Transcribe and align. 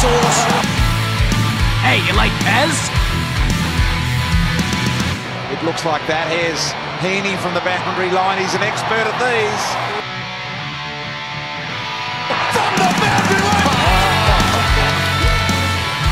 Sauce. 0.00 0.40
Hey, 1.84 2.00
you 2.08 2.16
like 2.16 2.32
Pez? 2.40 2.72
It 5.52 5.60
looks 5.62 5.84
like 5.84 6.00
that. 6.08 6.24
Here's 6.32 6.72
Heaney 7.04 7.36
from 7.36 7.52
the 7.52 7.60
boundary 7.60 8.08
line. 8.08 8.40
He's 8.40 8.54
an 8.56 8.62
expert 8.64 9.04
at 9.04 9.16
these. 9.20 9.64
From 12.56 12.72
the 12.80 12.88
boundary 12.96 13.44
line. 13.44 13.60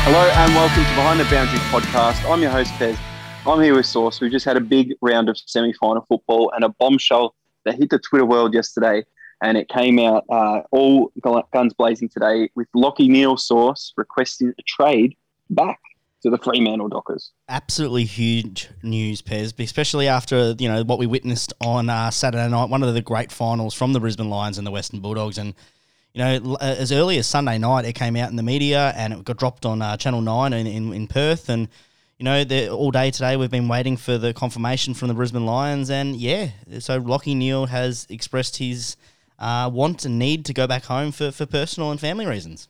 Hello 0.05 0.21
and 0.37 0.53
welcome 0.53 0.85
to 0.85 0.93
Behind 0.93 1.19
the 1.19 1.25
Boundary 1.25 1.57
podcast. 1.73 2.29
I'm 2.29 2.43
your 2.43 2.51
host, 2.51 2.69
Pez. 2.73 2.95
I'm 3.47 3.59
here 3.59 3.73
with 3.73 3.87
Sauce. 3.87 4.21
We 4.21 4.29
just 4.29 4.45
had 4.45 4.55
a 4.55 4.61
big 4.61 4.93
round 5.01 5.29
of 5.29 5.37
semi 5.39 5.73
final 5.73 6.05
football 6.05 6.51
and 6.53 6.63
a 6.63 6.69
bombshell 6.69 7.33
that 7.65 7.73
hit 7.73 7.89
the 7.89 7.97
Twitter 7.97 8.25
world 8.25 8.53
yesterday. 8.53 9.03
And 9.41 9.57
it 9.57 9.69
came 9.69 9.99
out 9.99 10.25
uh, 10.29 10.61
all 10.71 11.11
guns 11.53 11.73
blazing 11.73 12.09
today 12.09 12.49
with 12.55 12.67
Lachie 12.75 13.07
Neale 13.07 13.37
source 13.37 13.93
requesting 13.95 14.53
a 14.57 14.61
trade 14.63 15.15
back 15.49 15.79
to 16.21 16.29
the 16.29 16.37
Fremantle 16.37 16.89
Dockers. 16.89 17.31
Absolutely 17.47 18.03
huge 18.03 18.69
news, 18.83 19.21
Pez, 19.21 19.57
especially 19.57 20.07
after 20.07 20.55
you 20.59 20.67
know 20.67 20.83
what 20.83 20.99
we 20.99 21.07
witnessed 21.07 21.53
on 21.61 21.89
uh, 21.89 22.11
Saturday 22.11 22.49
night, 22.49 22.69
one 22.69 22.83
of 22.83 22.93
the 22.93 23.01
great 23.01 23.31
finals 23.31 23.73
from 23.73 23.93
the 23.93 23.99
Brisbane 23.99 24.29
Lions 24.29 24.57
and 24.57 24.67
the 24.67 24.71
Western 24.71 24.99
Bulldogs, 24.99 25.37
and 25.37 25.53
you 26.13 26.19
know 26.19 26.57
as 26.59 26.91
early 26.91 27.17
as 27.17 27.27
Sunday 27.27 27.57
night, 27.57 27.85
it 27.85 27.93
came 27.93 28.15
out 28.15 28.29
in 28.29 28.35
the 28.35 28.43
media 28.43 28.93
and 28.97 29.13
it 29.13 29.23
got 29.23 29.37
dropped 29.37 29.65
on 29.65 29.81
uh, 29.81 29.95
Channel 29.95 30.21
Nine 30.21 30.53
in, 30.53 30.67
in, 30.67 30.93
in 30.93 31.07
Perth, 31.07 31.47
and 31.47 31.69
you 32.17 32.25
know, 32.25 32.43
all 32.75 32.91
day 32.91 33.11
today 33.11 33.37
we've 33.37 33.49
been 33.49 33.69
waiting 33.69 33.95
for 33.95 34.17
the 34.17 34.33
confirmation 34.33 34.93
from 34.93 35.07
the 35.07 35.13
Brisbane 35.13 35.45
Lions, 35.45 35.89
and 35.89 36.17
yeah, 36.17 36.49
so 36.79 36.99
Lachie 36.99 37.35
Neale 37.35 37.67
has 37.67 38.05
expressed 38.09 38.57
his 38.57 38.97
uh, 39.39 39.69
want 39.71 40.05
and 40.05 40.19
need 40.19 40.45
to 40.45 40.53
go 40.53 40.67
back 40.67 40.85
home 40.85 41.11
for, 41.11 41.31
for 41.31 41.45
personal 41.45 41.91
and 41.91 41.99
family 41.99 42.25
reasons. 42.25 42.67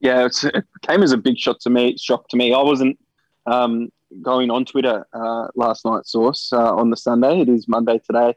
Yeah, 0.00 0.26
it 0.26 0.64
came 0.82 1.02
as 1.02 1.12
a 1.12 1.16
big 1.16 1.38
shock 1.38 1.58
to 1.60 1.70
me. 1.70 1.96
Shock 1.98 2.28
to 2.28 2.36
me. 2.36 2.54
I 2.54 2.62
wasn't 2.62 2.98
um, 3.46 3.90
going 4.22 4.50
on 4.50 4.64
Twitter 4.64 5.04
uh, 5.12 5.48
last 5.56 5.84
night. 5.84 6.06
Sauce 6.06 6.52
uh, 6.52 6.74
on 6.74 6.90
the 6.90 6.96
Sunday. 6.96 7.40
It 7.40 7.48
is 7.48 7.68
Monday 7.68 7.98
today, 7.98 8.34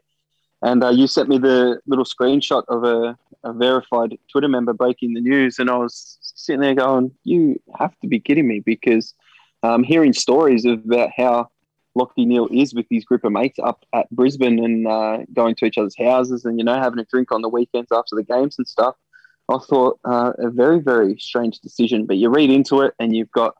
and 0.62 0.82
uh, 0.82 0.90
you 0.90 1.06
sent 1.06 1.28
me 1.28 1.38
the 1.38 1.80
little 1.86 2.04
screenshot 2.04 2.64
of 2.68 2.84
a, 2.84 3.16
a, 3.44 3.52
verified 3.52 4.18
Twitter 4.30 4.48
member 4.48 4.72
breaking 4.72 5.14
the 5.14 5.20
news, 5.20 5.58
and 5.58 5.70
I 5.70 5.76
was 5.76 6.18
sitting 6.20 6.60
there 6.60 6.74
going, 6.74 7.12
"You 7.22 7.60
have 7.78 7.98
to 8.00 8.08
be 8.08 8.18
kidding 8.18 8.48
me!" 8.48 8.58
Because 8.58 9.14
um, 9.62 9.84
hearing 9.84 10.12
stories 10.12 10.64
about 10.64 11.10
how 11.16 11.48
Lachie 11.96 12.26
Neale 12.26 12.48
is 12.50 12.74
with 12.74 12.86
his 12.90 13.04
group 13.04 13.24
of 13.24 13.32
mates 13.32 13.58
up 13.58 13.84
at 13.92 14.08
Brisbane 14.10 14.64
and 14.64 14.86
uh, 14.86 15.18
going 15.32 15.54
to 15.56 15.66
each 15.66 15.78
other's 15.78 15.96
houses 15.96 16.44
and, 16.44 16.58
you 16.58 16.64
know, 16.64 16.74
having 16.74 16.98
a 16.98 17.04
drink 17.04 17.32
on 17.32 17.42
the 17.42 17.48
weekends 17.48 17.92
after 17.92 18.16
the 18.16 18.22
games 18.22 18.56
and 18.58 18.66
stuff. 18.66 18.96
I 19.48 19.58
thought 19.58 19.98
uh, 20.04 20.32
a 20.38 20.50
very, 20.50 20.80
very 20.80 21.18
strange 21.18 21.58
decision. 21.58 22.06
But 22.06 22.16
you 22.16 22.30
read 22.30 22.50
into 22.50 22.80
it 22.80 22.94
and 22.98 23.14
you've 23.14 23.30
got, 23.30 23.54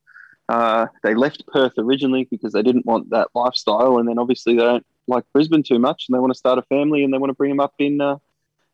uh, 0.49 0.87
they 1.03 1.15
left 1.15 1.47
Perth 1.47 1.73
originally 1.77 2.27
because 2.31 2.53
they 2.53 2.63
didn't 2.63 2.87
want 2.87 3.11
that 3.11 3.29
lifestyle. 3.35 3.99
And 3.99 4.09
then 4.09 4.19
obviously 4.19 4.57
they 4.57 4.63
don't 4.63 4.87
like 5.07 5.25
Brisbane 5.35 5.63
too 5.63 5.79
much 5.79 6.07
and 6.09 6.15
they 6.15 6.21
want 6.21 6.33
to 6.33 6.39
start 6.39 6.59
a 6.59 6.63
family 6.63 7.05
and 7.05 7.13
they 7.13 7.19
want 7.19 7.31
to 7.31 7.35
bring 7.35 7.51
them 7.51 7.61
up 7.61 7.75
in, 7.79 8.01
uh, 8.01 8.17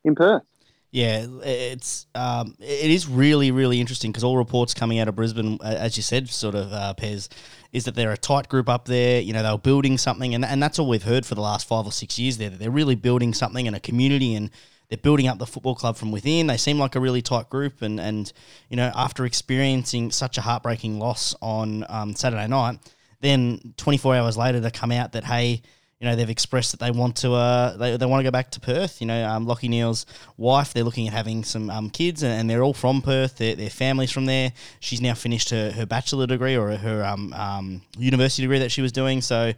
in 0.05 0.15
Perth. 0.15 0.43
Yeah, 0.91 1.27
it's 1.43 2.07
um, 2.15 2.57
it 2.61 2.91
is 2.91 3.07
really 3.07 3.51
really 3.51 3.79
interesting 3.79 4.11
because 4.11 4.25
all 4.25 4.39
reports 4.39 4.73
coming 4.73 4.99
out 4.99 5.09
of 5.09 5.17
Brisbane, 5.17 5.59
as 5.63 5.99
you 5.99 6.03
said, 6.03 6.31
sort 6.31 6.55
of 6.55 6.73
uh, 6.73 6.95
Pez, 6.97 7.29
is 7.73 7.85
that 7.85 7.95
they're 7.95 8.13
a 8.13 8.17
tight 8.17 8.49
group 8.49 8.71
up 8.71 8.87
there. 8.87 9.21
You 9.21 9.35
know, 9.35 9.43
they're 9.43 9.59
building 9.59 9.99
something, 9.99 10.35
and 10.35 10.47
and 10.47 10.63
that's 10.63 10.79
all 10.79 10.89
we've 10.89 11.03
heard 11.03 11.27
for 11.27 11.35
the 11.35 11.43
last 11.43 11.69
five 11.69 11.85
or 11.85 11.93
six 11.93 12.19
years. 12.19 12.39
There, 12.39 12.49
that 12.49 12.59
they're 12.59 12.71
really 12.71 12.95
building 12.95 13.35
something 13.35 13.67
in 13.67 13.75
a 13.75 13.81
community, 13.81 14.35
and 14.35 14.51
they're 14.89 14.97
building 14.97 15.29
up 15.29 15.39
the 15.39 15.47
football 15.47 15.75
club 15.75 15.97
from 15.97 16.11
within. 16.11 16.47
They 16.47 16.57
seem 16.57 16.79
like 16.79 16.97
a 16.97 17.01
really 17.01 17.21
tight 17.21 17.51
group, 17.51 17.83
and 17.83 18.01
and 18.01 18.33
you 18.71 18.77
know, 18.79 18.91
after 18.95 19.27
experiencing 19.27 20.11
such 20.11 20.39
a 20.39 20.41
heartbreaking 20.41 20.99
loss 20.99 21.35
on 21.43 21.85
um, 21.91 22.15
Saturday 22.15 22.47
night, 22.47 22.79
then 23.21 23.75
24 23.77 24.17
hours 24.17 24.39
later 24.39 24.59
they 24.59 24.71
come 24.71 24.93
out 24.93 25.13
that 25.13 25.25
hey 25.25 25.61
you 26.01 26.07
know, 26.07 26.15
they've 26.15 26.31
expressed 26.31 26.71
that 26.71 26.81
they 26.81 26.93
want 26.93 27.17
to 27.17 27.33
uh, 27.33 27.77
they, 27.77 27.97
they 27.97 28.07
want 28.07 28.21
to 28.21 28.25
go 28.25 28.31
back 28.31 28.51
to 28.53 28.61
Perth. 28.61 29.01
You 29.01 29.09
know, 29.09 29.29
um, 29.29 29.47
Lachie 29.47 29.69
Neale's 29.69 30.07
wife, 30.37 30.73
they're 30.73 30.85
looking 30.85 31.09
at 31.09 31.13
having 31.13 31.43
some 31.43 31.71
um, 31.71 31.91
kids, 31.91 32.23
and, 32.23 32.33
and, 32.33 32.49
they're 32.49 32.63
all 32.63 32.75
from 32.75 33.03
Perth. 33.03 33.39
Their, 33.39 33.57
their 33.57 33.71
families 33.71 34.13
from 34.13 34.27
there. 34.27 34.53
She's 34.79 35.01
now 35.01 35.15
finished 35.15 35.51
her, 35.51 35.73
her 35.73 35.87
bachelor 35.87 36.29
degree 36.29 36.57
or 36.57 36.71
her 36.77 37.05
um, 37.05 37.33
um, 37.33 37.83
university 37.99 38.43
degree 38.43 38.61
that 38.61 38.71
she 38.71 38.81
was 38.81 38.93
doing. 38.93 39.21
So, 39.21 39.53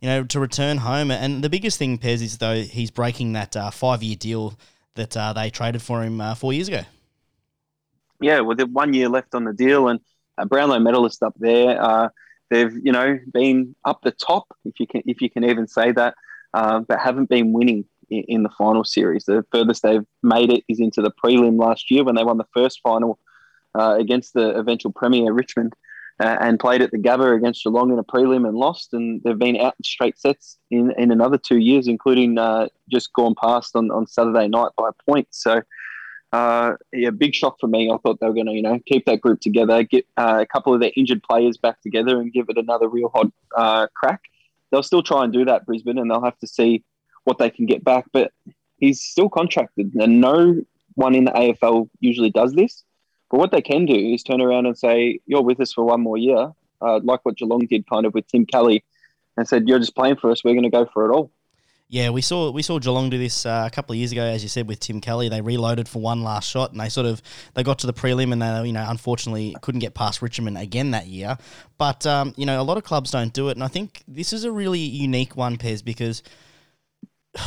you 0.00 0.08
know, 0.08 0.22
to 0.22 0.38
return 0.38 0.78
home. 0.78 1.10
And 1.10 1.42
the 1.42 1.50
biggest 1.50 1.78
thing, 1.78 1.98
Pez, 1.98 2.22
is 2.22 2.38
though 2.38 2.62
he's 2.62 2.92
breaking 2.92 3.32
that 3.32 3.56
uh, 3.56 3.70
five 3.70 4.04
year 4.04 4.16
deal 4.16 4.54
that 4.94 5.16
uh, 5.16 5.32
they 5.32 5.50
traded 5.50 5.82
for 5.82 6.02
him 6.02 6.20
uh, 6.20 6.36
four 6.36 6.52
years 6.52 6.68
ago. 6.68 6.82
Yeah, 8.20 8.40
well, 8.40 8.56
one 8.68 8.94
year 8.94 9.08
left 9.08 9.34
on 9.34 9.42
the 9.44 9.52
deal, 9.52 9.88
and 9.88 9.98
a 10.38 10.46
Brownlow 10.46 10.78
medalist 10.78 11.24
up 11.24 11.34
there 11.38 11.82
uh, 11.82 12.08
They've 12.52 12.74
you 12.84 12.92
know 12.92 13.18
been 13.32 13.74
up 13.86 14.02
the 14.02 14.10
top, 14.10 14.46
if 14.66 14.78
you 14.78 14.86
can 14.86 15.02
if 15.06 15.22
you 15.22 15.30
can 15.30 15.44
even 15.44 15.66
say 15.66 15.90
that, 15.92 16.14
uh, 16.52 16.80
but 16.80 17.00
haven't 17.00 17.30
been 17.30 17.54
winning 17.54 17.86
in, 18.10 18.24
in, 18.28 18.42
the 18.42 18.50
final 18.50 18.84
series. 18.84 19.24
The 19.24 19.42
furthest 19.50 19.82
they've 19.82 20.04
made 20.22 20.50
it 20.50 20.62
is 20.68 20.78
into 20.78 21.00
the 21.00 21.10
prelim 21.10 21.58
last 21.58 21.90
year 21.90 22.04
when 22.04 22.14
they 22.14 22.24
won 22.24 22.36
the 22.36 22.46
first 22.52 22.80
final 22.82 23.18
uh, 23.74 23.96
against 23.98 24.34
the 24.34 24.54
eventual 24.54 24.92
premier 24.92 25.32
Richmond. 25.32 25.72
Uh, 26.20 26.36
and 26.40 26.60
played 26.60 26.82
at 26.82 26.90
the 26.90 26.98
Gabba 26.98 27.34
against 27.34 27.64
Geelong 27.64 27.90
in 27.90 27.98
a 27.98 28.04
prelim 28.04 28.46
and 28.46 28.56
lost. 28.56 28.92
And 28.92 29.20
they've 29.24 29.36
been 29.36 29.56
out 29.56 29.74
in 29.78 29.82
straight 29.82 30.18
sets 30.18 30.58
in, 30.70 30.92
in 30.98 31.10
another 31.10 31.38
two 31.38 31.56
years, 31.56 31.88
including 31.88 32.36
uh, 32.38 32.68
just 32.92 33.12
gone 33.14 33.34
past 33.42 33.74
on, 33.74 33.90
on 33.90 34.06
Saturday 34.06 34.46
night 34.46 34.70
by 34.76 34.90
a 34.90 35.10
point. 35.10 35.26
So 35.30 35.62
uh, 36.32 36.76
yeah, 36.92 37.10
big 37.10 37.34
shock 37.34 37.60
for 37.60 37.66
me. 37.66 37.90
I 37.90 37.96
thought 37.98 38.18
they 38.20 38.26
were 38.26 38.34
going 38.34 38.46
to, 38.46 38.52
you 38.52 38.62
know, 38.62 38.80
keep 38.86 39.04
that 39.04 39.20
group 39.20 39.40
together, 39.40 39.82
get 39.82 40.06
uh, 40.16 40.38
a 40.40 40.46
couple 40.46 40.72
of 40.72 40.80
their 40.80 40.92
injured 40.96 41.22
players 41.22 41.58
back 41.58 41.80
together, 41.82 42.20
and 42.20 42.32
give 42.32 42.46
it 42.48 42.56
another 42.56 42.88
real 42.88 43.10
hot 43.10 43.26
uh, 43.54 43.86
crack. 43.94 44.22
They'll 44.70 44.82
still 44.82 45.02
try 45.02 45.24
and 45.24 45.32
do 45.32 45.44
that, 45.44 45.66
Brisbane, 45.66 45.98
and 45.98 46.10
they'll 46.10 46.24
have 46.24 46.38
to 46.38 46.46
see 46.46 46.84
what 47.24 47.38
they 47.38 47.50
can 47.50 47.66
get 47.66 47.84
back. 47.84 48.06
But 48.12 48.32
he's 48.78 49.02
still 49.02 49.28
contracted, 49.28 49.94
and 49.94 50.20
no 50.20 50.62
one 50.94 51.14
in 51.14 51.24
the 51.24 51.32
AFL 51.32 51.90
usually 52.00 52.30
does 52.30 52.54
this. 52.54 52.82
But 53.30 53.38
what 53.38 53.50
they 53.50 53.62
can 53.62 53.84
do 53.84 53.94
is 53.94 54.22
turn 54.22 54.40
around 54.40 54.64
and 54.64 54.76
say, 54.76 55.20
"You're 55.26 55.42
with 55.42 55.60
us 55.60 55.74
for 55.74 55.84
one 55.84 56.00
more 56.00 56.16
year," 56.16 56.52
uh, 56.80 57.00
like 57.02 57.20
what 57.24 57.36
Geelong 57.36 57.66
did, 57.66 57.86
kind 57.86 58.06
of 58.06 58.14
with 58.14 58.26
Tim 58.28 58.46
Kelly, 58.46 58.84
and 59.36 59.46
said, 59.46 59.68
"You're 59.68 59.80
just 59.80 59.94
playing 59.94 60.16
for 60.16 60.30
us. 60.30 60.42
We're 60.42 60.54
going 60.54 60.62
to 60.62 60.70
go 60.70 60.86
for 60.86 61.10
it 61.10 61.14
all." 61.14 61.30
Yeah, 61.92 62.08
we 62.08 62.22
saw 62.22 62.50
we 62.50 62.62
saw 62.62 62.78
Geelong 62.78 63.10
do 63.10 63.18
this 63.18 63.44
uh, 63.44 63.64
a 63.66 63.70
couple 63.70 63.92
of 63.92 63.98
years 63.98 64.12
ago, 64.12 64.22
as 64.22 64.42
you 64.42 64.48
said, 64.48 64.66
with 64.66 64.80
Tim 64.80 64.98
Kelly. 64.98 65.28
They 65.28 65.42
reloaded 65.42 65.86
for 65.86 66.00
one 66.00 66.22
last 66.22 66.48
shot, 66.48 66.72
and 66.72 66.80
they 66.80 66.88
sort 66.88 67.06
of 67.06 67.20
they 67.52 67.62
got 67.62 67.80
to 67.80 67.86
the 67.86 67.92
prelim, 67.92 68.32
and 68.32 68.40
they 68.40 68.66
you 68.66 68.72
know 68.72 68.86
unfortunately 68.88 69.54
couldn't 69.60 69.80
get 69.80 69.92
past 69.92 70.22
Richmond 70.22 70.56
again 70.56 70.92
that 70.92 71.06
year. 71.06 71.36
But 71.76 72.06
um, 72.06 72.32
you 72.34 72.46
know 72.46 72.58
a 72.58 72.64
lot 72.64 72.78
of 72.78 72.84
clubs 72.84 73.10
don't 73.10 73.30
do 73.34 73.50
it, 73.50 73.58
and 73.58 73.62
I 73.62 73.68
think 73.68 74.02
this 74.08 74.32
is 74.32 74.44
a 74.44 74.50
really 74.50 74.80
unique 74.80 75.36
one, 75.36 75.58
Pez, 75.58 75.84
because. 75.84 76.22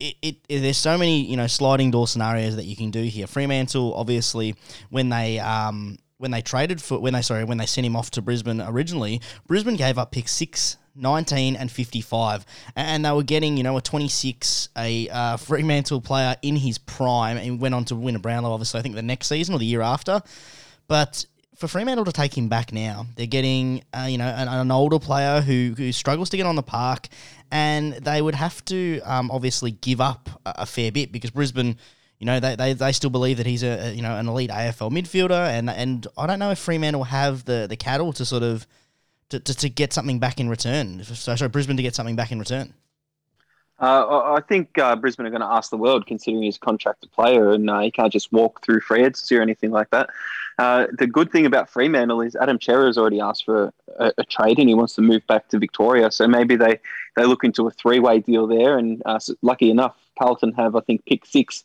It, 0.00 0.16
it, 0.22 0.36
it, 0.48 0.60
there's 0.60 0.76
so 0.76 0.98
many 0.98 1.24
you 1.24 1.36
know 1.36 1.46
sliding 1.46 1.92
door 1.92 2.08
scenarios 2.08 2.56
that 2.56 2.64
you 2.64 2.74
can 2.74 2.90
do 2.90 3.02
here. 3.02 3.28
Fremantle, 3.28 3.94
obviously, 3.94 4.56
when 4.90 5.08
they 5.08 5.38
um, 5.38 5.96
when 6.18 6.32
they 6.32 6.42
traded 6.42 6.82
for 6.82 6.98
when 6.98 7.14
they 7.14 7.22
sorry 7.22 7.44
when 7.44 7.58
they 7.58 7.66
sent 7.66 7.86
him 7.86 7.94
off 7.94 8.10
to 8.12 8.22
Brisbane 8.22 8.60
originally, 8.60 9.20
Brisbane 9.46 9.76
gave 9.76 9.96
up 9.96 10.10
pick 10.10 10.28
six 10.28 10.76
19 10.98 11.56
and 11.56 11.70
55 11.70 12.44
and 12.76 13.04
they 13.04 13.10
were 13.12 13.22
getting 13.22 13.56
you 13.56 13.62
know 13.62 13.76
a 13.76 13.80
26 13.80 14.68
a 14.76 15.08
uh, 15.08 15.36
fremantle 15.36 16.00
player 16.00 16.36
in 16.42 16.56
his 16.56 16.78
prime 16.78 17.36
and 17.36 17.60
went 17.60 17.74
on 17.74 17.84
to 17.86 17.96
win 17.96 18.16
a 18.16 18.18
brownlow 18.18 18.52
obviously 18.52 18.78
i 18.78 18.82
think 18.82 18.94
the 18.94 19.02
next 19.02 19.28
season 19.28 19.54
or 19.54 19.58
the 19.58 19.66
year 19.66 19.82
after. 19.82 20.20
But 20.86 21.26
for 21.56 21.68
fremantle 21.68 22.04
to 22.06 22.12
take 22.12 22.36
him 22.36 22.48
back 22.48 22.72
now 22.72 23.06
they're 23.16 23.26
getting 23.26 23.82
uh, 23.92 24.06
you 24.08 24.18
know 24.18 24.28
an, 24.28 24.48
an, 24.48 24.70
older 24.70 24.98
player 24.98 25.40
who, 25.40 25.74
who 25.76 25.92
struggles 25.92 26.30
to 26.30 26.36
get 26.36 26.46
on 26.46 26.56
the 26.56 26.62
park 26.62 27.08
and 27.50 27.92
they 27.94 28.22
would 28.22 28.34
have 28.34 28.64
to 28.66 29.00
um, 29.00 29.30
obviously 29.30 29.72
give 29.72 30.00
up 30.00 30.28
a, 30.46 30.54
a 30.58 30.66
fair 30.66 30.92
bit 30.92 31.12
because 31.12 31.30
brisbane 31.30 31.76
you 32.18 32.26
know, 32.26 32.40
they, 32.40 32.56
they, 32.56 32.72
they 32.72 32.92
still 32.92 33.10
believe 33.10 33.36
that 33.36 33.46
he's 33.46 33.62
a, 33.62 33.94
you 33.94 34.02
know 34.02 34.16
an 34.16 34.28
elite 34.28 34.50
AFL 34.50 34.90
midfielder, 34.90 35.48
and 35.48 35.70
and 35.70 36.06
I 36.16 36.26
don't 36.26 36.38
know 36.38 36.50
if 36.50 36.58
Fremantle 36.58 37.04
have 37.04 37.44
the 37.44 37.66
the 37.68 37.76
cattle 37.76 38.12
to 38.14 38.24
sort 38.24 38.42
of 38.42 38.66
to, 39.30 39.40
to, 39.40 39.54
to 39.54 39.68
get 39.68 39.92
something 39.92 40.18
back 40.18 40.40
in 40.40 40.48
return? 40.48 41.02
So, 41.04 41.34
sorry, 41.34 41.48
Brisbane 41.48 41.76
to 41.76 41.82
get 41.82 41.94
something 41.94 42.16
back 42.16 42.32
in 42.32 42.38
return? 42.38 42.74
Uh, 43.80 44.34
I 44.36 44.40
think 44.40 44.76
uh, 44.78 44.96
Brisbane 44.96 45.26
are 45.26 45.30
going 45.30 45.40
to 45.40 45.46
ask 45.46 45.70
the 45.70 45.76
world, 45.76 46.06
considering 46.06 46.42
he's 46.42 46.56
a 46.56 46.60
contracted 46.60 47.12
player, 47.12 47.52
and 47.52 47.70
uh, 47.70 47.80
he 47.80 47.92
can't 47.92 48.12
just 48.12 48.32
walk 48.32 48.64
through 48.64 48.80
free 48.80 49.00
agency 49.00 49.36
or 49.36 49.42
anything 49.42 49.70
like 49.70 49.90
that. 49.90 50.10
Uh, 50.58 50.88
the 50.98 51.06
good 51.06 51.30
thing 51.30 51.46
about 51.46 51.70
Fremantle 51.70 52.20
is 52.20 52.34
Adam 52.34 52.60
Cerra 52.60 52.86
has 52.86 52.98
already 52.98 53.20
asked 53.20 53.44
for 53.44 53.72
a, 54.00 54.12
a, 54.18 54.24
trade, 54.24 54.58
and 54.58 54.68
he 54.68 54.74
wants 54.74 54.94
to 54.96 55.02
move 55.02 55.24
back 55.28 55.48
to 55.48 55.58
Victoria. 55.58 56.10
So 56.10 56.26
maybe 56.26 56.56
they, 56.56 56.80
they 57.14 57.24
look 57.24 57.44
into 57.44 57.68
a 57.68 57.70
three 57.70 58.00
way 58.00 58.18
deal 58.18 58.48
there. 58.48 58.76
And 58.76 59.00
uh, 59.06 59.20
so 59.20 59.34
lucky 59.42 59.70
enough, 59.70 59.94
Carlton 60.18 60.52
have 60.54 60.74
I 60.74 60.80
think 60.80 61.04
pick 61.06 61.24
six, 61.24 61.62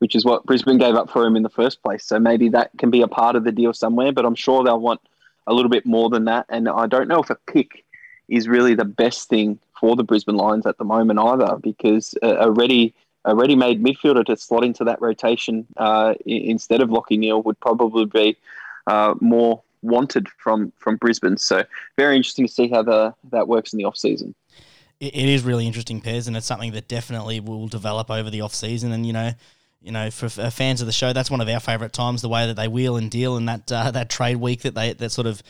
which 0.00 0.14
is 0.14 0.26
what 0.26 0.44
Brisbane 0.44 0.76
gave 0.76 0.94
up 0.94 1.08
for 1.08 1.24
him 1.24 1.36
in 1.36 1.42
the 1.42 1.48
first 1.48 1.82
place. 1.82 2.04
So 2.04 2.18
maybe 2.18 2.50
that 2.50 2.72
can 2.76 2.90
be 2.90 3.00
a 3.00 3.08
part 3.08 3.34
of 3.34 3.44
the 3.44 3.52
deal 3.52 3.72
somewhere. 3.72 4.12
But 4.12 4.26
I'm 4.26 4.34
sure 4.34 4.62
they'll 4.62 4.78
want 4.78 5.00
a 5.46 5.52
little 5.52 5.70
bit 5.70 5.84
more 5.86 6.08
than 6.10 6.24
that. 6.24 6.46
And 6.48 6.68
I 6.68 6.86
don't 6.86 7.08
know 7.08 7.20
if 7.20 7.30
a 7.30 7.36
pick 7.46 7.84
is 8.28 8.48
really 8.48 8.74
the 8.74 8.84
best 8.84 9.28
thing 9.28 9.58
for 9.78 9.96
the 9.96 10.04
Brisbane 10.04 10.36
Lions 10.36 10.66
at 10.66 10.78
the 10.78 10.84
moment 10.84 11.18
either, 11.18 11.56
because 11.62 12.14
a, 12.22 12.50
ready 12.50 12.94
a 13.26 13.34
ready-made 13.34 13.82
midfielder 13.82 14.24
to 14.26 14.36
slot 14.36 14.64
into 14.64 14.84
that 14.84 15.00
rotation 15.00 15.66
uh, 15.76 16.14
instead 16.26 16.80
of 16.80 16.90
Lachie 16.90 17.18
Neale 17.18 17.42
would 17.42 17.58
probably 17.60 18.04
be 18.04 18.36
uh, 18.86 19.14
more 19.20 19.62
wanted 19.82 20.28
from 20.38 20.72
from 20.78 20.96
Brisbane. 20.96 21.36
So 21.36 21.64
very 21.96 22.16
interesting 22.16 22.46
to 22.46 22.52
see 22.52 22.68
how 22.68 22.82
the 22.82 23.14
that 23.30 23.48
works 23.48 23.72
in 23.72 23.78
the 23.78 23.84
off 23.84 23.96
season. 23.96 24.34
It, 25.00 25.14
it 25.14 25.28
is 25.28 25.42
really 25.42 25.66
interesting, 25.66 26.00
Pez, 26.00 26.26
and 26.26 26.36
it's 26.36 26.46
something 26.46 26.72
that 26.72 26.88
definitely 26.88 27.40
will 27.40 27.68
develop 27.68 28.10
over 28.10 28.30
the 28.30 28.40
off 28.40 28.54
season. 28.54 28.92
And 28.92 29.04
you 29.04 29.12
know, 29.12 29.32
you 29.84 29.92
know, 29.92 30.10
for 30.10 30.28
fans 30.28 30.80
of 30.80 30.86
the 30.86 30.92
show, 30.92 31.12
that's 31.12 31.30
one 31.30 31.42
of 31.42 31.48
our 31.48 31.60
favourite 31.60 31.92
times. 31.92 32.22
The 32.22 32.28
way 32.28 32.46
that 32.46 32.54
they 32.54 32.68
wheel 32.68 32.96
and 32.96 33.10
deal, 33.10 33.36
and 33.36 33.46
that 33.48 33.70
uh, 33.70 33.90
that 33.90 34.08
trade 34.08 34.36
week 34.36 34.62
that 34.62 34.74
they 34.74 34.94
that 34.94 35.10
sort 35.10 35.26
of 35.26 35.42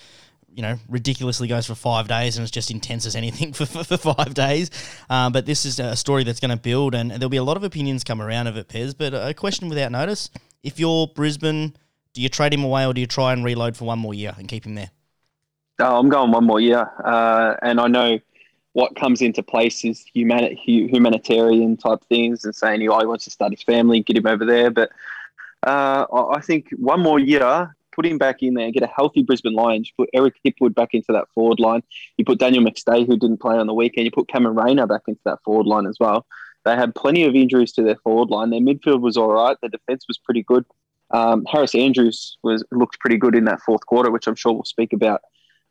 you 0.55 0.63
know, 0.63 0.79
ridiculously 0.89 1.49
goes 1.49 1.67
for 1.67 1.75
five 1.75 2.07
days 2.07 2.37
and 2.37 2.45
it's 2.45 2.51
just 2.51 2.71
intense 2.71 3.07
as 3.07 3.17
anything 3.17 3.53
for, 3.55 3.67
for, 3.67 3.83
for 3.83 3.97
five 3.97 4.35
days. 4.35 4.71
Um, 5.11 5.33
but 5.33 5.47
this 5.47 5.65
is 5.65 5.81
a 5.81 5.97
story 5.97 6.23
that's 6.23 6.41
going 6.41 6.53
to 6.53 6.57
build 6.57 6.95
and 6.95 7.11
there'll 7.11 7.29
be 7.29 7.39
a 7.39 7.45
lot 7.45 7.57
of 7.57 7.65
opinions 7.65 8.05
come 8.05 8.23
around 8.23 8.47
of 8.47 8.57
it, 8.57 8.69
Pez. 8.69 8.95
But 8.97 9.15
a 9.15 9.35
question 9.35 9.69
without 9.69 9.91
notice 9.91 10.31
if 10.63 10.79
you're 10.79 11.09
Brisbane, 11.09 11.75
do 12.13 12.23
you 12.23 12.29
trade 12.29 12.55
him 12.55 12.63
away 12.63 12.87
or 12.87 12.95
do 12.95 13.01
you 13.01 13.07
try 13.09 13.33
and 13.33 13.45
reload 13.45 13.77
for 13.77 13.85
one 13.85 13.99
more 13.99 14.15
year 14.15 14.33
and 14.39 14.47
keep 14.47 14.65
him 14.65 14.77
there? 14.77 14.91
Oh, 15.81 15.99
I'm 15.99 16.09
going 16.09 16.31
one 16.31 16.45
more 16.45 16.61
year. 16.61 16.89
Uh, 17.05 17.57
and 17.61 17.81
I 17.81 17.89
know 17.89 18.21
what 18.75 18.97
comes 18.97 19.23
into 19.23 19.43
place 19.43 19.85
is 19.85 20.05
humani- 20.12 20.56
humanitarian 20.56 21.76
type 21.76 22.05
things 22.09 22.44
and 22.44 22.55
saying, 22.55 22.87
oh, 22.88 23.00
he 23.00 23.06
wants 23.06 23.25
to 23.25 23.31
start 23.31 23.53
his 23.53 23.62
family, 23.62 24.03
get 24.03 24.17
him 24.17 24.26
over 24.26 24.44
there. 24.44 24.71
But 24.71 24.91
uh, 25.62 26.05
I 26.12 26.41
think 26.41 26.69
one 26.76 27.00
more 27.00 27.19
year 27.19 27.75
put 27.93 28.05
him 28.05 28.19
back 28.19 28.43
in 28.43 28.55
there, 28.55 28.71
get 28.73 28.82
a 28.82 28.88
healthy 28.88 29.23
Brisbane 29.23 29.55
Lions, 29.55 29.93
put 29.97 30.11
Eric 30.12 30.35
Hipwood 30.44 30.75
back 30.75 30.91
into 30.93 31.12
that 31.12 31.29
forward 31.32 31.61
line. 31.61 31.82
You 32.17 32.25
put 32.25 32.41
Daniel 32.41 32.65
McStay, 32.65 33.06
who 33.06 33.17
didn't 33.17 33.41
play 33.41 33.56
on 33.56 33.69
the 33.69 33.75
weekend. 33.75 34.06
You 34.06 34.11
put 34.11 34.29
Cameron 34.29 34.56
Rayner 34.56 34.87
back 34.87 35.03
into 35.06 35.21
that 35.25 35.38
forward 35.44 35.67
line 35.67 35.87
as 35.87 35.97
well. 36.00 36.26
They 36.65 36.75
had 36.75 36.94
plenty 36.94 37.25
of 37.25 37.35
injuries 37.35 37.73
to 37.73 37.82
their 37.82 37.97
forward 37.97 38.31
line. 38.31 38.50
Their 38.50 38.61
midfield 38.61 39.00
was 39.00 39.17
all 39.17 39.32
right. 39.32 39.56
Their 39.61 39.71
defence 39.71 40.06
was 40.09 40.19
pretty 40.19 40.43
good. 40.43 40.65
Um, 41.11 41.44
Harris 41.44 41.75
Andrews 41.75 42.38
was 42.43 42.65
looked 42.73 42.99
pretty 42.99 43.19
good 43.19 43.37
in 43.37 43.44
that 43.44 43.61
fourth 43.61 43.87
quarter, 43.87 44.11
which 44.11 44.26
I'm 44.26 44.35
sure 44.35 44.53
we'll 44.53 44.65
speak 44.65 44.93
about 44.93 45.21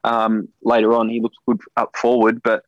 um, 0.03 0.47
later 0.63 0.93
on. 0.93 1.09
He 1.09 1.19
looked 1.19 1.37
good 1.45 1.59
up 1.75 1.95
forward, 1.97 2.41
but 2.43 2.63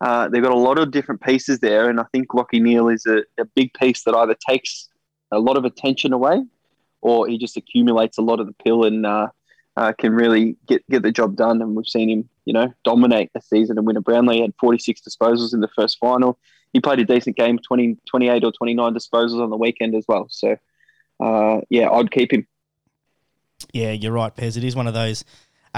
uh, 0.00 0.28
they've 0.28 0.42
got 0.42 0.52
a 0.52 0.58
lot 0.58 0.78
of 0.78 0.90
different 0.90 1.20
pieces 1.20 1.58
there, 1.60 1.88
and 1.90 1.98
I 1.98 2.04
think 2.12 2.28
Lachie 2.28 2.62
Neale 2.62 2.88
is 2.88 3.06
a, 3.06 3.18
a 3.40 3.44
big 3.44 3.72
piece 3.74 4.04
that 4.04 4.14
either 4.14 4.36
takes 4.48 4.88
a 5.32 5.38
lot 5.38 5.56
of 5.56 5.64
attention 5.64 6.12
away 6.12 6.42
or 7.00 7.28
he 7.28 7.38
just 7.38 7.56
accumulates 7.56 8.18
a 8.18 8.22
lot 8.22 8.40
of 8.40 8.46
the 8.46 8.54
pill 8.64 8.84
and 8.84 9.06
uh, 9.06 9.28
uh, 9.76 9.92
can 9.92 10.12
really 10.12 10.56
get 10.66 10.84
get 10.88 11.02
the 11.02 11.12
job 11.12 11.36
done. 11.36 11.62
And 11.62 11.76
we've 11.76 11.86
seen 11.86 12.10
him, 12.10 12.28
you 12.44 12.52
know, 12.52 12.72
dominate 12.84 13.30
a 13.34 13.40
season 13.40 13.78
and 13.78 13.86
win 13.86 13.96
a 13.96 14.00
Brownlow. 14.00 14.32
He 14.32 14.40
had 14.42 14.54
46 14.60 15.00
disposals 15.00 15.54
in 15.54 15.60
the 15.60 15.68
first 15.68 15.98
final. 15.98 16.38
He 16.72 16.80
played 16.80 16.98
a 16.98 17.04
decent 17.04 17.36
game, 17.36 17.58
20, 17.58 17.96
28 18.06 18.44
or 18.44 18.52
29 18.52 18.94
disposals 18.94 19.42
on 19.42 19.50
the 19.50 19.56
weekend 19.56 19.94
as 19.94 20.04
well. 20.06 20.26
So, 20.28 20.56
uh, 21.18 21.60
yeah, 21.70 21.88
I'd 21.90 22.10
keep 22.10 22.32
him. 22.32 22.46
Yeah, 23.72 23.92
you're 23.92 24.12
right, 24.12 24.34
Pez. 24.34 24.56
It 24.56 24.64
is 24.64 24.76
one 24.76 24.86
of 24.86 24.94
those 24.94 25.24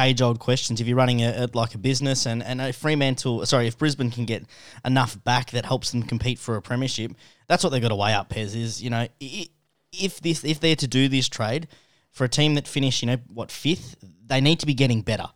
age 0.05 0.21
old 0.21 0.39
questions. 0.39 0.81
If 0.81 0.87
you're 0.87 0.97
running 0.97 1.23
a, 1.23 1.49
like 1.55 1.75
a 1.75 1.79
business 1.79 2.27
and, 2.27 2.43
and 2.43 2.61
if 2.61 2.77
Fremantle, 2.77 3.45
sorry, 3.47 3.67
if 3.67 3.79
Brisbane 3.79 4.11
can 4.11 4.25
get 4.25 4.45
enough 4.85 5.23
back 5.25 5.51
that 5.51 5.65
helps 5.65 5.91
them 5.91 6.03
compete 6.03 6.39
for 6.39 6.57
a 6.57 6.63
premiership, 6.63 7.13
that's 7.47 7.63
what 7.65 7.71
they've 7.71 7.83
got 7.83 7.89
to 7.89 7.97
weigh 7.97 8.15
up, 8.15 8.29
Pez, 8.29 8.55
is, 8.55 8.83
you 8.83 8.91
know, 8.91 9.07
if 9.21 10.21
this 10.21 10.45
if 10.45 10.61
they're 10.61 10.77
to 10.77 10.87
do 10.87 11.09
this 11.09 11.29
trade 11.29 11.69
for 12.11 12.25
a 12.25 12.29
team 12.29 12.55
that 12.55 12.67
finished, 12.67 13.03
you 13.03 13.07
know, 13.07 13.19
what 13.33 13.51
fifth, 13.51 13.97
they 14.27 14.41
need 14.41 14.61
to 14.61 14.67
be 14.67 14.75
getting 14.75 15.03
better. 15.03 15.29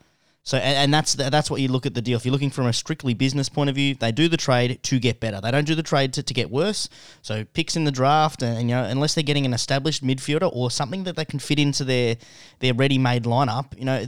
So, 0.47 0.59
and, 0.59 0.77
and 0.77 0.95
that's 0.95 1.15
that's 1.15 1.51
what 1.51 1.63
you 1.63 1.69
look 1.69 1.87
at 1.87 1.95
the 1.95 2.03
deal. 2.03 2.17
If 2.17 2.27
you're 2.27 2.33
looking 2.33 2.51
from 2.51 2.67
a 2.67 2.73
strictly 2.73 3.15
business 3.15 3.49
point 3.49 3.71
of 3.71 3.77
view, 3.77 3.95
they 3.95 4.13
do 4.13 4.29
the 4.29 4.37
trade 4.37 4.79
to 4.83 4.99
get 4.99 5.19
better. 5.19 5.41
They 5.41 5.51
don't 5.51 5.67
do 5.67 5.75
the 5.75 5.83
trade 5.83 6.13
to, 6.15 6.23
to 6.23 6.35
get 6.35 6.51
worse. 6.51 6.91
So, 7.23 7.45
picks 7.45 7.77
in 7.77 7.85
the 7.85 7.91
draft, 7.91 8.43
and, 8.43 8.59
and 8.59 8.69
you 8.69 8.77
know, 8.77 8.85
unless 8.85 9.15
they're 9.15 9.25
getting 9.25 9.47
an 9.47 9.55
established 9.55 10.05
midfielder 10.05 10.51
or 10.53 10.71
something 10.71 11.05
that 11.05 11.17
they 11.17 11.25
can 11.25 11.39
fit 11.39 11.59
into 11.59 11.83
their 11.83 12.17
their 12.59 12.75
ready-made 12.75 13.25
lineup, 13.25 13.77
you 13.79 13.87
know, 13.87 14.05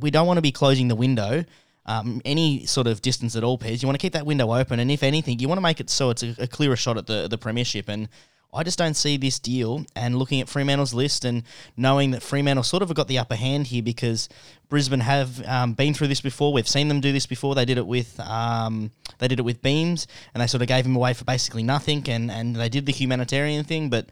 we 0.00 0.12
don't 0.12 0.28
want 0.28 0.38
to 0.38 0.42
be 0.42 0.52
closing 0.52 0.86
the 0.86 0.96
window. 0.96 1.44
Um, 1.84 2.22
any 2.24 2.64
sort 2.64 2.86
of 2.86 3.02
distance 3.02 3.34
at 3.34 3.42
all, 3.42 3.58
Pez. 3.58 3.82
You 3.82 3.88
want 3.88 3.98
to 3.98 4.04
keep 4.04 4.12
that 4.12 4.24
window 4.24 4.54
open, 4.54 4.78
and 4.78 4.88
if 4.88 5.02
anything, 5.02 5.40
you 5.40 5.48
want 5.48 5.58
to 5.58 5.62
make 5.62 5.80
it 5.80 5.90
so 5.90 6.10
it's 6.10 6.22
a, 6.22 6.36
a 6.38 6.46
clearer 6.46 6.76
shot 6.76 6.96
at 6.96 7.08
the 7.08 7.26
the 7.26 7.38
premiership. 7.38 7.88
And 7.88 8.08
I 8.54 8.62
just 8.62 8.78
don't 8.78 8.94
see 8.94 9.16
this 9.16 9.38
deal. 9.38 9.86
And 9.96 10.18
looking 10.18 10.40
at 10.40 10.48
Fremantle's 10.48 10.92
list 10.92 11.24
and 11.24 11.42
knowing 11.76 12.10
that 12.10 12.22
Fremantle 12.22 12.62
sort 12.62 12.82
of 12.82 12.92
got 12.94 13.08
the 13.08 13.18
upper 13.18 13.34
hand 13.34 13.68
here 13.68 13.82
because 13.82 14.28
Brisbane 14.68 15.00
have 15.00 15.44
um, 15.46 15.72
been 15.72 15.94
through 15.94 16.08
this 16.08 16.20
before. 16.20 16.52
We've 16.52 16.68
seen 16.68 16.88
them 16.88 17.00
do 17.00 17.12
this 17.12 17.26
before. 17.26 17.54
They 17.54 17.64
did 17.64 17.78
it 17.78 17.86
with 17.86 18.20
um, 18.20 18.90
they 19.18 19.28
did 19.28 19.38
it 19.38 19.42
with 19.42 19.62
Beams, 19.62 20.06
and 20.34 20.42
they 20.42 20.46
sort 20.46 20.60
of 20.60 20.68
gave 20.68 20.84
him 20.84 20.96
away 20.96 21.14
for 21.14 21.24
basically 21.24 21.62
nothing. 21.62 22.04
And 22.08 22.30
and 22.30 22.54
they 22.54 22.68
did 22.68 22.86
the 22.86 22.92
humanitarian 22.92 23.64
thing, 23.64 23.88
but. 23.88 24.08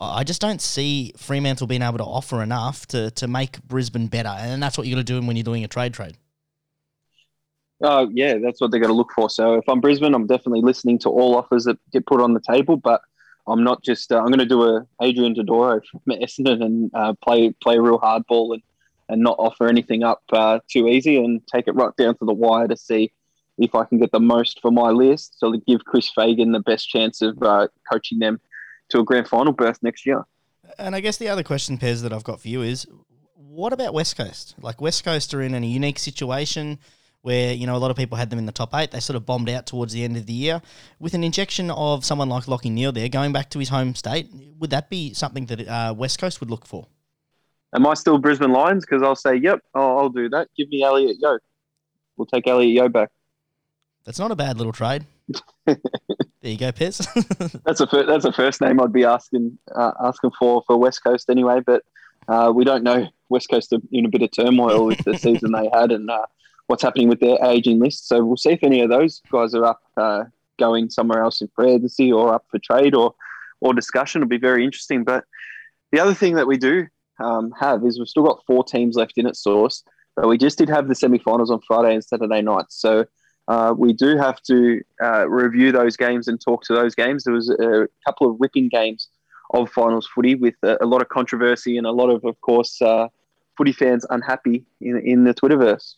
I 0.00 0.24
just 0.24 0.40
don't 0.40 0.60
see 0.60 1.12
Fremantle 1.16 1.68
being 1.68 1.82
able 1.82 1.98
to 1.98 2.04
offer 2.04 2.42
enough 2.42 2.88
to, 2.88 3.12
to 3.12 3.28
make 3.28 3.62
Brisbane 3.62 4.08
better, 4.08 4.30
and 4.36 4.60
that's 4.60 4.76
what 4.76 4.88
you're 4.88 4.96
going 4.96 5.06
to 5.06 5.20
do 5.20 5.24
when 5.24 5.36
you're 5.36 5.44
doing 5.44 5.62
a 5.62 5.68
trade 5.68 5.94
trade. 5.94 6.16
Uh, 7.82 8.06
yeah, 8.12 8.38
that's 8.38 8.60
what 8.60 8.72
they're 8.72 8.80
going 8.80 8.90
to 8.90 8.96
look 8.96 9.12
for. 9.12 9.30
So 9.30 9.54
if 9.54 9.68
I'm 9.68 9.80
Brisbane, 9.80 10.14
I'm 10.14 10.26
definitely 10.26 10.60
listening 10.60 10.98
to 11.00 11.08
all 11.08 11.36
offers 11.36 11.64
that 11.64 11.78
get 11.92 12.04
put 12.06 12.20
on 12.20 12.34
the 12.34 12.40
table. 12.40 12.76
But 12.76 13.02
I'm 13.46 13.64
not 13.64 13.82
just. 13.82 14.12
Uh, 14.12 14.18
I'm 14.18 14.26
going 14.26 14.38
to 14.38 14.46
do 14.46 14.62
a 14.62 14.86
Adrian 15.00 15.34
Dodoro 15.34 15.80
from 15.84 16.00
Essendon 16.08 16.64
and 16.64 16.90
uh, 16.94 17.14
play 17.22 17.52
play 17.62 17.78
real 17.78 17.98
hardball 17.98 18.54
and 18.54 18.62
and 19.08 19.20
not 19.20 19.36
offer 19.38 19.68
anything 19.68 20.02
up 20.02 20.22
uh, 20.32 20.58
too 20.70 20.88
easy 20.88 21.22
and 21.22 21.46
take 21.46 21.68
it 21.68 21.74
right 21.74 21.94
down 21.96 22.16
to 22.18 22.24
the 22.24 22.32
wire 22.32 22.68
to 22.68 22.76
see 22.76 23.12
if 23.58 23.74
I 23.74 23.84
can 23.84 23.98
get 23.98 24.10
the 24.12 24.20
most 24.20 24.60
for 24.62 24.70
my 24.70 24.90
list. 24.90 25.38
So 25.38 25.52
to 25.52 25.58
give 25.58 25.84
Chris 25.84 26.10
Fagan 26.10 26.52
the 26.52 26.60
best 26.60 26.88
chance 26.88 27.20
of 27.20 27.40
uh, 27.42 27.68
coaching 27.90 28.18
them 28.18 28.40
to 28.90 29.00
a 29.00 29.04
grand 29.04 29.28
final 29.28 29.52
berth 29.52 29.78
next 29.82 30.06
year. 30.06 30.24
And 30.78 30.94
I 30.94 31.00
guess 31.00 31.18
the 31.18 31.28
other 31.28 31.42
question, 31.42 31.76
Pez, 31.76 32.02
that 32.02 32.12
I've 32.12 32.24
got 32.24 32.40
for 32.40 32.48
you 32.48 32.62
is, 32.62 32.86
what 33.34 33.72
about 33.72 33.92
West 33.92 34.16
Coast? 34.16 34.54
Like 34.60 34.80
West 34.80 35.04
Coast 35.04 35.34
are 35.34 35.42
in 35.42 35.54
a 35.54 35.60
unique 35.60 35.98
situation 35.98 36.78
where 37.22 37.54
you 37.54 37.66
know 37.66 37.76
a 37.76 37.78
lot 37.78 37.90
of 37.90 37.96
people 37.96 38.18
had 38.18 38.30
them 38.30 38.38
in 38.38 38.46
the 38.46 38.52
top 38.52 38.74
eight. 38.74 38.90
They 38.90 39.00
sort 39.00 39.16
of 39.16 39.24
bombed 39.24 39.48
out 39.48 39.66
towards 39.66 39.92
the 39.92 40.04
end 40.04 40.16
of 40.16 40.26
the 40.26 40.32
year. 40.32 40.60
With 41.00 41.14
an 41.14 41.24
injection 41.24 41.70
of 41.70 42.04
someone 42.04 42.28
like 42.28 42.44
Lachie 42.44 42.70
Neale 42.70 42.92
there, 42.92 43.08
going 43.08 43.32
back 43.32 43.50
to 43.50 43.58
his 43.58 43.70
home 43.70 43.94
state, 43.94 44.28
would 44.58 44.70
that 44.70 44.90
be 44.90 45.14
something 45.14 45.46
that 45.46 45.66
uh, 45.66 45.94
West 45.96 46.18
Coast 46.18 46.40
would 46.40 46.50
look 46.50 46.66
for? 46.66 46.86
Am 47.74 47.86
I 47.86 47.94
still 47.94 48.18
Brisbane 48.18 48.52
Lions? 48.52 48.84
Because 48.84 49.02
I'll 49.02 49.16
say, 49.16 49.36
yep, 49.36 49.60
I'll, 49.74 49.98
I'll, 49.98 50.08
do 50.10 50.28
that. 50.28 50.48
Give 50.56 50.68
me 50.68 50.82
Elliot 50.82 51.16
Yeo. 51.18 51.38
We'll 52.16 52.26
take 52.26 52.46
Elliot 52.46 52.70
Yeo 52.70 52.88
back. 52.88 53.10
That's 54.04 54.18
not 54.18 54.30
a 54.30 54.36
bad 54.36 54.58
little 54.58 54.72
trade. 54.72 55.06
there 55.64 55.76
you 56.42 56.58
go, 56.58 56.72
Pez. 56.72 57.06
that's 57.64 57.80
a 57.80 57.86
fir- 57.86 58.04
that's 58.04 58.24
a 58.24 58.32
first 58.32 58.60
name 58.60 58.80
I'd 58.80 58.92
be 58.92 59.04
asking 59.04 59.56
uh, 59.74 59.92
asking 60.02 60.32
for 60.38 60.62
for 60.66 60.76
West 60.76 61.02
Coast 61.04 61.30
anyway. 61.30 61.60
But 61.64 61.82
uh, 62.28 62.52
we 62.54 62.64
don't 62.64 62.82
know 62.82 63.06
West 63.28 63.48
Coast 63.48 63.72
are 63.72 63.78
in 63.92 64.04
a 64.04 64.08
bit 64.08 64.22
of 64.22 64.32
turmoil 64.32 64.84
with 64.86 65.02
the 65.04 65.16
season 65.18 65.52
they 65.52 65.70
had, 65.72 65.92
and 65.92 66.10
uh, 66.10 66.26
what's 66.72 66.82
happening 66.82 67.10
with 67.10 67.20
their 67.20 67.36
aging 67.44 67.78
list. 67.80 68.08
So 68.08 68.24
we'll 68.24 68.38
see 68.38 68.52
if 68.52 68.64
any 68.64 68.80
of 68.80 68.88
those 68.88 69.20
guys 69.30 69.54
are 69.54 69.66
up 69.66 69.82
uh, 69.98 70.24
going 70.58 70.88
somewhere 70.88 71.22
else 71.22 71.42
in 71.42 71.48
free 71.54 71.72
agency 71.72 72.10
or 72.10 72.32
up 72.32 72.46
for 72.50 72.58
trade 72.58 72.94
or 72.94 73.14
or 73.60 73.74
discussion. 73.74 74.22
It'll 74.22 74.30
be 74.30 74.38
very 74.38 74.64
interesting. 74.64 75.04
But 75.04 75.24
the 75.92 76.00
other 76.00 76.14
thing 76.14 76.34
that 76.36 76.46
we 76.46 76.56
do 76.56 76.86
um, 77.20 77.52
have 77.60 77.84
is 77.84 77.98
we've 77.98 78.08
still 78.08 78.22
got 78.22 78.42
four 78.46 78.64
teams 78.64 78.96
left 78.96 79.18
in 79.18 79.26
at 79.26 79.36
Sauce, 79.36 79.84
but 80.16 80.28
we 80.28 80.38
just 80.38 80.56
did 80.56 80.70
have 80.70 80.88
the 80.88 80.94
semi-finals 80.94 81.50
on 81.50 81.60
Friday 81.60 81.92
and 81.92 82.02
Saturday 82.02 82.40
nights. 82.40 82.74
So 82.80 83.04
uh, 83.48 83.74
we 83.76 83.92
do 83.92 84.16
have 84.16 84.40
to 84.44 84.80
uh, 85.02 85.28
review 85.28 85.72
those 85.72 85.94
games 85.98 86.26
and 86.26 86.40
talk 86.40 86.64
to 86.64 86.74
those 86.74 86.94
games. 86.94 87.24
There 87.24 87.34
was 87.34 87.50
a 87.50 87.86
couple 88.06 88.30
of 88.30 88.38
whipping 88.38 88.68
games 88.70 89.08
of 89.50 89.70
finals 89.70 90.08
footy 90.14 90.36
with 90.36 90.54
a, 90.62 90.78
a 90.80 90.86
lot 90.86 91.02
of 91.02 91.10
controversy 91.10 91.76
and 91.76 91.86
a 91.86 91.92
lot 91.92 92.08
of, 92.08 92.24
of 92.24 92.40
course, 92.40 92.80
uh, 92.80 93.08
footy 93.58 93.72
fans 93.72 94.06
unhappy 94.08 94.64
in, 94.80 94.96
in 95.04 95.24
the 95.24 95.34
Twitterverse. 95.34 95.96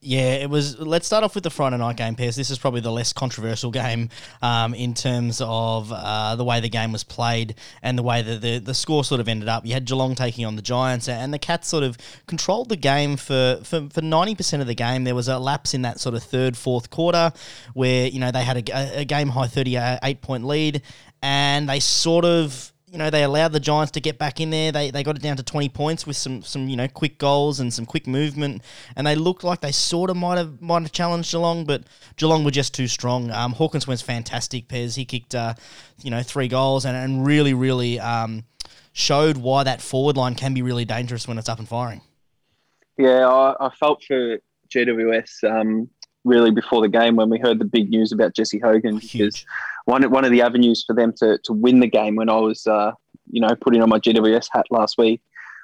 Yeah, 0.00 0.34
it 0.34 0.50
was. 0.50 0.78
Let's 0.78 1.06
start 1.06 1.24
off 1.24 1.34
with 1.34 1.42
the 1.42 1.50
Friday 1.50 1.78
night 1.78 1.96
game, 1.96 2.14
Pez. 2.14 2.36
This 2.36 2.50
is 2.50 2.58
probably 2.58 2.80
the 2.80 2.92
less 2.92 3.12
controversial 3.12 3.70
game 3.70 4.10
um, 4.42 4.74
in 4.74 4.94
terms 4.94 5.40
of 5.42 5.90
uh, 5.90 6.36
the 6.36 6.44
way 6.44 6.60
the 6.60 6.68
game 6.68 6.92
was 6.92 7.02
played 7.02 7.54
and 7.82 7.98
the 7.98 8.02
way 8.02 8.20
that 8.20 8.40
the, 8.40 8.58
the 8.58 8.74
score 8.74 9.04
sort 9.04 9.20
of 9.20 9.28
ended 9.28 9.48
up. 9.48 9.64
You 9.64 9.72
had 9.72 9.86
Geelong 9.86 10.14
taking 10.14 10.44
on 10.44 10.54
the 10.54 10.62
Giants, 10.62 11.08
and 11.08 11.32
the 11.32 11.38
Cats 11.38 11.68
sort 11.68 11.82
of 11.82 11.96
controlled 12.26 12.68
the 12.68 12.76
game 12.76 13.16
for, 13.16 13.58
for, 13.64 13.88
for 13.88 14.02
90% 14.02 14.60
of 14.60 14.66
the 14.66 14.74
game. 14.74 15.04
There 15.04 15.14
was 15.14 15.28
a 15.28 15.38
lapse 15.38 15.72
in 15.72 15.82
that 15.82 15.98
sort 15.98 16.14
of 16.14 16.22
third, 16.22 16.56
fourth 16.56 16.90
quarter 16.90 17.32
where, 17.72 18.06
you 18.06 18.20
know, 18.20 18.30
they 18.30 18.44
had 18.44 18.68
a, 18.68 19.00
a 19.00 19.04
game 19.04 19.28
high 19.28 19.48
38 19.48 20.20
point 20.20 20.44
lead, 20.44 20.82
and 21.22 21.68
they 21.68 21.80
sort 21.80 22.24
of 22.24 22.72
you 22.96 23.02
know, 23.02 23.10
they 23.10 23.24
allowed 23.24 23.52
the 23.52 23.60
Giants 23.60 23.90
to 23.92 24.00
get 24.00 24.16
back 24.16 24.40
in 24.40 24.48
there. 24.48 24.72
They, 24.72 24.90
they 24.90 25.02
got 25.02 25.16
it 25.16 25.22
down 25.22 25.36
to 25.36 25.42
20 25.42 25.68
points 25.68 26.06
with 26.06 26.16
some, 26.16 26.40
some 26.40 26.66
you 26.66 26.76
know 26.76 26.88
quick 26.88 27.18
goals 27.18 27.60
and 27.60 27.70
some 27.70 27.84
quick 27.84 28.06
movement, 28.06 28.62
and 28.96 29.06
they 29.06 29.14
looked 29.14 29.44
like 29.44 29.60
they 29.60 29.70
sort 29.70 30.08
of 30.08 30.16
might 30.16 30.38
have 30.38 30.62
might 30.62 30.80
have 30.80 30.92
challenged 30.92 31.30
Geelong, 31.30 31.66
but 31.66 31.82
Geelong 32.16 32.42
were 32.42 32.50
just 32.50 32.72
too 32.72 32.88
strong. 32.88 33.30
Um, 33.30 33.52
Hawkins 33.52 33.86
went 33.86 34.00
fantastic. 34.00 34.68
Pez 34.68 34.96
he 34.96 35.04
kicked 35.04 35.34
uh, 35.34 35.52
you 36.02 36.10
know 36.10 36.22
three 36.22 36.48
goals 36.48 36.86
and, 36.86 36.96
and 36.96 37.26
really 37.26 37.52
really 37.52 38.00
um, 38.00 38.44
showed 38.94 39.36
why 39.36 39.62
that 39.62 39.82
forward 39.82 40.16
line 40.16 40.34
can 40.34 40.54
be 40.54 40.62
really 40.62 40.86
dangerous 40.86 41.28
when 41.28 41.36
it's 41.36 41.50
up 41.50 41.58
and 41.58 41.68
firing. 41.68 42.00
Yeah, 42.96 43.28
I, 43.28 43.66
I 43.66 43.68
felt 43.74 44.04
for 44.04 44.38
GWS 44.70 45.44
um, 45.44 45.90
really 46.24 46.50
before 46.50 46.80
the 46.80 46.88
game 46.88 47.16
when 47.16 47.28
we 47.28 47.38
heard 47.38 47.58
the 47.58 47.66
big 47.66 47.90
news 47.90 48.10
about 48.10 48.34
Jesse 48.34 48.58
Hogan 48.58 48.96
oh, 48.96 49.00
because 49.00 49.44
one 49.86 50.02
one 50.10 50.24
of 50.24 50.30
the 50.30 50.42
avenues 50.42 50.84
for 50.86 50.94
them 50.94 51.12
to 51.16 51.38
to 51.44 51.52
win 51.52 51.80
the 51.80 51.86
game 51.86 52.16
when 52.16 52.28
I 52.28 52.36
was 52.36 52.66
uh, 52.66 52.92
you 53.30 53.40
know 53.40 53.56
putting 53.60 53.82
on 53.82 53.88
my 53.88 53.98
GWS 53.98 54.48
hat 54.52 54.66
last 54.70 54.98
week 54.98 55.22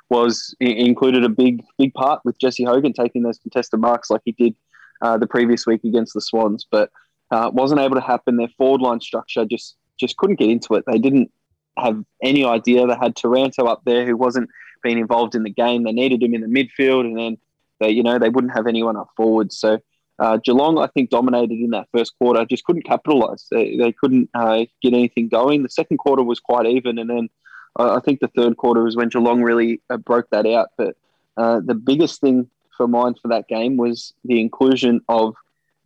was 0.09 0.55
included 0.61 1.25
a 1.25 1.29
big 1.29 1.62
big 1.79 1.93
part 1.95 2.21
with 2.25 2.38
Jesse 2.38 2.64
Hogan 2.64 2.93
taking 2.93 3.23
those 3.23 3.38
contested 3.38 3.81
marks 3.81 4.11
like 4.11 4.23
he 4.25 4.33
did 4.33 4.55
uh, 5.02 5.19
the 5.19 5.26
previous 5.26 5.67
week 5.67 5.83
against 5.85 6.14
the 6.14 6.21
Swans, 6.21 6.67
but 6.71 6.91
uh, 7.31 7.50
wasn't 7.52 7.81
able 7.81 7.97
to 7.97 8.00
happen. 8.00 8.37
Their 8.37 8.49
forward 8.57 8.81
line 8.81 9.00
structure 9.00 9.45
just 9.45 9.76
just 9.99 10.17
couldn't 10.17 10.38
get 10.38 10.50
into 10.50 10.75
it. 10.75 10.85
They 10.87 10.99
didn't 10.99 11.31
have 11.79 12.02
any 12.23 12.45
idea. 12.45 12.87
They 12.87 12.95
had 12.95 13.17
Taranto 13.17 13.67
up 13.67 13.83
there 13.85 14.07
who 14.07 14.17
wasn't 14.17 14.49
being 14.83 14.99
involved 14.99 15.35
in 15.35 15.43
the 15.43 15.50
game. 15.50 15.85
They 15.85 15.93
needed 15.93 16.23
him 16.23 16.35
in 16.35 16.41
the 16.41 16.47
midfield, 16.47 17.00
and 17.00 17.19
then 17.19 17.38
they 17.81 17.91
you 17.91 18.02
know 18.02 18.19
they 18.19 18.29
wouldn't 18.29 18.55
have 18.55 18.67
anyone 18.69 18.97
up 18.97 19.09
forward. 19.17 19.52
So. 19.52 19.79
Uh, 20.23 20.37
Geelong, 20.37 20.79
I 20.79 20.87
think, 20.87 21.11
dominated 21.11 21.59
in 21.59 21.71
that 21.71 21.88
first 21.93 22.17
quarter. 22.17 22.45
Just 22.45 22.62
couldn't 22.62 22.85
capitalise. 22.85 23.49
They, 23.50 23.76
they 23.76 23.91
couldn't 23.91 24.31
uh, 24.35 24.67
get 24.81 24.95
anything 24.95 25.29
going. 25.29 25.64
The 25.64 25.69
second 25.69 25.97
quarter 25.97 26.23
was 26.23 26.38
quite 26.38 26.64
even, 26.64 27.00
and 27.00 27.11
then 27.11 27.29
I 27.75 27.99
think 27.99 28.21
the 28.21 28.29
third 28.29 28.57
quarter 28.57 28.85
was 28.85 28.95
when 28.95 29.09
Geelong 29.09 29.43
really 29.43 29.81
uh, 29.91 29.97
broke 29.97 30.31
that 30.31 30.47
out. 30.47 30.69
But 30.79 30.97
uh, 31.37 31.61
the 31.64 31.75
biggest 31.75 32.21
thing 32.21 32.49
for 32.76 32.87
mine 32.87 33.14
for 33.21 33.26
that 33.29 33.49
game 33.49 33.76
was 33.76 34.14
the 34.25 34.41
inclusion 34.41 35.00
of 35.09 35.35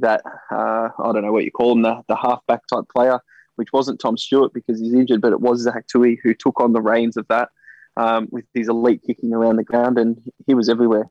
that 0.00 0.21
uh, 0.50 0.90
I 0.99 1.12
don't 1.12 1.23
know 1.23 1.33
what 1.33 1.45
you 1.45 1.50
call 1.50 1.73
him 1.73 1.81
the 1.81 2.02
the 2.07 2.16
halfback 2.16 2.66
type 2.66 2.85
player, 2.95 3.19
which 3.55 3.73
wasn't 3.73 4.00
Tom 4.00 4.19
Stewart 4.19 4.52
because 4.52 4.78
he's 4.78 4.93
injured, 4.93 5.23
but 5.23 5.33
it 5.33 5.40
was 5.40 5.62
Zach 5.62 5.87
Tuohy 5.87 6.19
who 6.23 6.35
took 6.35 6.61
on 6.61 6.75
the 6.75 6.83
reins 6.83 7.16
of 7.16 7.26
that 7.28 7.49
um, 7.97 8.28
with 8.31 8.45
his 8.52 8.69
elite 8.69 9.00
kicking 9.07 9.33
around 9.33 9.57
the 9.57 9.64
ground, 9.64 9.97
and 9.99 10.21
he 10.47 10.52
was 10.52 10.69
everywhere 10.69 11.09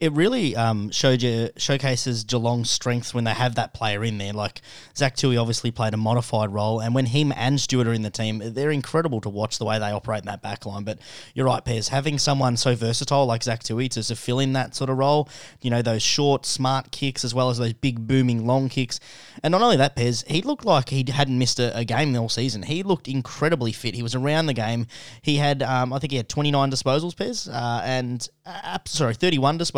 it 0.00 0.12
really 0.12 0.54
um, 0.56 0.90
showed 0.90 1.22
you 1.22 1.50
showcases 1.56 2.24
Geelong's 2.24 2.70
strengths 2.70 3.12
when 3.12 3.24
they 3.24 3.32
have 3.32 3.54
that 3.56 3.74
player 3.74 4.04
in 4.04 4.18
there. 4.18 4.32
Like 4.32 4.60
Zach 4.96 5.16
Tuohy 5.16 5.40
obviously 5.40 5.70
played 5.70 5.94
a 5.94 5.96
modified 5.96 6.52
role, 6.52 6.80
and 6.80 6.94
when 6.94 7.06
him 7.06 7.32
and 7.36 7.60
Stewart 7.60 7.86
are 7.86 7.92
in 7.92 8.02
the 8.02 8.10
team, 8.10 8.40
they're 8.44 8.70
incredible 8.70 9.20
to 9.22 9.28
watch 9.28 9.58
the 9.58 9.64
way 9.64 9.78
they 9.78 9.90
operate 9.90 10.20
in 10.20 10.26
that 10.26 10.42
back 10.42 10.66
line. 10.66 10.84
But 10.84 10.98
you're 11.34 11.46
right, 11.46 11.64
Pez, 11.64 11.88
having 11.88 12.18
someone 12.18 12.56
so 12.56 12.74
versatile 12.74 13.26
like 13.26 13.42
Zach 13.42 13.62
Tuohy 13.62 13.88
to, 13.90 14.02
to 14.02 14.16
fill 14.16 14.38
in 14.38 14.52
that 14.52 14.74
sort 14.74 14.90
of 14.90 14.98
role, 14.98 15.28
you 15.60 15.70
know, 15.70 15.82
those 15.82 16.02
short, 16.02 16.46
smart 16.46 16.90
kicks 16.90 17.24
as 17.24 17.34
well 17.34 17.50
as 17.50 17.58
those 17.58 17.72
big, 17.72 18.06
booming, 18.06 18.46
long 18.46 18.68
kicks. 18.68 19.00
And 19.42 19.52
not 19.52 19.62
only 19.62 19.76
that, 19.78 19.96
Pez, 19.96 20.26
he 20.26 20.42
looked 20.42 20.64
like 20.64 20.90
he 20.90 21.04
hadn't 21.10 21.38
missed 21.38 21.58
a, 21.58 21.76
a 21.76 21.84
game 21.84 22.16
all 22.16 22.28
season. 22.28 22.62
He 22.62 22.82
looked 22.82 23.08
incredibly 23.08 23.72
fit. 23.72 23.94
He 23.94 24.02
was 24.02 24.14
around 24.14 24.46
the 24.46 24.54
game. 24.54 24.86
He 25.22 25.36
had, 25.36 25.62
um, 25.62 25.92
I 25.92 25.98
think 25.98 26.12
he 26.12 26.16
had 26.16 26.28
29 26.28 26.70
disposals, 26.70 27.14
Pez, 27.14 27.52
uh, 27.52 27.82
and 27.84 28.28
uh, 28.46 28.78
sorry, 28.86 29.14
31 29.14 29.58
disposals, 29.58 29.70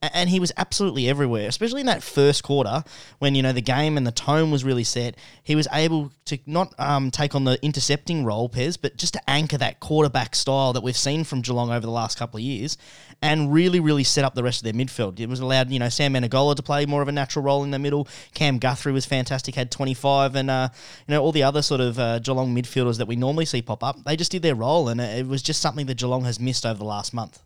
and 0.00 0.30
he 0.30 0.40
was 0.40 0.52
absolutely 0.56 1.08
everywhere, 1.08 1.48
especially 1.48 1.80
in 1.80 1.86
that 1.86 2.02
first 2.02 2.42
quarter 2.42 2.84
when, 3.18 3.34
you 3.34 3.42
know, 3.42 3.52
the 3.52 3.60
game 3.60 3.96
and 3.96 4.06
the 4.06 4.12
tone 4.12 4.50
was 4.50 4.64
really 4.64 4.84
set. 4.84 5.16
He 5.42 5.56
was 5.56 5.66
able 5.72 6.12
to 6.26 6.38
not 6.46 6.74
um, 6.78 7.10
take 7.10 7.34
on 7.34 7.44
the 7.44 7.58
intercepting 7.64 8.24
role, 8.24 8.48
Pez, 8.48 8.78
but 8.80 8.96
just 8.96 9.14
to 9.14 9.30
anchor 9.30 9.58
that 9.58 9.80
quarterback 9.80 10.34
style 10.34 10.72
that 10.72 10.82
we've 10.82 10.96
seen 10.96 11.24
from 11.24 11.40
Geelong 11.40 11.70
over 11.70 11.80
the 11.80 11.90
last 11.90 12.18
couple 12.18 12.38
of 12.38 12.42
years 12.42 12.76
and 13.20 13.52
really, 13.52 13.80
really 13.80 14.04
set 14.04 14.24
up 14.24 14.34
the 14.34 14.42
rest 14.42 14.60
of 14.60 14.64
their 14.64 14.72
midfield. 14.72 15.18
It 15.18 15.28
was 15.28 15.40
allowed, 15.40 15.70
you 15.70 15.78
know, 15.78 15.88
Sam 15.88 16.14
Menegola 16.14 16.54
to 16.56 16.62
play 16.62 16.86
more 16.86 17.02
of 17.02 17.08
a 17.08 17.12
natural 17.12 17.44
role 17.44 17.64
in 17.64 17.70
the 17.70 17.78
middle. 17.78 18.06
Cam 18.34 18.58
Guthrie 18.58 18.92
was 18.92 19.06
fantastic, 19.06 19.54
had 19.54 19.70
25, 19.70 20.36
and, 20.36 20.50
uh, 20.50 20.68
you 21.06 21.14
know, 21.14 21.22
all 21.22 21.32
the 21.32 21.42
other 21.42 21.62
sort 21.62 21.80
of 21.80 21.98
uh, 21.98 22.18
Geelong 22.20 22.54
midfielders 22.54 22.98
that 22.98 23.08
we 23.08 23.16
normally 23.16 23.44
see 23.44 23.62
pop 23.62 23.82
up, 23.82 24.04
they 24.04 24.16
just 24.16 24.30
did 24.30 24.42
their 24.42 24.54
role, 24.54 24.88
and 24.88 25.00
it 25.00 25.26
was 25.26 25.42
just 25.42 25.60
something 25.60 25.86
that 25.86 25.96
Geelong 25.96 26.24
has 26.24 26.38
missed 26.38 26.64
over 26.64 26.78
the 26.78 26.84
last 26.84 27.12
month. 27.12 27.42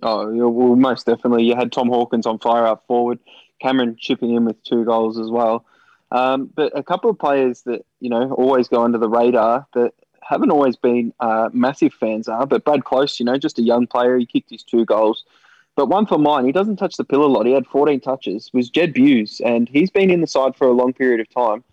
Oh, 0.00 0.48
well, 0.48 0.76
most 0.76 1.06
definitely. 1.06 1.44
You 1.44 1.54
had 1.54 1.70
Tom 1.70 1.88
Hawkins 1.88 2.26
on 2.26 2.38
fire 2.38 2.66
up 2.66 2.84
forward, 2.86 3.18
Cameron 3.60 3.96
chipping 3.98 4.34
in 4.34 4.44
with 4.44 4.62
two 4.64 4.84
goals 4.84 5.18
as 5.18 5.30
well. 5.30 5.64
Um, 6.10 6.50
but 6.54 6.76
a 6.76 6.82
couple 6.82 7.10
of 7.10 7.18
players 7.18 7.62
that, 7.62 7.84
you 8.00 8.10
know, 8.10 8.32
always 8.32 8.68
go 8.68 8.82
under 8.82 8.98
the 8.98 9.08
radar 9.08 9.66
that 9.74 9.94
haven't 10.22 10.50
always 10.50 10.76
been 10.76 11.12
uh, 11.20 11.48
massive 11.52 11.92
fans 11.94 12.28
are, 12.28 12.46
but 12.46 12.64
Brad 12.64 12.84
Close, 12.84 13.18
you 13.18 13.26
know, 13.26 13.38
just 13.38 13.58
a 13.58 13.62
young 13.62 13.86
player. 13.86 14.16
He 14.18 14.26
kicked 14.26 14.50
his 14.50 14.62
two 14.62 14.84
goals. 14.84 15.24
But 15.74 15.86
one 15.88 16.06
for 16.06 16.18
mine, 16.18 16.44
he 16.44 16.52
doesn't 16.52 16.76
touch 16.76 16.96
the 16.96 17.04
pill 17.04 17.24
a 17.24 17.26
lot. 17.26 17.46
He 17.46 17.52
had 17.52 17.66
14 17.66 18.00
touches, 18.00 18.50
was 18.52 18.68
Jed 18.68 18.92
Bews, 18.92 19.40
and 19.40 19.68
he's 19.68 19.90
been 19.90 20.10
in 20.10 20.20
the 20.20 20.26
side 20.26 20.54
for 20.54 20.66
a 20.66 20.72
long 20.72 20.92
period 20.92 21.20
of 21.20 21.30
time. 21.30 21.64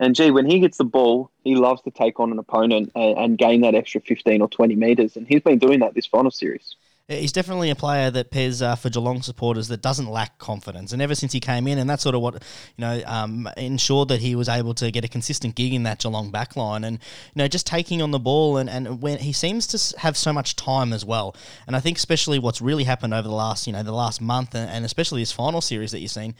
And 0.00 0.14
gee, 0.14 0.30
when 0.30 0.46
he 0.46 0.60
gets 0.60 0.76
the 0.76 0.84
ball, 0.84 1.30
he 1.44 1.54
loves 1.54 1.80
to 1.82 1.90
take 1.90 2.20
on 2.20 2.30
an 2.30 2.38
opponent 2.38 2.92
and, 2.94 3.18
and 3.18 3.38
gain 3.38 3.62
that 3.62 3.74
extra 3.74 4.00
15 4.02 4.42
or 4.42 4.48
20 4.48 4.76
metres. 4.76 5.16
And 5.16 5.26
he's 5.26 5.42
been 5.42 5.58
doing 5.58 5.80
that 5.80 5.94
this 5.94 6.06
final 6.06 6.30
series 6.30 6.76
he's 7.08 7.32
definitely 7.32 7.70
a 7.70 7.74
player 7.74 8.10
that 8.10 8.30
Pez 8.30 8.62
uh, 8.62 8.76
for 8.76 8.90
Geelong 8.90 9.22
supporters 9.22 9.68
that 9.68 9.80
doesn't 9.80 10.08
lack 10.08 10.38
confidence. 10.38 10.92
And 10.92 11.00
ever 11.00 11.14
since 11.14 11.32
he 11.32 11.40
came 11.40 11.66
in, 11.66 11.78
and 11.78 11.88
that's 11.88 12.02
sort 12.02 12.14
of 12.14 12.20
what 12.20 12.34
you 12.34 12.82
know 12.82 13.02
um, 13.06 13.48
ensured 13.56 14.08
that 14.08 14.20
he 14.20 14.34
was 14.34 14.48
able 14.48 14.74
to 14.74 14.90
get 14.90 15.04
a 15.04 15.08
consistent 15.08 15.54
gig 15.54 15.72
in 15.72 15.84
that 15.84 16.00
Geelong 16.00 16.30
backline, 16.30 16.86
and 16.86 16.98
you 17.34 17.38
know 17.38 17.48
just 17.48 17.66
taking 17.66 18.02
on 18.02 18.10
the 18.10 18.18
ball, 18.18 18.58
and 18.58 18.68
and 18.68 19.00
when 19.00 19.18
he 19.18 19.32
seems 19.32 19.66
to 19.68 19.98
have 19.98 20.16
so 20.16 20.32
much 20.32 20.54
time 20.54 20.92
as 20.92 21.04
well. 21.04 21.34
And 21.66 21.74
I 21.74 21.80
think 21.80 21.96
especially 21.96 22.38
what's 22.38 22.60
really 22.60 22.84
happened 22.84 23.14
over 23.14 23.26
the 23.26 23.34
last 23.34 23.66
you 23.66 23.72
know 23.72 23.82
the 23.82 23.92
last 23.92 24.20
month, 24.20 24.54
and, 24.54 24.70
and 24.70 24.84
especially 24.84 25.22
this 25.22 25.32
final 25.32 25.60
series 25.60 25.92
that 25.92 26.00
you've 26.00 26.10
seen 26.10 26.34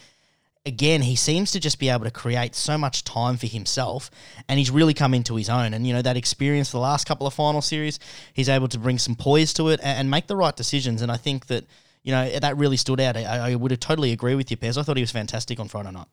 again, 0.66 1.02
he 1.02 1.16
seems 1.16 1.50
to 1.52 1.60
just 1.60 1.78
be 1.78 1.88
able 1.88 2.04
to 2.04 2.10
create 2.10 2.54
so 2.54 2.78
much 2.78 3.04
time 3.04 3.36
for 3.36 3.46
himself, 3.46 4.10
and 4.48 4.58
he's 4.58 4.70
really 4.70 4.94
come 4.94 5.14
into 5.14 5.36
his 5.36 5.48
own. 5.48 5.74
And 5.74 5.86
you 5.86 5.92
know 5.92 6.02
that 6.02 6.16
experience 6.16 6.70
the 6.70 6.78
last 6.78 7.06
couple 7.06 7.26
of 7.26 7.34
final 7.34 7.62
series, 7.62 7.98
he's 8.32 8.48
able 8.48 8.68
to 8.68 8.78
bring 8.78 8.98
some 8.98 9.14
poise 9.14 9.52
to 9.54 9.68
it 9.68 9.80
and, 9.82 9.98
and 9.98 10.10
make 10.10 10.26
the 10.26 10.36
right 10.36 10.54
decisions. 10.54 11.02
And 11.02 11.10
I 11.10 11.16
think 11.16 11.46
that 11.46 11.64
you 12.02 12.12
know 12.12 12.38
that 12.38 12.56
really 12.56 12.76
stood 12.76 13.00
out. 13.00 13.16
I, 13.16 13.50
I 13.50 13.54
would 13.54 13.70
have 13.70 13.80
totally 13.80 14.12
agree 14.12 14.34
with 14.34 14.50
you, 14.50 14.56
Pez. 14.56 14.78
I 14.78 14.82
thought 14.82 14.96
he 14.96 15.02
was 15.02 15.10
fantastic 15.10 15.58
on 15.58 15.68
Friday 15.68 15.90
night. 15.90 16.08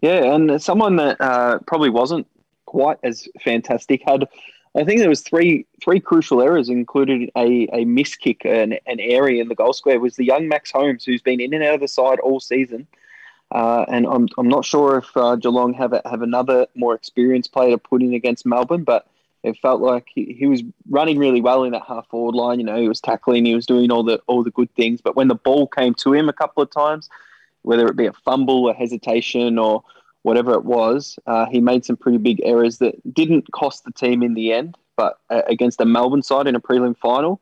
Yeah, 0.00 0.34
and 0.34 0.60
someone 0.60 0.96
that 0.96 1.20
uh, 1.20 1.58
probably 1.66 1.90
wasn't 1.90 2.26
quite 2.66 2.98
as 3.02 3.28
fantastic 3.42 4.02
had. 4.06 4.26
I 4.76 4.82
think 4.82 4.98
there 4.98 5.08
was 5.08 5.20
three 5.20 5.66
three 5.82 6.00
crucial 6.00 6.42
errors, 6.42 6.68
included 6.68 7.30
a, 7.36 7.68
a 7.72 7.84
miss 7.84 8.16
kick, 8.16 8.44
an, 8.44 8.72
an 8.86 8.98
area 8.98 9.40
in 9.40 9.48
the 9.48 9.54
goal 9.54 9.72
square. 9.72 10.00
Was 10.00 10.16
the 10.16 10.24
young 10.24 10.48
Max 10.48 10.72
Holmes, 10.72 11.04
who's 11.04 11.22
been 11.22 11.40
in 11.40 11.54
and 11.54 11.62
out 11.62 11.74
of 11.74 11.80
the 11.80 11.88
side 11.88 12.18
all 12.18 12.40
season, 12.40 12.86
uh, 13.50 13.84
and 13.88 14.06
I'm, 14.06 14.28
I'm 14.38 14.48
not 14.48 14.64
sure 14.64 14.98
if 14.98 15.16
uh, 15.16 15.36
Geelong 15.36 15.74
have 15.74 15.92
a, 15.92 16.02
have 16.08 16.22
another 16.22 16.66
more 16.74 16.94
experienced 16.94 17.52
player 17.52 17.70
to 17.70 17.78
put 17.78 18.02
in 18.02 18.14
against 18.14 18.46
Melbourne, 18.46 18.84
but 18.84 19.06
it 19.44 19.58
felt 19.58 19.80
like 19.80 20.06
he, 20.12 20.34
he 20.38 20.46
was 20.46 20.62
running 20.88 21.18
really 21.18 21.40
well 21.40 21.64
in 21.64 21.72
that 21.72 21.84
half 21.86 22.08
forward 22.08 22.34
line. 22.34 22.58
You 22.58 22.66
know, 22.66 22.80
he 22.80 22.88
was 22.88 23.00
tackling, 23.00 23.44
he 23.44 23.54
was 23.54 23.66
doing 23.66 23.90
all 23.90 24.02
the 24.02 24.20
all 24.26 24.42
the 24.42 24.50
good 24.50 24.74
things. 24.74 25.00
But 25.00 25.16
when 25.16 25.28
the 25.28 25.34
ball 25.34 25.68
came 25.68 25.94
to 25.94 26.14
him 26.14 26.28
a 26.28 26.32
couple 26.32 26.62
of 26.62 26.70
times, 26.70 27.08
whether 27.62 27.86
it 27.86 27.96
be 27.96 28.06
a 28.06 28.12
fumble, 28.12 28.68
a 28.68 28.74
hesitation, 28.74 29.58
or 29.58 29.84
whatever 30.22 30.54
it 30.54 30.64
was, 30.64 31.18
uh, 31.26 31.46
he 31.46 31.60
made 31.60 31.84
some 31.84 31.96
pretty 31.96 32.18
big 32.18 32.40
errors 32.42 32.78
that 32.78 32.94
didn't 33.12 33.52
cost 33.52 33.84
the 33.84 33.92
team 33.92 34.22
in 34.22 34.34
the 34.34 34.52
end. 34.52 34.76
But 34.96 35.18
uh, 35.28 35.42
against 35.46 35.80
a 35.80 35.84
Melbourne 35.84 36.22
side 36.22 36.46
in 36.46 36.54
a 36.54 36.60
prelim 36.60 36.96
final, 36.96 37.40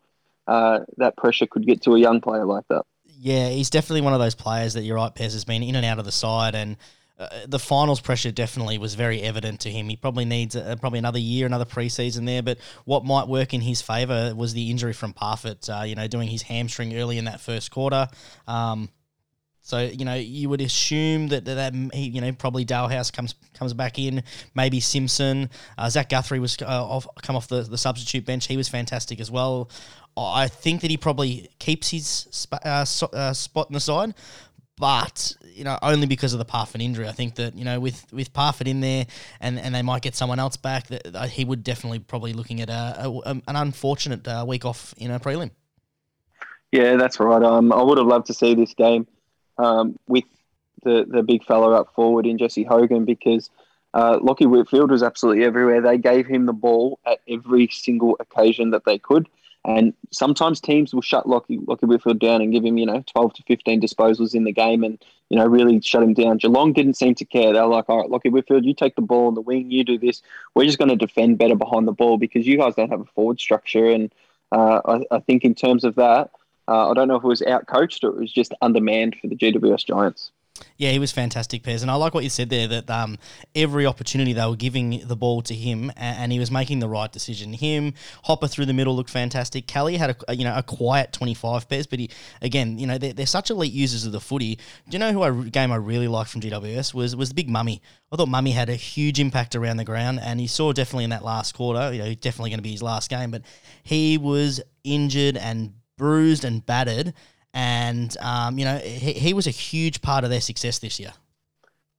uh, 0.49 0.81
that 0.97 1.17
pressure 1.17 1.47
could 1.47 1.67
get 1.67 1.83
to 1.83 1.95
a 1.95 1.99
young 1.99 2.21
player 2.21 2.45
like 2.45 2.67
that. 2.69 2.85
Yeah, 3.25 3.51
he's 3.51 3.71
definitely 3.71 4.01
one 4.01 4.15
of 4.15 4.19
those 4.19 4.35
players 4.35 4.75
that 4.75 4.83
you're 4.83 4.97
right, 4.97 5.15
Pez, 5.15 5.33
has 5.33 5.45
been 5.45 5.63
in 5.63 5.77
and 5.77 5.87
out 5.87 6.01
of 6.01 6.05
the 6.05 6.11
side, 6.11 6.57
and 6.57 6.77
uh, 7.21 7.29
the 7.47 7.61
finals 7.61 8.01
pressure 8.01 8.33
definitely 8.33 8.79
was 8.79 8.97
very 8.97 9.23
evident 9.23 9.61
to 9.61 9.71
him. 9.71 9.89
He 9.89 9.95
probably 9.95 10.25
needs 10.25 10.57
uh, 10.57 10.75
probably 10.81 10.99
another 10.99 11.21
year, 11.21 11.47
another 11.47 11.65
preseason 11.65 12.27
there. 12.27 12.43
But 12.43 12.59
what 12.85 13.05
might 13.05 13.29
work 13.29 13.55
in 13.55 13.61
his 13.61 13.81
favour 13.81 14.35
was 14.35 14.55
the 14.55 14.73
injury 14.73 14.93
from 14.93 15.13
Parfitt. 15.13 15.71
Uh, 15.71 15.85
you 15.85 15.95
know, 15.95 16.09
doing 16.09 16.27
his 16.27 16.43
hamstring 16.43 16.97
early 16.97 17.17
in 17.17 17.27
that 17.27 17.41
first 17.41 17.71
quarter. 17.71 18.09
Um, 18.49 18.89
so 19.65 19.79
you 19.79 20.05
know 20.05 20.15
you 20.15 20.49
would 20.49 20.61
assume 20.61 21.29
that 21.29 21.45
that, 21.45 21.55
that 21.55 21.95
he, 21.95 22.09
you 22.09 22.21
know 22.21 22.33
probably 22.33 22.65
Dahlhaus 22.65 23.13
comes 23.13 23.37
comes 23.55 23.73
back 23.73 23.99
in, 24.01 24.25
maybe 24.57 24.81
Simpson, 24.81 25.49
uh, 25.79 25.89
Zach 25.89 26.09
Guthrie 26.09 26.41
was 26.41 26.57
uh, 26.61 26.67
off, 26.67 27.07
come 27.23 27.37
off 27.37 27.47
the, 27.47 27.63
the 27.63 27.79
substitute 27.79 28.27
bench. 28.27 28.49
He 28.49 28.57
was 28.57 28.69
fantastic 28.69 29.21
as 29.21 29.31
well. 29.31 29.71
I 30.17 30.49
think 30.49 30.83
that 30.83 30.91
he 30.91 30.97
probably 30.97 31.49
keeps 31.59 31.91
his 31.91 32.07
sp- 32.31 32.63
uh, 32.65 32.85
so, 32.85 33.07
uh, 33.09 33.33
spot 33.33 33.69
in 33.69 33.75
the 33.75 33.81
side, 33.81 34.15
but 34.77 35.35
you 35.55 35.65
know 35.65 35.79
only 35.83 36.07
because 36.07 36.33
of 36.33 36.39
the 36.39 36.45
Parfitt 36.45 36.81
injury. 36.81 37.09
I 37.09 37.13
think 37.13 37.37
that 37.37 37.57
you 37.57 37.65
know 37.65 37.81
with 37.81 38.13
with 38.13 38.33
Parfitt 38.33 38.69
in 38.69 38.81
there, 38.81 39.07
and, 39.41 39.59
and 39.59 39.75
they 39.75 39.83
might 39.83 40.03
get 40.03 40.15
someone 40.15 40.39
else 40.39 40.57
back, 40.57 40.89
that 40.89 41.15
uh, 41.15 41.27
he 41.27 41.45
would 41.45 41.65
definitely 41.65 41.99
probably 41.99 42.33
looking 42.33 42.61
at 42.61 42.69
a, 42.69 43.09
a 43.09 43.31
an 43.31 43.43
unfortunate 43.57 44.27
uh, 44.29 44.45
week 44.47 44.65
off 44.65 44.95
in 44.99 45.11
a 45.11 45.19
prelim. 45.19 45.51
Yeah, 46.73 46.97
that's 46.97 47.21
right. 47.21 47.43
Um, 47.43 47.73
I 47.73 47.83
would 47.83 47.99
have 47.99 48.07
loved 48.07 48.27
to 48.27 48.35
see 48.35 48.55
this 48.55 48.75
game 48.75 49.07
um, 49.59 49.99
with 50.09 50.25
the 50.83 51.07
the 51.09 51.23
big 51.23 51.45
fella 51.45 51.81
up 51.81 51.95
forward 51.95 52.27
in 52.27 52.39
Jesse 52.39 52.65
Hogan 52.65 53.05
because. 53.05 53.51
Uh, 53.95 54.19
Lachie 54.21 54.49
Whitfield 54.49 54.91
was 54.91 55.03
absolutely 55.03 55.45
everywhere. 55.45 55.83
They 55.83 55.99
gave 55.99 56.27
him 56.27 56.47
the 56.47 56.55
ball 56.55 56.99
at 57.05 57.19
every 57.29 57.69
single 57.69 58.17
occasion 58.21 58.71
that 58.71 58.87
they 58.87 58.97
could. 58.99 59.29
And 59.65 59.95
sometimes 60.11 60.61
teams 60.61 60.93
will 60.93 61.03
shut 61.03 61.29
Lockie, 61.29 61.59
Lachie 61.59 61.87
Whitfield 61.87 62.19
down 62.19 62.43
and 62.43 62.53
give 62.53 62.65
him, 62.65 62.79
you 62.79 62.87
know, 62.87 63.05
12 63.07 63.35
to 63.35 63.43
15 63.45 63.81
disposals 63.81 64.35
in 64.35 64.43
the 64.43 64.53
game 64.53 64.83
and, 64.83 64.99
you 65.29 65.37
know, 65.37 65.47
really 65.47 65.81
shut 65.81 66.03
him 66.03 66.15
down. 66.15 66.39
Geelong 66.39 66.73
didn't 66.73 66.95
seem 66.95 67.15
to 67.15 67.25
care. 67.25 67.53
They 67.53 67.61
were 67.61 67.67
like, 67.67 67.89
all 67.89 68.01
right, 68.01 68.11
Lachie 68.11 68.33
Whitfield, 68.33 68.65
you 68.65 68.75
take 68.75 68.97
the 68.97 69.03
ball 69.03 69.29
on 69.29 69.35
the 69.35 69.41
wing, 69.41 69.71
you 69.71 69.85
do 69.85 69.99
this. 69.99 70.21
We're 70.55 70.65
just 70.65 70.79
going 70.79 70.89
to 70.89 70.97
defend 70.97 71.39
better 71.39 71.55
behind 71.55 71.87
the 71.87 71.93
ball 71.93 72.19
because 72.19 72.45
you 72.45 72.59
guys 72.59 72.75
don't 72.75 72.91
have 72.91 73.03
a 73.03 73.05
forward 73.05 73.41
structure. 73.41 73.89
And 73.89 74.13
uh, 74.51 74.81
I, 74.85 75.17
I, 75.17 75.21
think 75.21 75.45
in 75.45 75.55
terms 75.55 75.85
of 75.85 75.95
that, 75.95 76.31
uh, 76.67 76.91
I 76.91 76.95
don't 76.95 77.07
know 77.07 77.17
if 77.17 77.25
it 77.25 77.29
was 77.29 77.43
out 77.43 77.67
coached 77.67 78.03
or 78.03 78.09
it 78.09 78.17
was 78.17 78.33
just 78.33 78.53
undermanned 78.63 79.17
for 79.21 79.29
the 79.29 79.37
GWS 79.37 79.87
Giants. 79.87 80.33
Yeah, 80.77 80.91
he 80.91 80.99
was 80.99 81.13
fantastic, 81.13 81.63
Pez. 81.63 81.83
And 81.83 81.91
I 81.91 81.95
like 81.95 82.15
what 82.15 82.25
you 82.25 82.31
said 82.31 82.51
there 82.51 82.67
that 82.69 82.91
um, 82.91 83.19
every 83.55 83.87
opportunity 83.87 84.33
they 84.33 84.47
were 84.47 84.57
giving 84.57 85.03
the 85.07 85.17
ball 85.17 85.43
to 85.43 85.55
him, 85.55 85.91
and, 85.97 86.19
and, 86.19 86.33
he 86.33 86.39
was 86.39 86.51
making 86.51 86.81
the 86.81 86.89
right 86.89 87.11
decision. 87.11 87.53
Him, 87.53 87.95
Hopper 88.25 88.49
through 88.49 88.67
the 88.67 88.73
middle 88.73 88.97
looked 88.97 89.11
fantastic. 89.11 89.67
Kelly 89.67 89.97
had 89.97 90.17
a 90.29 90.35
you 90.35 90.45
know 90.45 90.55
a 90.57 90.63
quiet 90.63 91.13
twenty 91.13 91.35
five 91.35 91.69
Pez, 91.69 91.89
but 91.89 91.99
he 91.99 92.11
again 92.41 92.79
you 92.79 92.87
know 92.87 92.99
they're, 92.99 93.13
they're 93.13 93.27
such 93.27 93.51
elite 93.51 93.73
users 93.73 94.05
of 94.07 94.13
the 94.13 94.21
footy. 94.21 94.57
Do 94.89 94.93
you 94.93 94.99
know 94.99 95.13
who 95.13 95.23
a 95.23 95.45
game 95.51 95.73
I 95.73 95.77
really 95.77 96.09
liked 96.09 96.31
from 96.31 96.41
GWS 96.41 96.95
was 96.95 97.15
was 97.15 97.29
the 97.29 97.35
big 97.35 97.49
Mummy. 97.49 97.83
I 98.11 98.17
thought 98.17 98.29
Mummy 98.29 98.51
had 98.51 98.69
a 98.69 98.75
huge 98.75 99.21
impact 99.21 99.55
around 99.55 99.77
the 99.77 99.85
ground, 99.85 100.21
and 100.23 100.41
he 100.41 100.47
saw 100.47 100.73
definitely 100.73 101.05
in 101.05 101.11
that 101.11 101.25
last 101.25 101.55
quarter. 101.55 101.93
You 101.93 102.03
know, 102.03 102.15
definitely 102.15 102.51
going 102.51 102.59
to 102.59 102.63
be 102.63 102.73
his 102.73 102.83
last 102.83 103.11
game, 103.11 103.31
but 103.31 103.43
he 103.83 104.19
was 104.19 104.61
injured 104.85 105.37
and 105.37 105.75
bruised 105.97 106.45
and 106.45 106.65
battered 106.67 107.15
and 107.55 108.17
um, 108.21 108.59
you 108.59 108.65
know 108.65 108.79
he, 108.79 109.13
he 109.13 109.35
was 109.35 109.47
a 109.47 109.51
huge 109.51 110.03
part 110.03 110.25
of 110.25 110.31
their 110.31 110.41
success 110.41 110.79
this 110.79 110.99
year. 110.99 111.13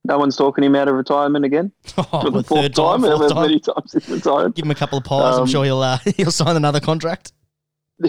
No 0.05 0.17
one's 0.17 0.35
talking 0.35 0.63
him 0.65 0.75
out 0.75 0.89
of 0.89 0.95
retirement 0.95 1.45
again 1.45 1.71
oh, 1.97 2.03
for 2.21 2.29
the 2.29 2.43
fourth 2.43 2.73
time, 2.73 3.01
time, 3.01 3.17
fourth 3.17 3.31
time. 3.31 3.41
many 3.43 3.59
times 3.59 3.93
he's 3.93 4.09
retired. 4.09 4.55
Give 4.55 4.65
him 4.65 4.71
a 4.71 4.75
couple 4.75 4.97
of 4.97 5.05
pies. 5.05 5.35
Um, 5.35 5.41
I'm 5.41 5.47
sure 5.47 5.63
he'll 5.63 5.81
uh, 5.81 5.97
he'll 6.17 6.31
sign 6.31 6.55
another 6.55 6.79
contract. 6.79 7.33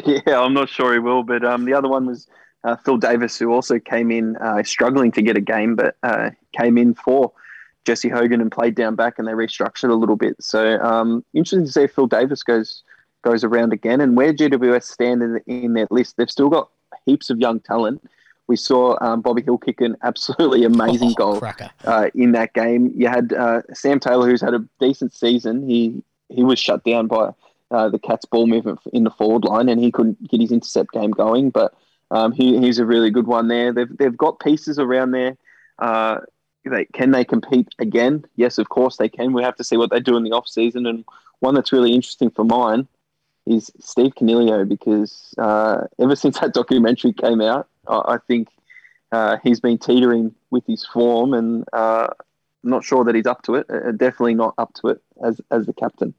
Yeah, 0.06 0.40
I'm 0.40 0.54
not 0.54 0.70
sure 0.70 0.92
he 0.94 0.98
will, 0.98 1.22
but 1.22 1.44
um, 1.44 1.66
the 1.66 1.74
other 1.74 1.88
one 1.88 2.06
was 2.06 2.26
uh, 2.64 2.74
Phil 2.74 2.96
Davis, 2.96 3.38
who 3.38 3.52
also 3.52 3.78
came 3.78 4.10
in 4.10 4.34
uh, 4.38 4.62
struggling 4.64 5.12
to 5.12 5.22
get 5.22 5.36
a 5.36 5.40
game, 5.40 5.76
but 5.76 5.96
uh, 6.02 6.30
came 6.52 6.78
in 6.78 6.94
for 6.94 7.32
Jesse 7.84 8.08
Hogan 8.08 8.40
and 8.40 8.50
played 8.50 8.74
down 8.74 8.96
back, 8.96 9.18
and 9.18 9.28
they 9.28 9.32
restructured 9.32 9.90
a 9.90 9.94
little 9.94 10.16
bit. 10.16 10.34
So 10.40 10.80
um, 10.80 11.24
interesting 11.34 11.66
to 11.66 11.70
see 11.70 11.82
if 11.82 11.94
Phil 11.94 12.06
Davis 12.06 12.42
goes 12.42 12.82
goes 13.22 13.44
around 13.44 13.72
again, 13.72 14.00
and 14.00 14.16
where 14.16 14.32
GWS 14.32 14.84
stand 14.84 15.22
in, 15.22 15.40
in 15.46 15.74
their 15.74 15.86
list. 15.90 16.16
They've 16.16 16.30
still 16.30 16.48
got 16.48 16.70
heaps 17.06 17.30
of 17.30 17.38
young 17.38 17.60
talent. 17.60 18.02
We 18.46 18.56
saw 18.56 18.96
um, 19.00 19.22
Bobby 19.22 19.42
Hill 19.42 19.58
kick 19.58 19.80
an 19.80 19.96
absolutely 20.02 20.64
amazing 20.64 21.14
oh, 21.18 21.40
goal 21.40 21.42
uh, 21.84 22.10
in 22.14 22.32
that 22.32 22.52
game. 22.52 22.92
You 22.94 23.08
had 23.08 23.32
uh, 23.32 23.62
Sam 23.72 24.00
Taylor, 24.00 24.28
who's 24.28 24.42
had 24.42 24.54
a 24.54 24.64
decent 24.80 25.14
season. 25.14 25.68
He 25.68 26.02
he 26.28 26.42
was 26.42 26.58
shut 26.58 26.84
down 26.84 27.06
by 27.06 27.32
uh, 27.70 27.88
the 27.88 27.98
Cats' 27.98 28.24
ball 28.24 28.46
movement 28.46 28.80
in 28.92 29.04
the 29.04 29.10
forward 29.10 29.44
line, 29.44 29.68
and 29.68 29.80
he 29.80 29.90
couldn't 29.90 30.28
get 30.28 30.40
his 30.40 30.52
intercept 30.52 30.92
game 30.92 31.10
going. 31.10 31.50
But 31.50 31.74
um, 32.10 32.32
he, 32.32 32.58
he's 32.58 32.78
a 32.78 32.86
really 32.86 33.10
good 33.10 33.26
one 33.26 33.48
there. 33.48 33.72
They've 33.72 33.96
they've 33.96 34.16
got 34.16 34.40
pieces 34.40 34.78
around 34.78 35.12
there. 35.12 35.36
Uh, 35.78 36.20
they, 36.64 36.86
can 36.86 37.10
they 37.10 37.24
compete 37.24 37.68
again? 37.78 38.24
Yes, 38.36 38.58
of 38.58 38.68
course 38.68 38.96
they 38.96 39.08
can. 39.08 39.32
We 39.32 39.42
have 39.42 39.56
to 39.56 39.64
see 39.64 39.76
what 39.76 39.90
they 39.90 40.00
do 40.00 40.16
in 40.16 40.22
the 40.22 40.32
off 40.32 40.48
season. 40.48 40.86
And 40.86 41.04
one 41.40 41.54
that's 41.54 41.72
really 41.72 41.94
interesting 41.94 42.30
for 42.30 42.44
mine 42.44 42.88
is 43.46 43.70
Steve 43.80 44.14
Coniglio 44.14 44.66
because 44.68 45.34
uh, 45.38 45.86
ever 45.98 46.16
since 46.16 46.40
that 46.40 46.54
documentary 46.54 47.12
came 47.12 47.40
out, 47.40 47.68
I, 47.86 48.14
I 48.14 48.18
think 48.26 48.48
uh, 49.12 49.36
he's 49.42 49.60
been 49.60 49.78
teetering 49.78 50.34
with 50.50 50.64
his 50.66 50.84
form, 50.84 51.34
and 51.34 51.64
uh, 51.72 52.08
I'm 52.64 52.70
not 52.70 52.84
sure 52.84 53.04
that 53.04 53.14
he's 53.14 53.26
up 53.26 53.42
to 53.42 53.56
it. 53.56 53.66
Uh, 53.70 53.92
definitely 53.92 54.34
not 54.34 54.54
up 54.58 54.72
to 54.74 54.88
it 54.88 55.02
as 55.22 55.40
as 55.50 55.66
the 55.66 55.72
captain. 55.72 56.14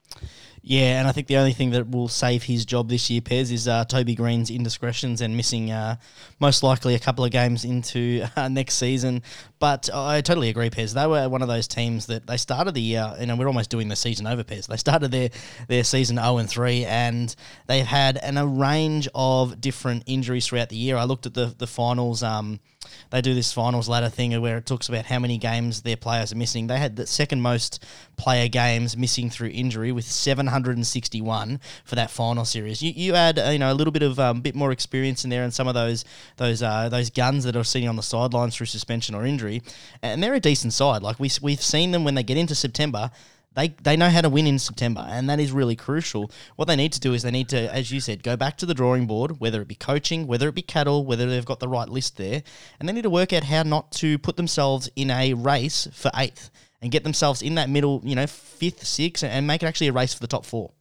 Yeah, 0.68 0.98
and 0.98 1.08
I 1.08 1.12
think 1.12 1.28
the 1.28 1.38
only 1.38 1.54
thing 1.54 1.70
that 1.72 1.92
will 1.92 2.08
save 2.08 2.42
his 2.42 2.66
job 2.66 2.90
this 2.90 3.08
year, 3.12 3.22
Pez, 3.22 3.52
is 3.52 3.68
uh, 3.68 3.86
Toby 3.86 4.16
Greene's 4.16 4.50
indiscretions 4.50 5.22
and 5.22 5.38
missing 5.38 5.70
uh, 5.70 5.98
most 6.40 6.64
likely 6.64 6.96
a 6.96 7.00
couple 7.00 7.24
of 7.24 7.30
games 7.30 7.64
into 7.64 8.26
uh, 8.36 8.48
next 8.48 8.74
season. 8.74 9.22
But 9.60 9.92
I 9.94 10.22
totally 10.22 10.50
agree, 10.50 10.72
Pez. 10.72 10.96
They 10.96 11.06
were 11.06 11.30
one 11.30 11.44
of 11.44 11.48
those 11.48 11.68
teams 11.68 12.08
that 12.08 12.26
they 12.26 12.38
started 12.38 12.74
the 12.74 12.82
year, 12.82 13.14
you 13.20 13.28
know, 13.28 13.36
we're 13.36 13.46
almost 13.46 13.70
doing 13.70 13.90
the 13.90 13.96
season 13.96 14.26
over, 14.26 14.44
Pez. 14.44 14.66
They 14.66 14.78
started 14.78 15.12
their, 15.12 15.30
their 15.68 15.84
season 15.84 16.18
0 16.18 16.38
and 16.38 16.50
3, 16.50 16.86
and 16.86 17.36
they've 17.68 17.86
had 17.86 18.18
an, 18.18 18.40
a 18.40 18.48
range 18.48 19.08
of 19.14 19.62
different 19.62 20.02
injuries 20.08 20.48
throughout 20.48 20.70
the 20.70 20.78
year. 20.78 20.98
I 20.98 21.04
looked 21.04 21.28
at 21.28 21.36
the, 21.36 21.54
the 21.56 21.68
finals. 21.68 22.24
Um, 22.24 22.60
they 23.12 23.22
do 23.22 23.34
this 23.34 23.54
finals 23.54 23.90
ladder 23.90 24.10
thing 24.10 24.40
where 24.42 24.58
it 24.58 24.66
talks 24.66 24.90
about 24.90 25.06
how 25.06 25.20
many 25.20 25.38
games 25.38 25.82
their 25.82 25.98
players 25.98 26.32
are 26.32 26.36
missing. 26.36 26.68
They 26.68 26.78
had 26.78 26.96
the 26.96 27.08
second 27.08 27.42
most 27.42 27.84
player 28.18 28.48
games 28.48 28.98
missing 28.98 29.30
through 29.30 29.50
injury 29.50 29.92
with 29.92 30.06
761 30.56 31.60
for 31.84 31.96
that 31.96 32.10
final 32.10 32.46
series. 32.46 32.82
You, 32.82 32.94
you 32.96 33.14
add 33.14 33.38
uh, 33.38 33.50
you 33.50 33.60
know 33.60 33.72
a 33.72 33.76
little 33.76 33.92
bit 33.92 34.04
of 34.04 34.20
um, 34.20 34.42
bit 34.42 34.56
more 34.56 34.72
experience 34.72 35.24
in 35.24 35.30
there 35.30 35.44
and 35.44 35.54
some 35.54 35.68
of 35.68 35.74
those 35.74 36.06
those 36.38 36.62
uh, 36.64 36.88
those 36.90 37.10
guns 37.10 37.44
that 37.44 37.56
are 37.56 37.64
sitting 37.64 37.90
on 37.90 37.98
the 37.98 38.04
sidelines 38.04 38.56
through 38.56 38.68
suspension 38.68 39.16
or 39.16 39.26
injury, 39.26 39.62
and 40.02 40.24
they're 40.24 40.34
a 40.34 40.40
decent 40.40 40.74
side. 40.74 41.04
Like 41.04 41.20
we 41.20 41.30
we've 41.42 41.62
seen 41.62 41.92
them 41.92 42.04
when 42.04 42.16
they 42.16 42.24
get 42.24 42.38
into 42.38 42.56
September 42.56 43.12
they 43.56 43.70
they 43.82 43.96
know 43.96 44.10
how 44.10 44.22
to 44.22 44.30
win 44.30 44.48
in 44.48 44.60
September, 44.60 45.06
and 45.10 45.30
that 45.30 45.40
is 45.40 45.52
really 45.52 45.76
crucial. 45.76 46.30
What 46.58 46.68
they 46.68 46.76
need 46.76 46.94
to 46.94 47.00
do 47.00 47.14
is 47.14 47.24
they 47.24 47.32
need 47.32 47.50
to, 47.50 47.74
as 47.74 47.92
you 47.92 48.00
said, 48.00 48.22
go 48.22 48.36
back 48.36 48.58
to 48.58 48.66
the 48.66 48.74
drawing 48.74 49.08
board, 49.08 49.40
whether 49.40 49.62
it 49.62 49.68
be 49.68 49.76
coaching, 49.76 50.28
whether 50.28 50.50
it 50.50 50.56
be 50.56 50.62
cattle, 50.62 51.06
whether 51.06 51.26
they've 51.26 51.46
got 51.46 51.60
the 51.60 51.68
right 51.68 51.90
list 51.90 52.18
there, 52.18 52.44
and 52.80 52.88
they 52.88 52.94
need 52.94 53.04
to 53.04 53.10
work 53.10 53.34
out 53.34 53.46
how 53.46 53.64
not 53.64 53.92
to 53.94 54.18
put 54.20 54.36
themselves 54.36 54.90
in 54.96 55.10
a 55.10 55.34
race 55.34 55.88
for 55.94 56.12
eighth 56.16 56.52
and 56.82 56.92
get 56.92 57.04
themselves 57.04 57.42
in 57.42 57.56
that 57.56 57.70
middle, 57.70 58.02
you 58.04 58.16
know, 58.16 58.28
fifth, 58.28 58.86
sixth, 58.86 59.24
and 59.24 59.48
make 59.48 59.64
it 59.64 59.66
actually 59.66 59.88
a 59.88 59.94
race 59.94 60.14
for 60.14 60.20
the 60.20 60.28
top 60.28 60.46
four. 60.46 60.72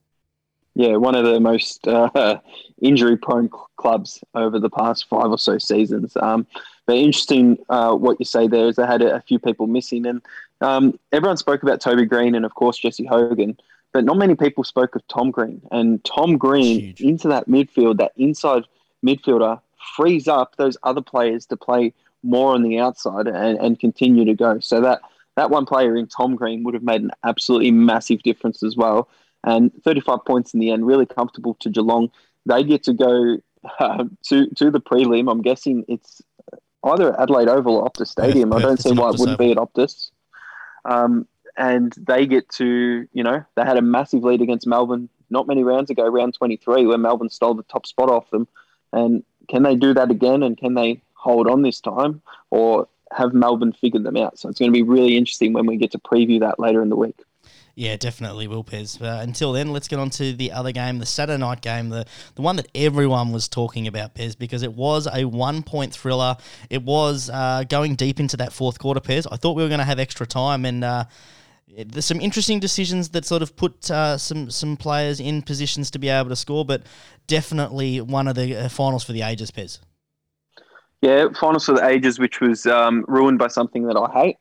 Yeah, 0.74 0.96
one 0.96 1.14
of 1.14 1.24
the 1.24 1.38
most 1.38 1.86
uh, 1.86 2.40
injury-prone 2.82 3.48
clubs 3.76 4.22
over 4.34 4.58
the 4.58 4.70
past 4.70 5.08
five 5.08 5.30
or 5.30 5.38
so 5.38 5.56
seasons. 5.58 6.16
Um, 6.16 6.46
but 6.86 6.96
interesting, 6.96 7.58
uh, 7.68 7.94
what 7.94 8.18
you 8.18 8.24
say 8.24 8.48
there 8.48 8.66
is 8.66 8.76
they 8.76 8.86
had 8.86 9.00
a, 9.00 9.16
a 9.16 9.20
few 9.20 9.38
people 9.38 9.66
missing, 9.68 10.04
and 10.04 10.20
um, 10.60 10.98
everyone 11.12 11.36
spoke 11.36 11.62
about 11.62 11.80
Toby 11.80 12.04
Greene 12.06 12.34
and, 12.34 12.44
of 12.44 12.54
course, 12.54 12.78
Jesse 12.78 13.06
Hogan, 13.06 13.56
but 13.92 14.04
not 14.04 14.16
many 14.16 14.34
people 14.34 14.64
spoke 14.64 14.96
of 14.96 15.06
Tom 15.06 15.30
Green. 15.30 15.62
And 15.70 16.02
Tom 16.04 16.36
Green 16.36 16.80
Huge. 16.80 17.00
into 17.00 17.28
that 17.28 17.48
midfield, 17.48 17.98
that 17.98 18.12
inside 18.16 18.64
midfielder, 19.06 19.60
frees 19.96 20.26
up 20.26 20.56
those 20.56 20.76
other 20.82 21.02
players 21.02 21.46
to 21.46 21.56
play 21.56 21.92
more 22.24 22.54
on 22.54 22.62
the 22.62 22.78
outside 22.78 23.28
and, 23.28 23.58
and 23.58 23.78
continue 23.78 24.24
to 24.24 24.34
go. 24.34 24.58
So 24.58 24.80
that 24.80 25.02
that 25.36 25.50
one 25.50 25.66
player 25.66 25.96
in 25.96 26.06
Tom 26.06 26.36
Green 26.36 26.62
would 26.64 26.74
have 26.74 26.82
made 26.82 27.02
an 27.02 27.10
absolutely 27.24 27.70
massive 27.70 28.22
difference 28.22 28.62
as 28.62 28.76
well. 28.76 29.08
And 29.42 29.72
35 29.82 30.24
points 30.24 30.54
in 30.54 30.60
the 30.60 30.70
end, 30.70 30.86
really 30.86 31.06
comfortable 31.06 31.54
to 31.60 31.68
Geelong. 31.68 32.10
They 32.46 32.64
get 32.64 32.82
to 32.84 32.92
go 32.92 33.38
uh, 33.78 34.04
to 34.28 34.46
to 34.50 34.70
the 34.70 34.80
prelim. 34.80 35.30
I'm 35.30 35.42
guessing 35.42 35.84
it's 35.88 36.22
either 36.84 37.18
Adelaide 37.20 37.48
Oval 37.48 37.76
or 37.76 37.90
Optus 37.90 38.08
Stadium. 38.08 38.52
I 38.52 38.60
don't 38.60 38.80
see 38.80 38.92
why 38.92 39.10
it 39.10 39.18
wouldn't 39.18 39.40
Oval. 39.40 39.46
be 39.46 39.52
at 39.52 39.58
Optus. 39.58 40.10
Um, 40.84 41.26
and 41.56 41.94
they 41.96 42.26
get 42.26 42.48
to, 42.50 43.06
you 43.12 43.22
know, 43.22 43.44
they 43.54 43.62
had 43.62 43.76
a 43.76 43.82
massive 43.82 44.24
lead 44.24 44.42
against 44.42 44.66
Melbourne 44.66 45.08
not 45.30 45.46
many 45.46 45.62
rounds 45.62 45.90
ago, 45.90 46.06
round 46.06 46.34
23, 46.34 46.86
where 46.86 46.98
Melbourne 46.98 47.30
stole 47.30 47.54
the 47.54 47.62
top 47.64 47.86
spot 47.86 48.10
off 48.10 48.28
them. 48.30 48.46
And 48.92 49.24
can 49.48 49.62
they 49.62 49.76
do 49.76 49.94
that 49.94 50.10
again? 50.10 50.42
And 50.42 50.56
can 50.56 50.74
they 50.74 51.02
hold 51.14 51.48
on 51.48 51.62
this 51.62 51.80
time? 51.80 52.22
Or 52.50 52.88
have 53.16 53.34
Melbourne 53.34 53.72
figured 53.72 54.04
them 54.04 54.16
out? 54.16 54.38
So 54.38 54.48
it's 54.48 54.58
going 54.58 54.72
to 54.72 54.76
be 54.76 54.82
really 54.82 55.16
interesting 55.16 55.52
when 55.52 55.66
we 55.66 55.76
get 55.76 55.92
to 55.92 55.98
preview 55.98 56.40
that 56.40 56.58
later 56.58 56.82
in 56.82 56.88
the 56.88 56.96
week. 56.96 57.16
Yeah, 57.76 57.96
definitely 57.96 58.46
will, 58.46 58.62
Pez. 58.62 59.02
Uh, 59.02 59.20
until 59.20 59.52
then, 59.52 59.72
let's 59.72 59.88
get 59.88 59.98
on 59.98 60.08
to 60.10 60.32
the 60.32 60.52
other 60.52 60.70
game, 60.70 60.98
the 60.98 61.06
Saturday 61.06 61.40
night 61.40 61.60
game, 61.60 61.88
the, 61.88 62.06
the 62.36 62.42
one 62.42 62.54
that 62.56 62.68
everyone 62.72 63.32
was 63.32 63.48
talking 63.48 63.88
about, 63.88 64.14
Pez, 64.14 64.38
because 64.38 64.62
it 64.62 64.74
was 64.74 65.08
a 65.12 65.24
one 65.24 65.64
point 65.64 65.92
thriller. 65.92 66.36
It 66.70 66.84
was 66.84 67.30
uh, 67.30 67.64
going 67.68 67.96
deep 67.96 68.20
into 68.20 68.36
that 68.36 68.52
fourth 68.52 68.78
quarter, 68.78 69.00
Pez. 69.00 69.26
I 69.30 69.36
thought 69.36 69.56
we 69.56 69.62
were 69.64 69.68
going 69.68 69.80
to 69.80 69.84
have 69.84 69.98
extra 69.98 70.24
time, 70.24 70.64
and 70.64 70.84
uh, 70.84 71.04
there's 71.76 72.04
some 72.04 72.20
interesting 72.20 72.60
decisions 72.60 73.08
that 73.08 73.24
sort 73.24 73.42
of 73.42 73.56
put 73.56 73.90
uh, 73.90 74.18
some, 74.18 74.50
some 74.50 74.76
players 74.76 75.18
in 75.18 75.42
positions 75.42 75.90
to 75.92 75.98
be 75.98 76.08
able 76.08 76.28
to 76.28 76.36
score, 76.36 76.64
but 76.64 76.84
definitely 77.26 78.00
one 78.00 78.28
of 78.28 78.36
the 78.36 78.54
uh, 78.54 78.68
finals 78.68 79.02
for 79.02 79.12
the 79.12 79.22
ages, 79.22 79.50
Pez. 79.50 79.80
Yeah, 81.04 81.28
finals 81.38 81.66
for 81.66 81.74
the 81.74 81.86
ages, 81.86 82.18
which 82.18 82.40
was 82.40 82.64
um, 82.64 83.04
ruined 83.06 83.38
by 83.38 83.48
something 83.48 83.82
that 83.88 83.94
I 83.94 84.10
hate. 84.10 84.38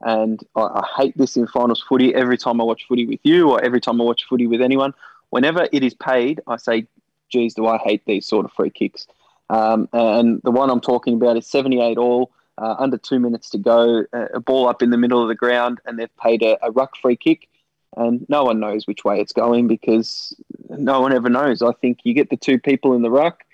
And 0.00 0.40
I, 0.56 0.62
I, 0.62 0.86
hate 0.96 1.16
this 1.16 1.36
in 1.36 1.46
finals 1.46 1.84
footy. 1.88 2.12
Every 2.12 2.36
time 2.36 2.60
I 2.60 2.64
watch 2.64 2.84
footy 2.88 3.06
with 3.06 3.20
you, 3.22 3.48
or 3.48 3.62
every 3.62 3.80
time 3.80 4.00
I 4.00 4.04
watch 4.04 4.26
footy 4.28 4.48
with 4.48 4.60
anyone, 4.60 4.92
whenever 5.28 5.68
it 5.70 5.84
is 5.84 5.94
paid, 5.94 6.40
I 6.48 6.56
say, 6.56 6.88
"Geez, 7.28 7.54
do 7.54 7.68
I 7.68 7.78
hate 7.78 8.02
these 8.06 8.26
sort 8.26 8.44
of 8.44 8.50
free 8.50 8.70
kicks?" 8.70 9.06
Um, 9.50 9.88
and 9.92 10.42
the 10.42 10.50
one 10.50 10.68
I'm 10.68 10.80
talking 10.80 11.14
about 11.14 11.36
is 11.36 11.46
78 11.46 11.96
all, 11.96 12.32
uh, 12.58 12.74
under 12.76 12.98
two 12.98 13.20
minutes 13.20 13.48
to 13.50 13.58
go, 13.58 14.04
a 14.12 14.40
ball 14.40 14.66
up 14.66 14.82
in 14.82 14.90
the 14.90 14.98
middle 14.98 15.22
of 15.22 15.28
the 15.28 15.36
ground, 15.36 15.80
and 15.84 15.96
they've 15.96 16.16
paid 16.16 16.42
a, 16.42 16.58
a 16.66 16.72
ruck 16.72 16.96
free 16.96 17.14
kick, 17.14 17.48
and 17.96 18.26
no 18.28 18.42
one 18.42 18.58
knows 18.58 18.84
which 18.88 19.04
way 19.04 19.20
it's 19.20 19.32
going 19.32 19.68
because 19.68 20.34
no 20.70 21.00
one 21.02 21.12
ever 21.12 21.28
knows. 21.28 21.62
I 21.62 21.70
think 21.70 22.00
you 22.02 22.14
get 22.14 22.30
the 22.30 22.36
two 22.36 22.58
people 22.58 22.94
in 22.94 23.02
the 23.02 23.10
ruck, 23.12 23.44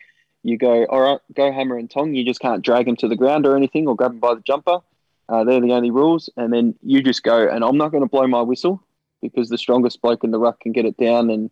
you 0.46 0.56
go, 0.56 0.84
all 0.84 1.00
right, 1.00 1.20
go 1.34 1.50
hammer 1.50 1.76
and 1.76 1.90
tong. 1.90 2.14
You 2.14 2.24
just 2.24 2.38
can't 2.38 2.64
drag 2.64 2.86
him 2.86 2.94
to 2.96 3.08
the 3.08 3.16
ground 3.16 3.46
or 3.46 3.56
anything, 3.56 3.88
or 3.88 3.96
grab 3.96 4.12
him 4.12 4.20
by 4.20 4.34
the 4.34 4.42
jumper. 4.42 4.78
Uh, 5.28 5.42
they're 5.42 5.60
the 5.60 5.72
only 5.72 5.90
rules. 5.90 6.30
And 6.36 6.52
then 6.52 6.76
you 6.84 7.02
just 7.02 7.24
go, 7.24 7.48
and 7.48 7.64
I'm 7.64 7.76
not 7.76 7.90
going 7.90 8.04
to 8.04 8.08
blow 8.08 8.28
my 8.28 8.42
whistle 8.42 8.80
because 9.20 9.48
the 9.48 9.58
strongest 9.58 10.00
bloke 10.00 10.22
in 10.22 10.30
the 10.30 10.38
ruck 10.38 10.60
can 10.60 10.70
get 10.70 10.84
it 10.84 10.96
down 10.98 11.30
and, 11.30 11.50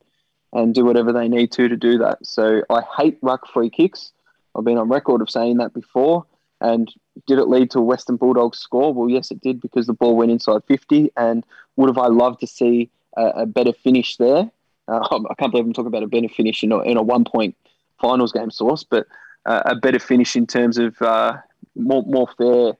and 0.53 0.73
do 0.73 0.85
whatever 0.85 1.13
they 1.13 1.27
need 1.27 1.51
to 1.53 1.67
to 1.67 1.77
do 1.77 1.99
that. 1.99 2.25
So 2.25 2.63
I 2.71 2.83
hate 2.97 3.19
ruck 3.21 3.49
free 3.49 3.69
kicks. 3.69 4.13
I've 4.55 4.65
been 4.65 4.79
on 4.79 4.89
record 4.89 5.23
of 5.23 5.29
saying 5.29 5.57
that 5.57 5.75
before. 5.75 6.25
And 6.61 6.89
did 7.27 7.41
it 7.41 7.49
lead 7.49 7.73
to 7.73 7.81
a 7.81 7.83
Western 7.83 8.15
Bulldogs 8.15 8.59
score? 8.59 8.95
Well, 8.95 9.09
yes, 9.09 9.33
it 9.33 9.41
did 9.41 9.61
because 9.61 9.89
the 9.89 9.93
ball 9.93 10.15
went 10.17 10.31
inside 10.31 10.63
50. 10.69 11.11
And 11.17 11.45
would 11.75 11.89
have 11.89 11.99
I 11.99 12.07
loved 12.07 12.39
to 12.43 12.47
see 12.47 12.93
a, 13.17 13.27
a 13.39 13.47
better 13.47 13.73
finish 13.73 14.19
there? 14.19 14.49
Uh, 14.87 15.01
I 15.31 15.35
can't 15.35 15.51
believe 15.51 15.67
I'm 15.67 15.73
talking 15.73 15.89
about 15.89 16.05
a 16.05 16.07
better 16.07 16.29
finish 16.29 16.63
in 16.63 16.71
a, 16.71 16.79
in 16.83 16.97
a 16.97 17.03
one 17.03 17.25
point 17.25 17.57
finals 18.05 18.33
game 18.33 18.51
Sauce, 18.51 18.85
but 18.85 19.07
uh, 19.47 19.63
a 19.65 19.75
better 19.75 19.99
finish 19.99 20.37
in 20.37 20.47
terms 20.47 20.77
of 20.79 21.01
uh, 21.01 21.39
more, 21.75 22.03
more 22.07 22.29
fair 22.37 22.75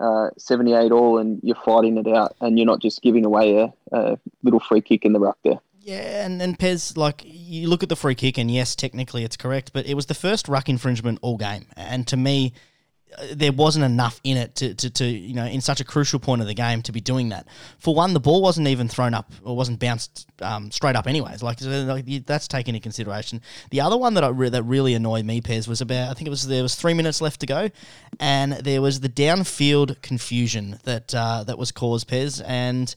uh, 0.00 0.30
78 0.38 0.92
all 0.92 1.18
and 1.18 1.40
you're 1.42 1.56
fighting 1.64 1.98
it 1.98 2.06
out 2.06 2.36
and 2.40 2.56
you're 2.56 2.66
not 2.66 2.80
just 2.80 3.02
giving 3.02 3.24
away 3.24 3.56
a, 3.56 3.72
a 3.92 4.18
little 4.44 4.60
free 4.60 4.80
kick 4.80 5.04
in 5.04 5.12
the 5.12 5.18
ruck 5.18 5.38
there. 5.42 5.58
Yeah, 5.80 6.26
and, 6.26 6.40
and 6.42 6.58
Pez, 6.58 6.96
like, 6.96 7.22
you 7.24 7.68
look 7.68 7.82
at 7.82 7.88
the 7.88 7.96
free 7.96 8.14
kick, 8.14 8.36
and 8.36 8.50
yes, 8.50 8.76
technically 8.76 9.24
it's 9.24 9.38
correct, 9.38 9.72
but 9.72 9.86
it 9.86 9.94
was 9.94 10.04
the 10.04 10.12
first 10.12 10.46
ruck 10.46 10.68
infringement 10.68 11.18
all 11.22 11.38
game. 11.38 11.64
And 11.76 12.06
to 12.08 12.16
me, 12.16 12.52
there 13.32 13.52
wasn't 13.52 13.84
enough 13.84 14.20
in 14.22 14.36
it 14.36 14.54
to, 14.56 14.74
to, 14.74 14.90
to, 14.90 15.04
you 15.06 15.34
know, 15.34 15.46
in 15.46 15.60
such 15.60 15.80
a 15.80 15.84
crucial 15.84 16.18
point 16.18 16.40
of 16.40 16.46
the 16.46 16.54
game 16.54 16.82
to 16.82 16.92
be 16.92 17.00
doing 17.00 17.30
that. 17.30 17.46
For 17.78 17.94
one, 17.94 18.14
the 18.14 18.20
ball 18.20 18.42
wasn't 18.42 18.68
even 18.68 18.88
thrown 18.88 19.14
up 19.14 19.32
or 19.42 19.56
wasn't 19.56 19.80
bounced 19.80 20.26
um, 20.42 20.70
straight 20.70 20.96
up, 20.96 21.06
anyways. 21.06 21.42
Like, 21.42 21.58
like, 21.62 22.04
that's 22.26 22.48
taken 22.48 22.74
into 22.74 22.82
consideration. 22.82 23.40
The 23.70 23.80
other 23.80 23.96
one 23.96 24.14
that 24.14 24.24
I 24.24 24.28
re- 24.28 24.50
that 24.50 24.62
really 24.62 24.94
annoyed 24.94 25.24
me, 25.24 25.40
Pez, 25.40 25.66
was 25.66 25.80
about 25.80 26.10
I 26.10 26.14
think 26.14 26.26
it 26.26 26.30
was 26.30 26.46
there 26.46 26.62
was 26.62 26.74
three 26.74 26.94
minutes 26.94 27.20
left 27.20 27.40
to 27.40 27.46
go, 27.46 27.70
and 28.20 28.52
there 28.52 28.82
was 28.82 29.00
the 29.00 29.08
downfield 29.08 30.00
confusion 30.02 30.78
that 30.84 31.14
uh, 31.14 31.44
that 31.44 31.58
was 31.58 31.72
caused, 31.72 32.08
Pez, 32.08 32.42
and 32.46 32.94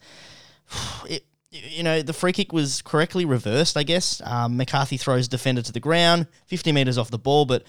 it 1.10 1.26
you 1.52 1.84
know, 1.84 2.02
the 2.02 2.14
free 2.14 2.32
kick 2.32 2.54
was 2.54 2.82
correctly 2.82 3.26
reversed, 3.26 3.76
I 3.76 3.84
guess. 3.84 4.22
Um, 4.24 4.56
McCarthy 4.56 4.96
throws 4.96 5.28
defender 5.28 5.62
to 5.62 5.74
the 5.74 5.82
ground, 5.82 6.28
50 6.46 6.72
metres 6.72 6.98
off 6.98 7.12
the 7.12 7.18
ball, 7.18 7.46
but 7.46 7.64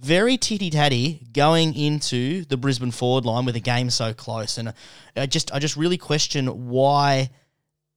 very 0.00 0.36
titty 0.36 0.70
tatty 0.70 1.26
going 1.32 1.74
into 1.74 2.44
the 2.44 2.56
Brisbane 2.56 2.90
forward 2.90 3.24
line 3.24 3.44
with 3.44 3.56
a 3.56 3.60
game 3.60 3.90
so 3.90 4.14
close, 4.14 4.58
and 4.58 4.72
I 5.16 5.26
just 5.26 5.52
I 5.52 5.58
just 5.58 5.76
really 5.76 5.98
question 5.98 6.68
why 6.68 7.30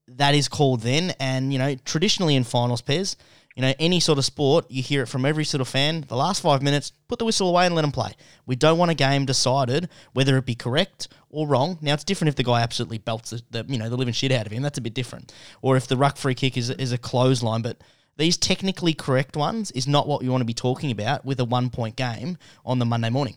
that 0.08 0.36
is 0.36 0.48
called 0.48 0.82
then. 0.82 1.14
And 1.20 1.54
you 1.54 1.60
know, 1.60 1.76
traditionally 1.86 2.36
in 2.36 2.44
finals 2.44 2.82
Pez, 2.82 3.16
you 3.56 3.62
know, 3.62 3.74
any 3.80 4.00
sort 4.00 4.18
of 4.18 4.26
sport, 4.26 4.66
you 4.70 4.82
hear 4.82 5.04
it 5.04 5.08
from 5.08 5.26
every 5.26 5.44
sort 5.44 5.62
of 5.62 5.68
fan. 5.68 6.06
The 6.08 6.16
last 6.16 6.42
five 6.42 6.62
minutes, 6.62 6.92
put 7.08 7.20
the 7.20 7.26
whistle 7.26 7.50
away 7.50 7.66
and 7.66 7.76
let 7.76 7.82
them 7.82 7.92
play. 7.92 8.14
We 8.46 8.56
don't 8.56 8.78
want 8.78 8.92
a 8.92 8.96
game 8.96 9.26
decided 9.26 9.90
whether 10.14 10.38
it 10.38 10.46
be 10.46 10.56
correct 10.56 11.10
or 11.30 11.48
wrong. 11.48 11.78
Now 11.82 11.94
it's 11.94 12.04
different 12.04 12.30
if 12.30 12.36
the 12.36 12.44
guy 12.44 12.62
absolutely 12.62 12.98
belts 13.00 13.32
the, 13.32 13.42
the 13.52 13.66
you 13.68 13.78
know 13.78 13.90
the 13.90 13.98
living 13.98 14.14
shit 14.14 14.32
out 14.32 14.46
of 14.46 14.52
him. 14.52 14.64
That's 14.64 14.78
a 14.78 14.82
bit 14.82 14.94
different. 14.94 15.34
Or 15.62 15.78
if 15.78 15.88
the 15.88 15.98
ruck 15.98 16.18
free 16.18 16.36
kick 16.36 16.58
is 16.58 16.70
is 16.70 16.92
a 16.92 16.98
clothesline, 16.98 17.62
but 17.62 17.78
these 18.22 18.38
technically 18.38 18.94
correct 18.94 19.36
ones 19.36 19.72
is 19.72 19.88
not 19.88 20.08
what 20.08 20.24
you 20.24 20.30
want 20.30 20.42
to 20.42 20.46
be 20.46 20.54
talking 20.54 20.92
about 20.92 21.26
with 21.26 21.40
a 21.40 21.46
one 21.46 21.70
point 21.70 21.96
game 21.96 22.38
on 22.64 22.78
the 22.78 22.86
Monday 22.86 23.10
morning. 23.10 23.36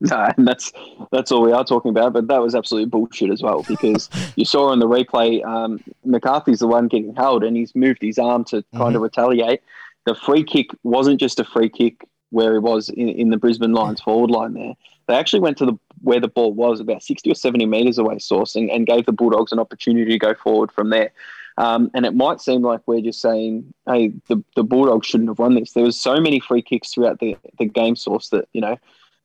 No, 0.00 0.26
and 0.36 0.48
that's 0.48 0.72
that's 1.12 1.30
all 1.30 1.42
we 1.42 1.52
are 1.52 1.64
talking 1.64 1.90
about. 1.90 2.14
But 2.14 2.26
that 2.28 2.40
was 2.40 2.54
absolutely 2.54 2.88
bullshit 2.88 3.30
as 3.30 3.42
well 3.42 3.62
because 3.68 4.08
you 4.36 4.46
saw 4.46 4.70
on 4.70 4.78
the 4.78 4.88
replay, 4.88 5.44
um, 5.44 5.80
McCarthy's 6.04 6.60
the 6.60 6.66
one 6.66 6.88
getting 6.88 7.14
held, 7.14 7.44
and 7.44 7.56
he's 7.56 7.74
moved 7.74 8.00
his 8.00 8.18
arm 8.18 8.44
to 8.44 8.64
kind 8.72 8.86
mm-hmm. 8.86 8.96
of 8.96 9.02
retaliate. 9.02 9.62
The 10.06 10.14
free 10.14 10.44
kick 10.44 10.70
wasn't 10.82 11.20
just 11.20 11.38
a 11.38 11.44
free 11.44 11.68
kick 11.68 12.06
where 12.30 12.54
he 12.54 12.58
was 12.58 12.88
in, 12.88 13.08
in 13.08 13.30
the 13.30 13.36
Brisbane 13.36 13.72
Lions 13.72 14.00
forward 14.00 14.30
line. 14.30 14.54
There, 14.54 14.74
they 15.08 15.14
actually 15.14 15.40
went 15.40 15.58
to 15.58 15.66
the 15.66 15.78
where 16.02 16.20
the 16.20 16.28
ball 16.28 16.54
was 16.54 16.80
about 16.80 17.02
sixty 17.02 17.30
or 17.30 17.34
seventy 17.34 17.66
meters 17.66 17.98
away, 17.98 18.16
sourcing, 18.16 18.62
and, 18.62 18.70
and 18.70 18.86
gave 18.86 19.04
the 19.04 19.12
Bulldogs 19.12 19.52
an 19.52 19.58
opportunity 19.58 20.12
to 20.12 20.18
go 20.18 20.34
forward 20.34 20.72
from 20.72 20.88
there. 20.88 21.12
Um, 21.56 21.90
and 21.94 22.04
it 22.04 22.14
might 22.14 22.40
seem 22.40 22.62
like 22.62 22.80
we're 22.86 23.00
just 23.00 23.20
saying, 23.20 23.72
hey, 23.86 24.12
the, 24.28 24.42
the 24.56 24.64
Bulldogs 24.64 25.06
shouldn't 25.06 25.30
have 25.30 25.38
won 25.38 25.54
this. 25.54 25.72
There 25.72 25.84
was 25.84 26.00
so 26.00 26.20
many 26.20 26.40
free 26.40 26.62
kicks 26.62 26.92
throughout 26.92 27.20
the, 27.20 27.36
the 27.58 27.66
game 27.66 27.94
Sauce 27.94 28.28
that, 28.30 28.48
you 28.52 28.60
know, 28.60 28.76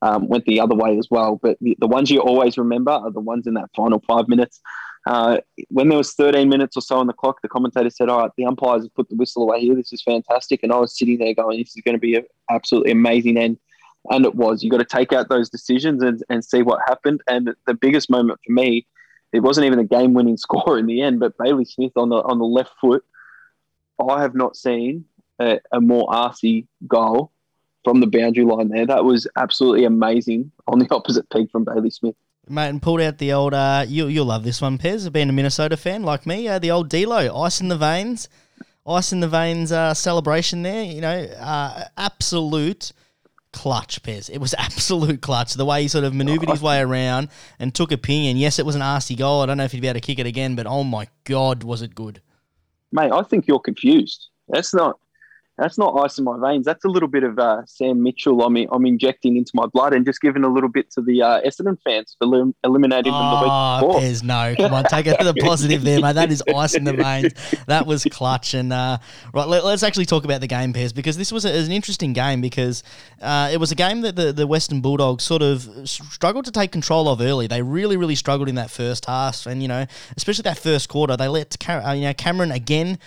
um, 0.02 0.28
went 0.28 0.46
the 0.46 0.60
other 0.60 0.76
way 0.76 0.98
as 0.98 1.08
well. 1.10 1.40
But 1.42 1.58
the, 1.60 1.76
the, 1.80 1.88
ones 1.88 2.12
you 2.12 2.22
always 2.22 2.58
remember 2.58 2.92
are 2.92 3.12
the 3.12 3.20
ones 3.20 3.48
in 3.48 3.56
that 3.56 3.70
final 3.76 4.02
five 4.08 4.28
minutes. 4.28 4.62
Uh, 5.08 5.40
when 5.70 5.90
there 5.90 5.98
was 5.98 6.14
13 6.14 6.48
minutes 6.48 6.78
or 6.78 6.82
so 6.82 6.98
on 6.98 7.08
the 7.08 7.14
clock, 7.14 7.42
the 7.42 7.50
commentator 7.50 7.90
said, 7.90 8.10
all 8.10 8.20
right, 8.20 8.32
the 8.38 8.46
umpires 8.46 8.84
have 8.84 8.94
put 8.94 9.10
the 9.10 9.16
whistle 9.16 9.44
away 9.44 9.62
here. 9.62 9.76
This 9.76 9.92
is 9.92 10.04
fantastic. 10.04 10.62
And 10.62 10.72
I 10.72 10.78
was 10.78 10.98
sitting 10.98 11.18
there 11.18 11.34
going, 11.34 11.58
this 11.58 11.76
is 11.76 11.82
going 11.84 11.96
to 11.96 12.00
be 12.00 12.16
an 12.16 12.26
absolutely 12.50 12.92
amazing 12.92 13.38
end. 13.38 13.58
And 14.12 14.24
it 14.24 14.36
was. 14.36 14.64
You 14.64 14.70
got 14.70 14.78
to 14.78 14.86
take 14.86 15.12
out 15.14 15.30
those 15.30 15.50
decisions 15.50 16.04
and, 16.04 16.24
and 16.30 16.46
see 16.46 16.62
what 16.62 16.80
happened. 16.88 17.22
And 17.28 17.54
the 17.66 17.74
biggest 17.74 18.12
moment 18.12 18.40
for 18.46 18.52
me– 18.52 18.86
it 19.32 19.42
wasn't 19.42 19.66
even 19.66 19.80
a 19.80 19.84
game 19.84 20.14
winning 20.14 20.38
score 20.46 20.78
in 20.78 20.86
the 20.86 21.02
end, 21.02 21.20
but 21.20 21.38
Bailey 21.38 21.66
Smith 21.66 21.94
on 21.96 22.10
the 22.10 22.18
on 22.18 22.40
the 22.40 22.46
left 22.46 22.74
foot. 22.80 23.04
I 24.00 24.22
have 24.22 24.34
not 24.34 24.56
seen 24.56 25.06
a, 25.40 25.60
a 25.72 25.82
more 25.82 26.08
arsey 26.08 26.68
goal 26.88 27.32
from 27.84 28.00
the 28.00 28.08
boundary 28.08 28.46
line 28.46 28.70
there. 28.70 28.86
That 28.86 29.04
was 29.04 29.28
absolutely 29.36 29.86
amazing 29.86 30.52
on 30.68 30.80
the 30.80 30.88
opposite 30.92 31.30
peak 31.30 31.52
from 31.52 31.66
Bailey 31.66 31.90
Smith. 31.90 32.16
Mate, 32.48 32.70
and 32.70 32.82
pulled 32.82 33.02
out 33.02 33.20
the 33.20 33.32
old, 33.32 33.54
uh, 33.54 33.86
you, 33.88 34.08
you'll 34.08 34.26
love 34.26 34.44
this 34.44 34.60
one, 34.60 34.80
Pez, 34.80 35.12
being 35.12 35.30
a 35.30 35.34
Minnesota 35.34 35.78
fan 35.78 36.02
like 36.02 36.26
me, 36.26 36.48
uh, 36.48 36.58
the 36.58 36.72
old 36.72 36.90
D'Lo, 36.90 37.36
ice 37.42 37.62
in 37.62 37.68
the 37.68 37.78
veins, 37.78 38.28
ice 38.88 39.12
in 39.14 39.20
the 39.20 39.28
veins 39.28 39.72
uh, 39.72 39.94
celebration 39.94 40.64
there, 40.64 40.84
you 40.84 41.00
know, 41.00 41.26
uh, 41.40 41.84
absolute 41.96 42.92
clutch, 43.54 44.02
Pez. 44.04 44.30
It 44.30 44.40
was 44.40 44.54
absolute 44.58 45.22
clutch. 45.22 45.54
The 45.54 45.66
way 45.66 45.82
he 45.84 45.88
sort 45.88 46.04
of 46.04 46.14
maneuvered 46.14 46.50
his 46.50 46.62
way 46.62 46.80
around 46.80 47.30
and 47.60 47.74
took 47.74 47.92
a 47.92 47.98
ping. 47.98 48.28
And 48.28 48.40
yes, 48.40 48.60
it 48.60 48.66
was 48.66 48.76
an 48.76 48.82
arsey 48.82 49.18
goal. 49.18 49.42
I 49.42 49.46
don't 49.46 49.58
know 49.58 49.64
if 49.64 49.72
he'd 49.72 49.82
be 49.82 49.88
able 49.88 50.00
to 50.00 50.06
kick 50.06 50.20
it 50.20 50.26
again, 50.26 50.56
but 50.56 50.68
oh 50.68 50.84
my 50.84 51.08
God, 51.24 51.64
was 51.64 51.82
it 51.82 51.96
good. 51.96 52.22
Mate, 52.92 53.12
I 53.12 53.22
think 53.24 53.48
you're 53.48 53.60
confused. 53.60 54.30
That's 54.48 54.74
not 54.74 55.00
that's 55.60 55.78
not 55.78 55.96
ice 56.00 56.18
in 56.18 56.24
my 56.24 56.38
veins. 56.40 56.66
That's 56.66 56.86
a 56.86 56.88
little 56.88 57.10
bit 57.10 57.24
of 57.24 57.38
uh, 57.38 57.66
Sam 57.66 58.02
Mitchell. 58.02 58.42
I'm, 58.42 58.56
I'm 58.72 58.86
injecting 58.86 59.36
into 59.36 59.52
my 59.54 59.66
blood 59.66 59.94
and 59.94 60.06
just 60.06 60.22
giving 60.22 60.44
a 60.44 60.48
little 60.48 60.70
bit 60.70 60.90
to 60.92 61.02
the 61.02 61.22
uh, 61.22 61.42
Essendon 61.42 61.78
fans 61.84 62.16
for 62.18 62.28
lim- 62.28 62.56
eliminating 62.64 63.12
them 63.12 63.30
the 63.30 63.42
week 63.42 63.52
oh, 63.52 63.80
before. 63.82 64.02
There's 64.02 64.24
no, 64.24 64.56
come 64.56 64.74
on, 64.74 64.86
take 64.86 65.08
it 65.08 65.18
to 65.20 65.26
the 65.26 65.34
positive 65.34 65.84
there, 65.84 66.00
mate. 66.00 66.16
That 66.16 66.32
is 66.32 66.42
ice 66.56 66.76
in 66.76 66.86
the 66.86 66.94
veins. 66.94 67.34
That 67.68 67.86
was 67.86 68.06
clutch. 68.06 68.54
And 68.54 68.72
uh, 68.72 69.00
right, 69.34 69.48
let, 69.48 69.64
us 69.64 69.84
actually 69.84 70.06
talk 70.06 70.24
about 70.24 70.42
the 70.42 70.48
game, 70.48 70.74
Pez, 70.74 70.96
because 70.96 71.18
this 71.18 71.32
was, 71.32 71.46
a, 71.46 71.52
was 71.52 71.68
an 71.68 71.74
interesting 71.74 72.14
game 72.14 72.42
because 72.42 72.84
uh, 73.22 73.50
it 73.52 73.58
was 73.58 73.72
a 73.72 73.76
game 73.76 74.02
that 74.02 74.16
the, 74.16 74.32
the 74.32 74.48
Western 74.48 74.82
Bulldogs 74.82 75.24
sort 75.24 75.42
of 75.42 75.70
struggled 75.88 76.46
to 76.46 76.52
take 76.52 76.72
control 76.72 77.10
of 77.10 77.22
early. 77.22 77.48
They 77.48 77.62
really, 77.62 77.98
really 77.98 78.16
struggled 78.16 78.48
in 78.48 78.56
that 78.56 78.72
first 78.72 79.06
half, 79.06 79.46
and 79.46 79.62
you 79.62 79.68
know, 79.68 79.86
especially 80.16 80.44
that 80.44 80.58
first 80.58 80.90
quarter, 80.90 81.18
they 81.18 81.28
let 81.28 81.56
uh, 81.70 81.92
you 81.92 82.04
know 82.04 82.14
Cameron 82.14 82.52
again 82.52 82.98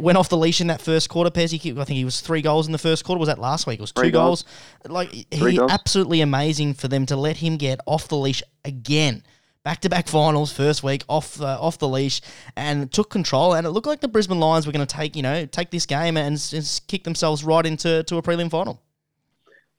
went 0.00 0.18
off 0.18 0.28
the 0.28 0.36
leash 0.36 0.60
in 0.60 0.68
that 0.68 0.80
first 0.80 1.08
quarter. 1.08 1.30
Pez, 1.30 1.54
I 1.54 1.84
think 1.84 1.96
he 1.96 2.04
was 2.04 2.20
three 2.20 2.42
goals 2.42 2.66
in 2.66 2.72
the 2.72 2.78
first 2.78 3.04
quarter. 3.04 3.18
Was 3.18 3.28
that 3.28 3.38
last 3.38 3.66
week? 3.66 3.78
It 3.78 3.82
was 3.82 3.92
two 3.92 4.10
goals. 4.10 4.42
goals. 4.42 4.44
Like 4.88 5.10
he 5.10 5.56
goals. 5.56 5.70
absolutely 5.70 6.20
amazing 6.20 6.74
for 6.74 6.88
them 6.88 7.06
to 7.06 7.16
let 7.16 7.38
him 7.38 7.56
get 7.56 7.80
off 7.86 8.08
the 8.08 8.16
leash 8.16 8.42
again. 8.64 9.22
Back 9.64 9.80
to 9.82 9.88
back 9.88 10.08
finals, 10.08 10.52
first 10.52 10.82
week 10.82 11.04
off 11.08 11.36
the 11.36 11.46
off 11.46 11.78
the 11.78 11.88
leash, 11.88 12.20
and 12.56 12.90
took 12.90 13.10
control. 13.10 13.54
And 13.54 13.66
it 13.66 13.70
looked 13.70 13.86
like 13.86 14.00
the 14.00 14.08
Brisbane 14.08 14.40
Lions 14.40 14.66
were 14.66 14.72
going 14.72 14.86
to 14.86 14.96
take 14.96 15.14
you 15.14 15.22
know 15.22 15.46
take 15.46 15.70
this 15.70 15.86
game 15.86 16.16
and, 16.16 16.36
and 16.52 16.80
kick 16.88 17.04
themselves 17.04 17.44
right 17.44 17.64
into 17.64 18.02
to 18.02 18.16
a 18.16 18.22
prelim 18.22 18.50
final. 18.50 18.80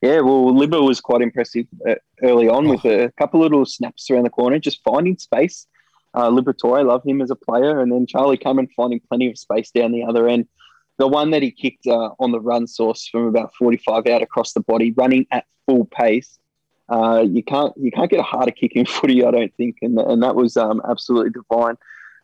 Yeah, 0.01 0.19
well, 0.19 0.51
Libba 0.51 0.85
was 0.85 0.99
quite 0.99 1.21
impressive 1.21 1.65
uh, 1.87 1.95
early 2.23 2.49
on 2.49 2.67
oh. 2.67 2.71
with 2.71 2.83
a 2.83 3.11
couple 3.17 3.41
of 3.41 3.51
little 3.51 3.65
snaps 3.65 4.09
around 4.09 4.23
the 4.23 4.29
corner, 4.29 4.59
just 4.59 4.83
finding 4.83 5.17
space 5.17 5.65
uh, 6.13 6.29
Liberatore, 6.29 6.85
love 6.85 7.03
him 7.03 7.21
as 7.21 7.31
a 7.31 7.35
player. 7.35 7.79
And 7.79 7.91
then 7.91 8.05
Charlie 8.05 8.37
Cameron 8.37 8.69
finding 8.75 8.99
plenty 8.99 9.29
of 9.29 9.37
space 9.37 9.71
down 9.71 9.91
the 9.91 10.03
other 10.03 10.27
end. 10.27 10.47
The 10.97 11.07
one 11.07 11.31
that 11.31 11.41
he 11.41 11.51
kicked 11.51 11.87
uh, 11.87 12.11
on 12.19 12.31
the 12.31 12.39
run 12.39 12.67
Sauce 12.67 13.07
from 13.07 13.25
about 13.25 13.55
45 13.55 14.05
out 14.07 14.21
across 14.21 14.53
the 14.53 14.59
body, 14.59 14.91
running 14.91 15.25
at 15.31 15.45
full 15.65 15.85
pace. 15.85 16.37
Uh, 16.89 17.25
you 17.27 17.41
can't 17.43 17.73
you 17.77 17.91
can't 17.91 18.11
get 18.11 18.19
a 18.19 18.23
harder 18.23 18.51
kick 18.51 18.73
in 18.75 18.85
footy, 18.85 19.23
I 19.25 19.31
don't 19.31 19.53
think, 19.55 19.77
and 19.81 19.97
and 19.97 20.21
that 20.21 20.35
was 20.35 20.57
um, 20.57 20.81
absolutely 20.87 21.31
divine. 21.31 21.77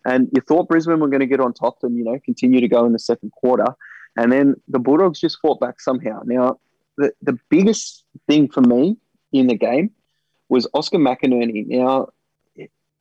And 0.06 0.30
you 0.34 0.42
thought 0.42 0.68
Brisbane 0.68 1.00
were 1.00 1.08
going 1.08 1.22
to 1.22 1.26
get 1.26 1.40
on 1.40 1.54
top 1.54 1.80
and 1.84 1.98
you 1.98 2.04
know 2.04 2.20
continue 2.24 2.62
to 2.62 2.68
go 2.68 2.86
in 2.86 2.94
the 2.94 3.00
second 3.00 3.32
quarter, 3.32 3.66
and 4.18 4.32
then 4.32 4.56
the 4.68 4.80
Bulldogs 4.80 5.20
just 5.20 5.40
fought 5.42 5.60
back 5.60 5.82
somehow. 5.82 6.22
Now, 6.26 6.60
the 6.98 7.12
the 7.22 7.40
biggest 7.50 8.04
thing 8.28 8.50
for 8.50 8.62
me 8.62 8.98
in 9.32 9.48
the 9.48 9.56
game 9.56 9.92
was 10.50 10.68
Oscar 10.74 10.98
McInerney. 10.98 11.66
Now, 11.68 12.10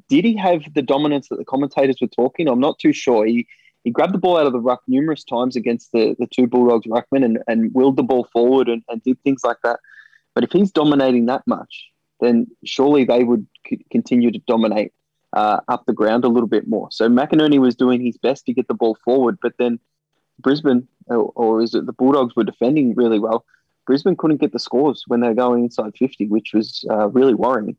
did 0.08 0.24
he 0.24 0.36
have 0.36 0.62
the 0.74 0.82
dominance 0.82 1.28
that 1.28 1.36
the 1.36 1.44
commentators 1.44 1.98
were 2.00 2.08
talking? 2.08 2.48
I'm 2.48 2.60
not 2.60 2.78
too 2.78 2.92
sure. 2.92 3.26
He 3.26 3.46
he 3.84 3.90
grabbed 3.90 4.12
the 4.12 4.18
ball 4.18 4.36
out 4.36 4.46
of 4.46 4.52
the 4.52 4.60
ruck 4.60 4.82
numerous 4.88 5.24
times 5.24 5.56
against 5.56 5.92
the, 5.92 6.16
the 6.18 6.26
two 6.26 6.46
Bulldogs 6.46 6.86
ruckmen 6.86 7.24
and, 7.24 7.38
and 7.46 7.72
willed 7.72 7.96
the 7.96 8.02
ball 8.02 8.28
forward 8.32 8.68
and, 8.68 8.82
and 8.88 9.02
did 9.02 9.22
things 9.22 9.42
like 9.44 9.58
that. 9.62 9.80
But 10.34 10.44
if 10.44 10.52
he's 10.52 10.72
dominating 10.72 11.26
that 11.26 11.46
much, 11.46 11.88
then 12.20 12.48
surely 12.64 13.04
they 13.04 13.24
would 13.24 13.46
c- 13.68 13.84
continue 13.90 14.30
to 14.30 14.40
dominate 14.46 14.92
uh, 15.32 15.60
up 15.68 15.86
the 15.86 15.92
ground 15.92 16.24
a 16.24 16.28
little 16.28 16.48
bit 16.48 16.68
more. 16.68 16.88
So 16.90 17.08
McInerney 17.08 17.58
was 17.58 17.76
doing 17.76 18.04
his 18.04 18.18
best 18.18 18.46
to 18.46 18.52
get 18.52 18.68
the 18.68 18.74
ball 18.74 18.98
forward, 19.04 19.38
but 19.40 19.52
then 19.58 19.78
Brisbane, 20.40 20.88
or, 21.06 21.32
or 21.34 21.62
is 21.62 21.74
it 21.74 21.86
the 21.86 21.92
Bulldogs, 21.92 22.34
were 22.34 22.44
defending 22.44 22.94
really 22.94 23.18
well. 23.18 23.44
Brisbane 23.86 24.16
couldn't 24.16 24.40
get 24.40 24.52
the 24.52 24.58
scores 24.58 25.04
when 25.06 25.20
they 25.20 25.28
were 25.28 25.34
going 25.34 25.64
inside 25.64 25.94
50, 25.96 26.26
which 26.26 26.52
was 26.52 26.84
uh, 26.90 27.08
really 27.08 27.34
worrying 27.34 27.76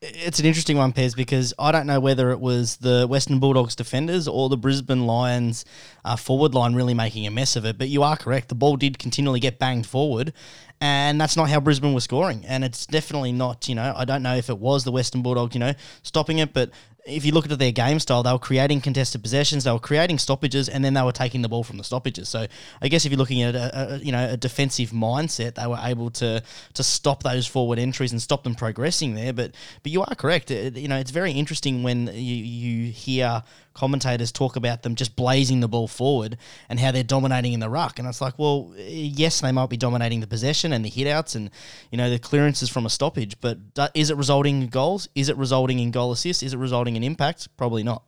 it's 0.00 0.38
an 0.38 0.46
interesting 0.46 0.76
one, 0.76 0.92
Pez, 0.92 1.16
because 1.16 1.52
I 1.58 1.72
don't 1.72 1.86
know 1.86 1.98
whether 1.98 2.30
it 2.30 2.38
was 2.38 2.76
the 2.76 3.06
Western 3.08 3.40
Bulldogs 3.40 3.74
defenders 3.74 4.28
or 4.28 4.48
the 4.48 4.56
Brisbane 4.56 5.06
Lions 5.06 5.64
uh, 6.04 6.14
forward 6.14 6.54
line 6.54 6.74
really 6.74 6.94
making 6.94 7.26
a 7.26 7.30
mess 7.30 7.56
of 7.56 7.64
it. 7.64 7.78
But 7.78 7.88
you 7.88 8.04
are 8.04 8.16
correct. 8.16 8.48
The 8.48 8.54
ball 8.54 8.76
did 8.76 8.98
continually 8.98 9.40
get 9.40 9.58
banged 9.58 9.86
forward, 9.86 10.32
and 10.80 11.20
that's 11.20 11.36
not 11.36 11.50
how 11.50 11.58
Brisbane 11.58 11.94
was 11.94 12.04
scoring. 12.04 12.44
And 12.46 12.64
it's 12.64 12.86
definitely 12.86 13.32
not, 13.32 13.68
you 13.68 13.74
know, 13.74 13.92
I 13.96 14.04
don't 14.04 14.22
know 14.22 14.36
if 14.36 14.48
it 14.48 14.58
was 14.58 14.84
the 14.84 14.92
Western 14.92 15.22
Bulldogs, 15.22 15.54
you 15.54 15.60
know, 15.60 15.74
stopping 16.02 16.38
it, 16.38 16.52
but 16.52 16.70
if 17.08 17.24
you 17.24 17.32
look 17.32 17.50
at 17.50 17.58
their 17.58 17.72
game 17.72 17.98
style, 17.98 18.22
they 18.22 18.32
were 18.32 18.38
creating 18.38 18.80
contested 18.80 19.22
possessions, 19.22 19.64
they 19.64 19.72
were 19.72 19.78
creating 19.78 20.18
stoppages, 20.18 20.68
and 20.68 20.84
then 20.84 20.94
they 20.94 21.02
were 21.02 21.12
taking 21.12 21.42
the 21.42 21.48
ball 21.48 21.64
from 21.64 21.78
the 21.78 21.84
stoppages. 21.84 22.28
So 22.28 22.46
I 22.82 22.88
guess 22.88 23.04
if 23.04 23.12
you're 23.12 23.18
looking 23.18 23.42
at 23.42 23.54
a, 23.54 23.94
a 23.94 23.98
you 23.98 24.12
know 24.12 24.28
a 24.30 24.36
defensive 24.36 24.90
mindset, 24.90 25.54
they 25.54 25.66
were 25.66 25.78
able 25.82 26.10
to 26.10 26.42
to 26.74 26.82
stop 26.82 27.22
those 27.22 27.46
forward 27.46 27.78
entries 27.78 28.12
and 28.12 28.20
stop 28.20 28.44
them 28.44 28.54
progressing 28.54 29.14
there. 29.14 29.32
But 29.32 29.54
but 29.82 29.92
you 29.92 30.02
are 30.02 30.14
correct. 30.14 30.50
It, 30.50 30.76
you 30.76 30.88
know, 30.88 30.98
it's 30.98 31.10
very 31.10 31.32
interesting 31.32 31.82
when 31.82 32.08
you 32.08 32.36
you 32.36 32.92
hear 32.92 33.42
commentators 33.78 34.32
talk 34.32 34.56
about 34.56 34.82
them 34.82 34.96
just 34.96 35.14
blazing 35.14 35.60
the 35.60 35.68
ball 35.68 35.86
forward 35.86 36.36
and 36.68 36.80
how 36.80 36.90
they're 36.90 37.04
dominating 37.04 37.52
in 37.52 37.60
the 37.60 37.68
ruck. 37.68 38.00
And 38.00 38.08
it's 38.08 38.20
like, 38.20 38.36
well, 38.36 38.74
yes, 38.76 39.40
they 39.40 39.52
might 39.52 39.70
be 39.70 39.76
dominating 39.76 40.18
the 40.18 40.26
possession 40.26 40.72
and 40.72 40.84
the 40.84 40.90
hitouts 40.90 41.36
and 41.36 41.48
you 41.92 41.96
know 41.96 42.10
the 42.10 42.18
clearances 42.18 42.68
from 42.68 42.84
a 42.84 42.90
stoppage, 42.90 43.40
but 43.40 43.58
is 43.94 44.10
it 44.10 44.16
resulting 44.16 44.62
in 44.62 44.68
goals? 44.68 45.08
Is 45.14 45.28
it 45.28 45.36
resulting 45.36 45.78
in 45.78 45.92
goal 45.92 46.10
assists? 46.10 46.42
Is 46.42 46.54
it 46.54 46.58
resulting 46.58 46.96
in 46.96 47.04
impact? 47.04 47.56
Probably 47.56 47.84
not. 47.84 48.02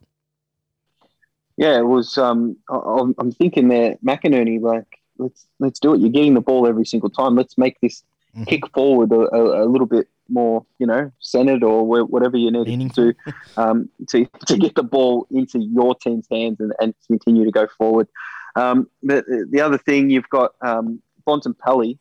Yeah, 1.57 1.79
it 1.79 1.87
was. 1.87 2.19
Um, 2.19 2.57
I, 2.69 3.01
am 3.19 3.33
thinking 3.33 3.69
there, 3.69 3.97
McInerney, 4.05 4.61
like 4.61 4.99
let's 5.19 5.47
let's 5.61 5.79
do 5.79 5.95
it. 5.95 6.01
You're 6.01 6.11
getting 6.11 6.35
the 6.35 6.41
ball 6.41 6.67
every 6.67 6.85
single 6.85 7.11
time. 7.11 7.37
Let's 7.37 7.57
make 7.57 7.81
this 7.81 8.03
mm-hmm. 8.35 8.45
kick 8.45 8.67
forward 8.73 9.13
a, 9.13 9.35
a, 9.35 9.65
a 9.65 9.67
little 9.67 9.87
bit 9.87 10.09
more, 10.31 10.65
you 10.79 10.87
know, 10.87 11.11
centered 11.21 11.63
or 11.63 11.85
whatever 11.85 12.37
you 12.37 12.51
need 12.51 12.67
Meaningful. 12.67 13.13
to 13.13 13.35
um, 13.57 13.89
to 14.09 14.27
to 14.47 14.57
get 14.57 14.75
the 14.75 14.83
ball 14.83 15.27
into 15.31 15.59
your 15.61 15.95
team's 15.95 16.27
hands 16.31 16.61
and, 16.61 16.73
and 16.81 16.95
continue 17.07 17.45
to 17.45 17.51
go 17.51 17.67
forward. 17.79 18.09
Um, 18.57 18.89
the, 19.03 19.47
the 19.51 19.61
other 19.61 19.79
thing 19.79 20.11
you've 20.11 20.29
got 20.29 20.53
um, 20.61 21.01
Bontempelli, 21.27 21.99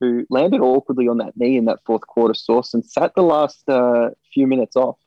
who 0.00 0.26
landed 0.30 0.60
awkwardly 0.60 1.08
on 1.08 1.18
that 1.18 1.36
knee 1.36 1.56
in 1.56 1.66
that 1.66 1.78
fourth 1.84 2.06
quarter 2.06 2.34
Sauce 2.34 2.74
and 2.74 2.84
sat 2.84 3.14
the 3.14 3.22
last 3.22 3.68
uh, 3.68 4.10
few 4.32 4.46
minutes 4.46 4.76
off. 4.76 4.98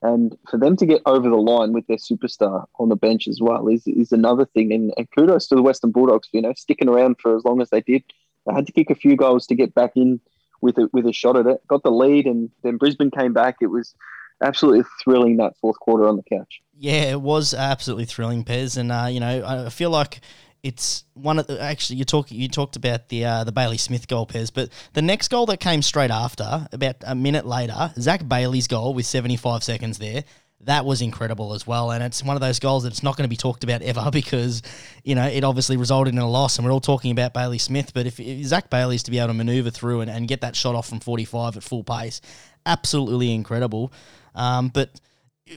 And 0.00 0.38
for 0.48 0.58
them 0.58 0.76
to 0.76 0.86
get 0.86 1.02
over 1.06 1.28
the 1.28 1.36
line 1.36 1.72
with 1.72 1.86
their 1.88 1.96
superstar 1.96 2.66
on 2.78 2.88
the 2.88 2.96
bench 2.96 3.26
as 3.26 3.40
well 3.40 3.66
is, 3.66 3.86
is 3.86 4.12
another 4.12 4.44
thing. 4.44 4.72
And, 4.72 4.94
and 4.96 5.10
kudos 5.10 5.48
to 5.48 5.56
the 5.56 5.62
Western 5.62 5.90
Bulldogs 5.90 6.28
for 6.28 6.36
you 6.36 6.42
know 6.42 6.54
sticking 6.56 6.88
around 6.88 7.16
for 7.20 7.36
as 7.36 7.44
long 7.44 7.60
as 7.60 7.70
they 7.70 7.80
did. 7.80 8.04
They 8.46 8.54
had 8.54 8.66
to 8.66 8.72
kick 8.72 8.90
a 8.90 8.94
few 8.94 9.16
goals 9.16 9.46
to 9.48 9.54
get 9.54 9.74
back 9.74 9.96
in 9.96 10.20
with 10.60 10.78
a, 10.78 10.88
with 10.92 11.06
a 11.06 11.12
shot 11.12 11.36
at 11.36 11.46
it. 11.46 11.66
Got 11.68 11.82
the 11.82 11.90
lead, 11.90 12.26
and 12.26 12.50
then 12.62 12.76
Brisbane 12.76 13.10
came 13.10 13.32
back. 13.32 13.56
It 13.60 13.68
was 13.68 13.94
absolutely 14.42 14.84
thrilling 15.02 15.36
that 15.38 15.56
fourth 15.60 15.78
quarter 15.80 16.06
on 16.06 16.16
the 16.16 16.22
couch. 16.22 16.60
Yeah, 16.76 17.10
it 17.10 17.20
was 17.20 17.54
absolutely 17.54 18.04
thrilling, 18.04 18.44
Pez, 18.44 18.76
and 18.76 18.92
uh, 18.92 19.08
you 19.10 19.20
know 19.20 19.44
I 19.46 19.68
feel 19.70 19.90
like 19.90 20.20
it's 20.62 21.04
one 21.14 21.38
of 21.38 21.46
the 21.46 21.60
actually 21.60 21.96
you 21.96 22.04
talk 22.04 22.30
you 22.30 22.48
talked 22.48 22.76
about 22.76 23.08
the 23.08 23.24
uh, 23.24 23.44
the 23.44 23.52
Bailey 23.52 23.78
Smith 23.78 24.08
goal, 24.08 24.26
Pez, 24.26 24.52
but 24.52 24.70
the 24.92 25.02
next 25.02 25.28
goal 25.28 25.46
that 25.46 25.60
came 25.60 25.82
straight 25.82 26.10
after, 26.10 26.68
about 26.72 26.96
a 27.06 27.14
minute 27.14 27.46
later, 27.46 27.92
Zac 27.98 28.28
Bailey's 28.28 28.66
goal 28.66 28.94
with 28.94 29.06
75 29.06 29.62
seconds 29.62 29.98
there 29.98 30.24
that 30.62 30.84
was 30.84 31.00
incredible 31.00 31.54
as 31.54 31.66
well. 31.66 31.92
And 31.92 32.02
it's 32.02 32.22
one 32.22 32.36
of 32.36 32.40
those 32.40 32.58
goals 32.58 32.82
that's 32.82 33.02
not 33.02 33.16
going 33.16 33.24
to 33.24 33.28
be 33.28 33.36
talked 33.36 33.62
about 33.64 33.82
ever 33.82 34.10
because, 34.12 34.62
you 35.04 35.14
know, 35.14 35.24
it 35.24 35.44
obviously 35.44 35.76
resulted 35.76 36.14
in 36.14 36.20
a 36.20 36.28
loss. 36.28 36.58
And 36.58 36.66
we're 36.66 36.72
all 36.72 36.80
talking 36.80 37.12
about 37.12 37.32
Bailey 37.32 37.58
Smith. 37.58 37.92
But 37.94 38.06
if, 38.06 38.18
if 38.18 38.44
Zac 38.46 38.70
Bailey's 38.70 39.04
to 39.04 39.10
be 39.10 39.18
able 39.18 39.28
to 39.28 39.34
maneuver 39.34 39.70
through 39.70 40.00
and, 40.00 40.10
and 40.10 40.26
get 40.26 40.40
that 40.40 40.56
shot 40.56 40.74
off 40.74 40.88
from 40.88 41.00
45 41.00 41.56
at 41.56 41.62
full 41.62 41.84
pace, 41.84 42.20
absolutely 42.66 43.32
incredible. 43.32 43.92
Um, 44.34 44.68
but 44.68 45.00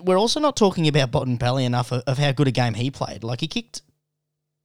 we're 0.01 0.19
also 0.19 0.39
not 0.39 0.55
talking 0.55 0.87
about 0.87 1.11
Bontempelli 1.11 1.65
enough 1.65 1.91
of, 1.91 2.03
of, 2.07 2.17
how 2.17 2.31
good 2.31 2.47
a 2.47 2.51
game 2.51 2.75
he 2.75 2.89
played. 2.91 3.23
Like 3.23 3.41
he 3.41 3.47
kicked 3.47 3.81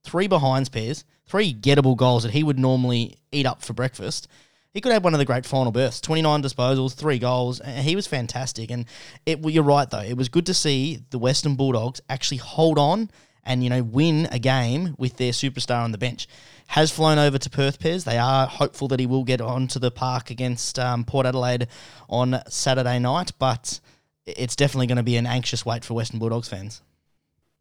three 0.04 0.28
behinds 0.28 0.68
Pez, 0.68 1.04
three 1.26 1.52
gettable 1.52 1.96
goals 1.96 2.22
that 2.22 2.32
he 2.32 2.44
would 2.44 2.58
normally 2.58 3.18
eat 3.32 3.46
up 3.46 3.62
for 3.62 3.72
breakfast 3.72 4.28
he 4.76 4.82
could 4.82 4.92
have 4.92 5.04
one 5.04 5.14
of 5.14 5.18
the 5.18 5.24
great 5.24 5.46
final 5.46 5.72
bursts 5.72 6.02
29 6.02 6.42
disposals, 6.42 6.92
three 6.92 7.18
goals. 7.18 7.62
He 7.64 7.96
was 7.96 8.06
fantastic. 8.06 8.70
And 8.70 8.84
it, 9.24 9.40
well, 9.40 9.48
you're 9.48 9.64
right, 9.64 9.88
though. 9.88 10.02
It 10.02 10.18
was 10.18 10.28
good 10.28 10.44
to 10.46 10.54
see 10.54 11.00
the 11.08 11.18
Western 11.18 11.54
Bulldogs 11.54 12.02
actually 12.10 12.36
hold 12.36 12.78
on 12.78 13.10
and, 13.42 13.64
you 13.64 13.70
know, 13.70 13.82
win 13.82 14.28
a 14.30 14.38
game 14.38 14.94
with 14.98 15.16
their 15.16 15.32
superstar 15.32 15.82
on 15.82 15.92
the 15.92 15.98
bench. 15.98 16.28
Has 16.66 16.90
flown 16.90 17.18
over 17.18 17.38
to 17.38 17.48
Perth 17.48 17.78
Pez. 17.78 18.04
They 18.04 18.18
are 18.18 18.46
hopeful 18.46 18.86
that 18.88 19.00
he 19.00 19.06
will 19.06 19.24
get 19.24 19.40
onto 19.40 19.78
the 19.78 19.90
park 19.90 20.28
against 20.28 20.78
um, 20.78 21.04
Port 21.04 21.24
Adelaide 21.24 21.68
on 22.10 22.42
Saturday 22.46 22.98
night, 22.98 23.32
but 23.38 23.80
it's 24.26 24.56
definitely 24.56 24.88
going 24.88 24.96
to 24.96 25.02
be 25.02 25.16
an 25.16 25.26
anxious 25.26 25.64
wait 25.64 25.86
for 25.86 25.94
Western 25.94 26.18
Bulldogs 26.18 26.50
fans. 26.50 26.82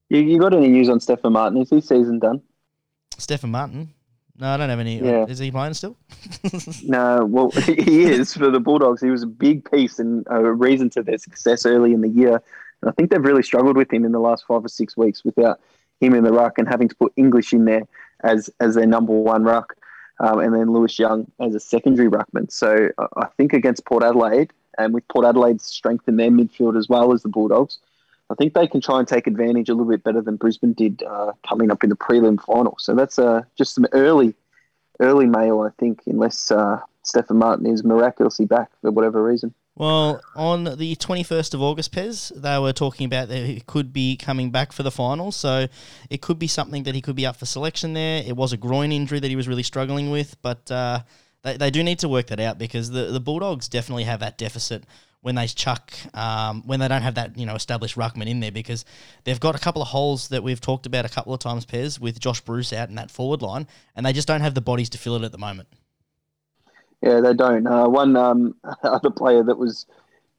You, 0.10 0.20
you 0.20 0.38
got 0.38 0.54
any 0.54 0.68
news 0.68 0.90
on 0.90 1.00
Stefan 1.00 1.32
Martin? 1.32 1.62
Is 1.62 1.70
his 1.70 1.88
season 1.88 2.20
done? 2.20 2.42
Stefan 3.18 3.52
Martin? 3.52 3.95
No, 4.38 4.50
I 4.50 4.58
don't 4.58 4.70
have 4.70 4.80
any. 4.80 5.00
Yeah. 5.00 5.26
Is 5.28 5.40
he 5.40 5.50
playing 5.50 5.76
still? 5.76 5.96
no, 6.84 7.26
well, 7.26 7.52
he 7.66 8.04
is 8.04 8.34
for 8.34 8.50
the 8.50 8.60
Bulldogs. 8.60 9.02
He 9.02 9.10
was 9.10 9.24
a 9.24 9.28
big 9.28 9.70
piece 9.70 9.98
and 10.00 10.26
a 10.30 10.52
reason 10.52 10.90
to 10.92 11.04
their 11.04 11.18
success 11.18 11.66
early 11.66 11.94
in 11.94 12.02
the 12.02 12.10
year. 12.10 12.42
And 12.82 12.90
I 12.90 12.92
think 12.92 13.12
they've 13.12 13.24
really 13.24 13.44
struggled 13.44 13.78
with 13.78 13.92
him 13.92 14.04
in 14.04 14.12
the 14.12 14.20
last 14.20 14.46
five 14.46 14.66
or 14.66 14.68
six 14.68 14.98
weeks 14.98 15.24
without 15.24 15.62
him 16.02 16.14
in 16.14 16.24
the 16.24 16.34
ruck 16.34 16.58
and 16.58 16.68
having 16.68 16.90
to 16.90 16.96
put 16.96 17.14
English 17.16 17.54
in 17.54 17.66
there 17.66 17.84
as 18.24 18.50
as 18.60 18.76
their 18.76 18.88
number 18.88 19.14
one 19.14 19.44
ruck, 19.44 19.76
um, 20.20 20.40
and 20.40 20.54
then 20.54 20.72
Lewis 20.72 21.00
Young 21.00 21.32
as 21.40 21.56
a 21.56 21.60
secondary 21.60 22.10
ruckman. 22.10 22.52
So 22.52 22.90
I 22.98 23.28
think 23.38 23.54
against 23.54 23.86
Port 23.86 24.04
Adelaide, 24.04 24.52
and 24.78 24.94
with 24.94 25.08
Port 25.08 25.26
Adelaide's 25.26 25.64
strength 25.64 26.08
in 26.08 26.18
their 26.18 26.32
midfield 26.32 26.78
as 26.78 26.90
well 26.90 27.14
as 27.14 27.24
the 27.24 27.30
Bulldogs, 27.30 27.80
I 28.30 28.36
think 28.36 28.54
they 28.54 28.68
can 28.68 28.82
try 28.82 29.00
and 29.00 29.08
take 29.08 29.28
advantage 29.28 29.70
a 29.70 29.74
little 29.74 29.92
bit 29.92 30.04
better 30.04 30.22
than 30.22 30.36
Brisbane 30.36 30.74
did 30.74 31.04
uh, 31.04 31.34
coming 31.48 31.72
up 31.72 31.84
in 31.84 31.90
the 31.90 31.96
prelim 31.96 32.42
final. 32.42 32.76
So 32.80 32.96
that's 32.96 33.20
uh, 33.20 33.44
just 33.56 33.76
some 33.76 33.86
early, 33.92 34.34
early 35.00 35.28
mail, 35.28 35.62
I 35.62 35.70
think, 35.80 36.02
unless 36.08 36.50
uh, 36.50 36.80
Stefan 37.04 37.38
Martin 37.38 37.68
is 37.68 37.84
miraculously 37.84 38.46
back 38.46 38.72
for 38.82 38.92
whatever 38.92 39.24
reason. 39.24 39.54
Well, 39.78 40.22
on 40.36 40.64
the 40.64 40.96
21st 40.96 41.54
of 41.54 41.62
August, 41.62 41.94
Pez, 41.94 42.32
they 42.34 42.58
were 42.58 42.72
talking 42.72 43.06
about 43.06 43.28
that 43.28 43.46
he 43.46 43.60
could 43.60 43.92
be 43.92 44.16
coming 44.16 44.50
back 44.50 44.72
for 44.72 44.84
the 44.84 44.92
final. 44.92 45.34
So 45.34 45.68
it 46.10 46.22
could 46.22 46.40
be 46.40 46.48
something 46.48 46.84
that 46.84 46.96
he 46.96 47.02
could 47.02 47.16
be 47.16 47.26
up 47.26 47.36
for 47.36 47.46
selection 47.46 47.94
there. 47.94 48.24
It 48.26 48.38
was 48.38 48.54
a 48.54 48.58
groin 48.58 48.94
injury 48.94 49.20
that 49.20 49.28
he 49.28 49.36
was 49.36 49.50
really 49.50 49.64
struggling 49.64 50.12
with, 50.12 50.42
but 50.42 50.72
uh, 50.72 51.02
they, 51.44 51.58
they 51.58 51.72
do 51.72 51.84
need 51.84 52.00
to 52.00 52.10
work 52.10 52.28
that 52.28 52.40
out 52.40 52.58
because 52.58 52.92
the, 52.92 53.06
the 53.12 53.20
Bulldogs 53.20 53.68
definitely 53.68 54.06
have 54.06 54.22
that 54.22 54.38
deficit 54.38 54.86
when 55.26 55.34
they 55.34 55.48
chuck 55.48 55.92
um, 56.14 56.62
when 56.68 56.80
they 56.80 56.88
don't 56.88 57.02
have 57.02 57.16
that 57.16 57.36
you 57.36 57.48
know 57.48 57.56
established 57.56 57.96
ruckman 57.96 58.28
in 58.28 58.42
there 58.42 58.52
because 58.52 58.86
they've 59.24 59.40
got 59.40 59.56
a 59.56 59.60
couple 59.60 59.82
of 59.82 59.88
holes 59.88 60.28
that 60.28 60.44
we've 60.44 60.62
talked 60.62 60.86
about 60.86 61.04
a 61.04 61.10
couple 61.10 61.34
of 61.34 61.40
times 61.40 61.66
Pez 61.66 62.00
with 62.00 62.20
Josh 62.20 62.42
Bruce 62.42 62.72
out 62.72 62.90
in 62.90 62.96
that 62.96 63.10
forward 63.10 63.42
line 63.42 63.66
and 63.96 64.06
they 64.06 64.14
just 64.14 64.28
don't 64.28 64.42
have 64.42 64.54
the 64.54 64.62
bodies 64.62 64.88
to 64.90 65.00
fill 65.00 65.16
it 65.16 65.24
at 65.24 65.32
the 65.32 65.40
moment. 65.40 65.68
Yeah, 67.02 67.22
they 67.22 67.34
don't. 67.34 67.66
Uh, 67.66 67.90
one 67.90 68.16
um, 68.16 68.54
other 68.84 69.10
player 69.10 69.42
that 69.42 69.58
was 69.58 69.88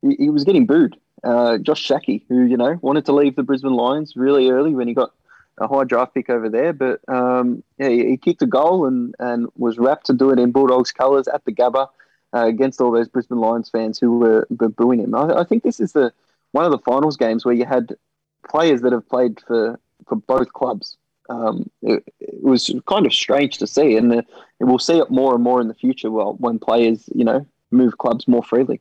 he, 0.03 0.15
he 0.21 0.31
was 0.31 0.45
getting 0.45 0.67
booed, 0.67 0.97
uh, 1.25 1.59
Josh 1.59 1.85
Schache, 1.85 2.23
who 2.29 2.45
you 2.45 2.57
know 2.57 2.79
wanted 2.81 3.07
to 3.07 3.13
leave 3.13 3.35
the 3.35 3.43
Brisbane 3.43 3.75
Lions 3.75 4.15
really 4.15 4.51
early 4.51 4.73
when 4.73 4.87
he 4.87 4.95
got 4.95 5.13
a 5.59 5.67
high 5.67 5.83
draft 5.83 6.15
pick 6.15 6.31
over 6.31 6.49
there, 6.49 6.73
but 6.73 7.01
um, 7.09 7.65
yeah, 7.79 7.89
he, 7.89 8.11
he 8.11 8.17
kicked 8.17 8.43
a 8.43 8.47
goal 8.47 8.87
and 8.87 9.17
and 9.19 9.49
was 9.57 9.79
wrapped 9.79 10.07
to 10.07 10.13
do 10.13 10.31
it 10.31 10.39
in 10.39 10.53
Bulldogs 10.53 10.93
colours 10.93 11.27
at 11.27 11.45
the 11.45 11.53
Gabba 11.53 11.89
uh, 12.35 12.47
against 12.47 12.81
all 12.81 12.91
those 12.91 13.09
Brisbane 13.09 13.39
Lions 13.39 13.71
fans 13.71 13.99
who 13.99 14.19
were, 14.19 14.47
were 14.59 14.69
booing 14.69 15.01
him. 15.01 15.15
I, 15.15 15.41
I, 15.41 15.45
think 15.45 15.63
this 15.63 15.81
is 15.81 15.93
the 15.93 16.13
one 16.53 16.65
of 16.65 16.71
the 16.71 16.79
finals 16.79 17.17
games 17.17 17.45
where 17.45 17.55
you 17.55 17.65
had 17.65 17.95
players 18.49 18.83
that 18.83 18.93
have 18.93 19.09
played 19.09 19.41
for 19.47 19.79
for 20.07 20.17
both 20.17 20.53
clubs. 20.53 20.97
Um, 21.29 21.69
it, 21.83 22.05
it, 22.21 22.43
was 22.43 22.73
kind 22.87 23.07
of 23.07 23.13
strange 23.13 23.59
to 23.59 23.67
see, 23.67 23.97
and 23.97 24.13
the, 24.13 24.25
we'll 24.61 24.79
see 24.79 24.99
it 24.99 25.11
more 25.11 25.35
and 25.35 25.43
more 25.43 25.61
in 25.61 25.69
the 25.69 25.75
future. 25.75 26.11
Well, 26.11 26.35
when 26.39 26.61
players, 26.61 27.09
you 27.15 27.25
know, 27.25 27.45
move 27.73 27.99
clubs 27.99 28.29
more 28.29 28.45
freely 28.45 28.81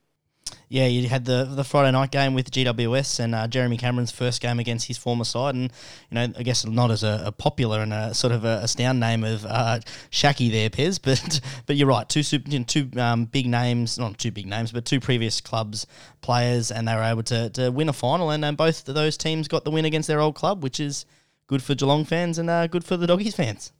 yeah, 0.70 0.88
you 0.88 1.08
had 1.08 1.26
the 1.26 1.46
the 1.46 1.64
Friday 1.64 1.92
night 1.92 2.12
game 2.12 2.34
with 2.34 2.52
GWS 2.52 3.20
and 3.20 3.36
uh, 3.36 3.48
Jeremy 3.48 3.78
Cameron's 3.78 4.12
first 4.12 4.42
game 4.42 4.60
against 4.60 4.88
his 4.88 4.98
former 4.98 5.24
side, 5.24 5.56
and 5.56 5.72
you 6.10 6.16
know, 6.16 6.34
I 6.38 6.44
guess 6.44 6.66
not 6.66 6.92
as 6.92 7.04
a, 7.04 7.24
a 7.26 7.32
popular 7.32 7.82
and 7.82 7.94
a 7.94 8.14
sort 8.14 8.34
of 8.34 8.46
a, 8.46 8.66
a 8.78 8.94
name 8.94 9.24
of 9.24 9.46
uh, 9.46 9.80
Schache 10.10 10.52
there, 10.52 10.70
Pez, 10.70 11.00
but 11.04 11.42
but 11.66 11.76
you're 11.76 11.88
right, 11.88 12.08
two 12.08 12.24
super, 12.24 12.50
you 12.50 12.60
know, 12.60 12.66
two 12.66 12.90
um, 12.98 13.26
big 13.26 13.48
names, 13.48 13.98
not 13.98 14.18
two 14.18 14.32
big 14.32 14.48
names, 14.48 14.72
but 14.72 14.86
two 14.86 15.00
previous 15.00 15.42
clubs 15.42 15.86
players, 16.22 16.72
and 16.72 16.88
they 16.88 16.96
were 16.96 17.04
able 17.04 17.24
to, 17.24 17.50
to 17.52 17.70
win 17.70 17.88
a 17.88 17.94
final, 17.94 18.32
and, 18.32 18.44
and 18.44 18.58
both 18.58 18.88
of 18.90 18.96
those 18.96 19.16
teams 19.16 19.48
got 19.48 19.64
the 19.64 19.72
win 19.72 19.86
against 19.86 20.08
their 20.08 20.20
old 20.20 20.36
club, 20.36 20.64
which 20.64 20.80
is 20.80 21.06
good 21.48 21.62
for 21.62 21.76
Geelong 21.76 22.04
fans 22.04 22.38
and 22.38 22.50
uh, 22.50 22.68
good 22.68 22.84
for 22.84 22.98
the 22.98 23.08
Doggies 23.08 23.36
fans. 23.36 23.72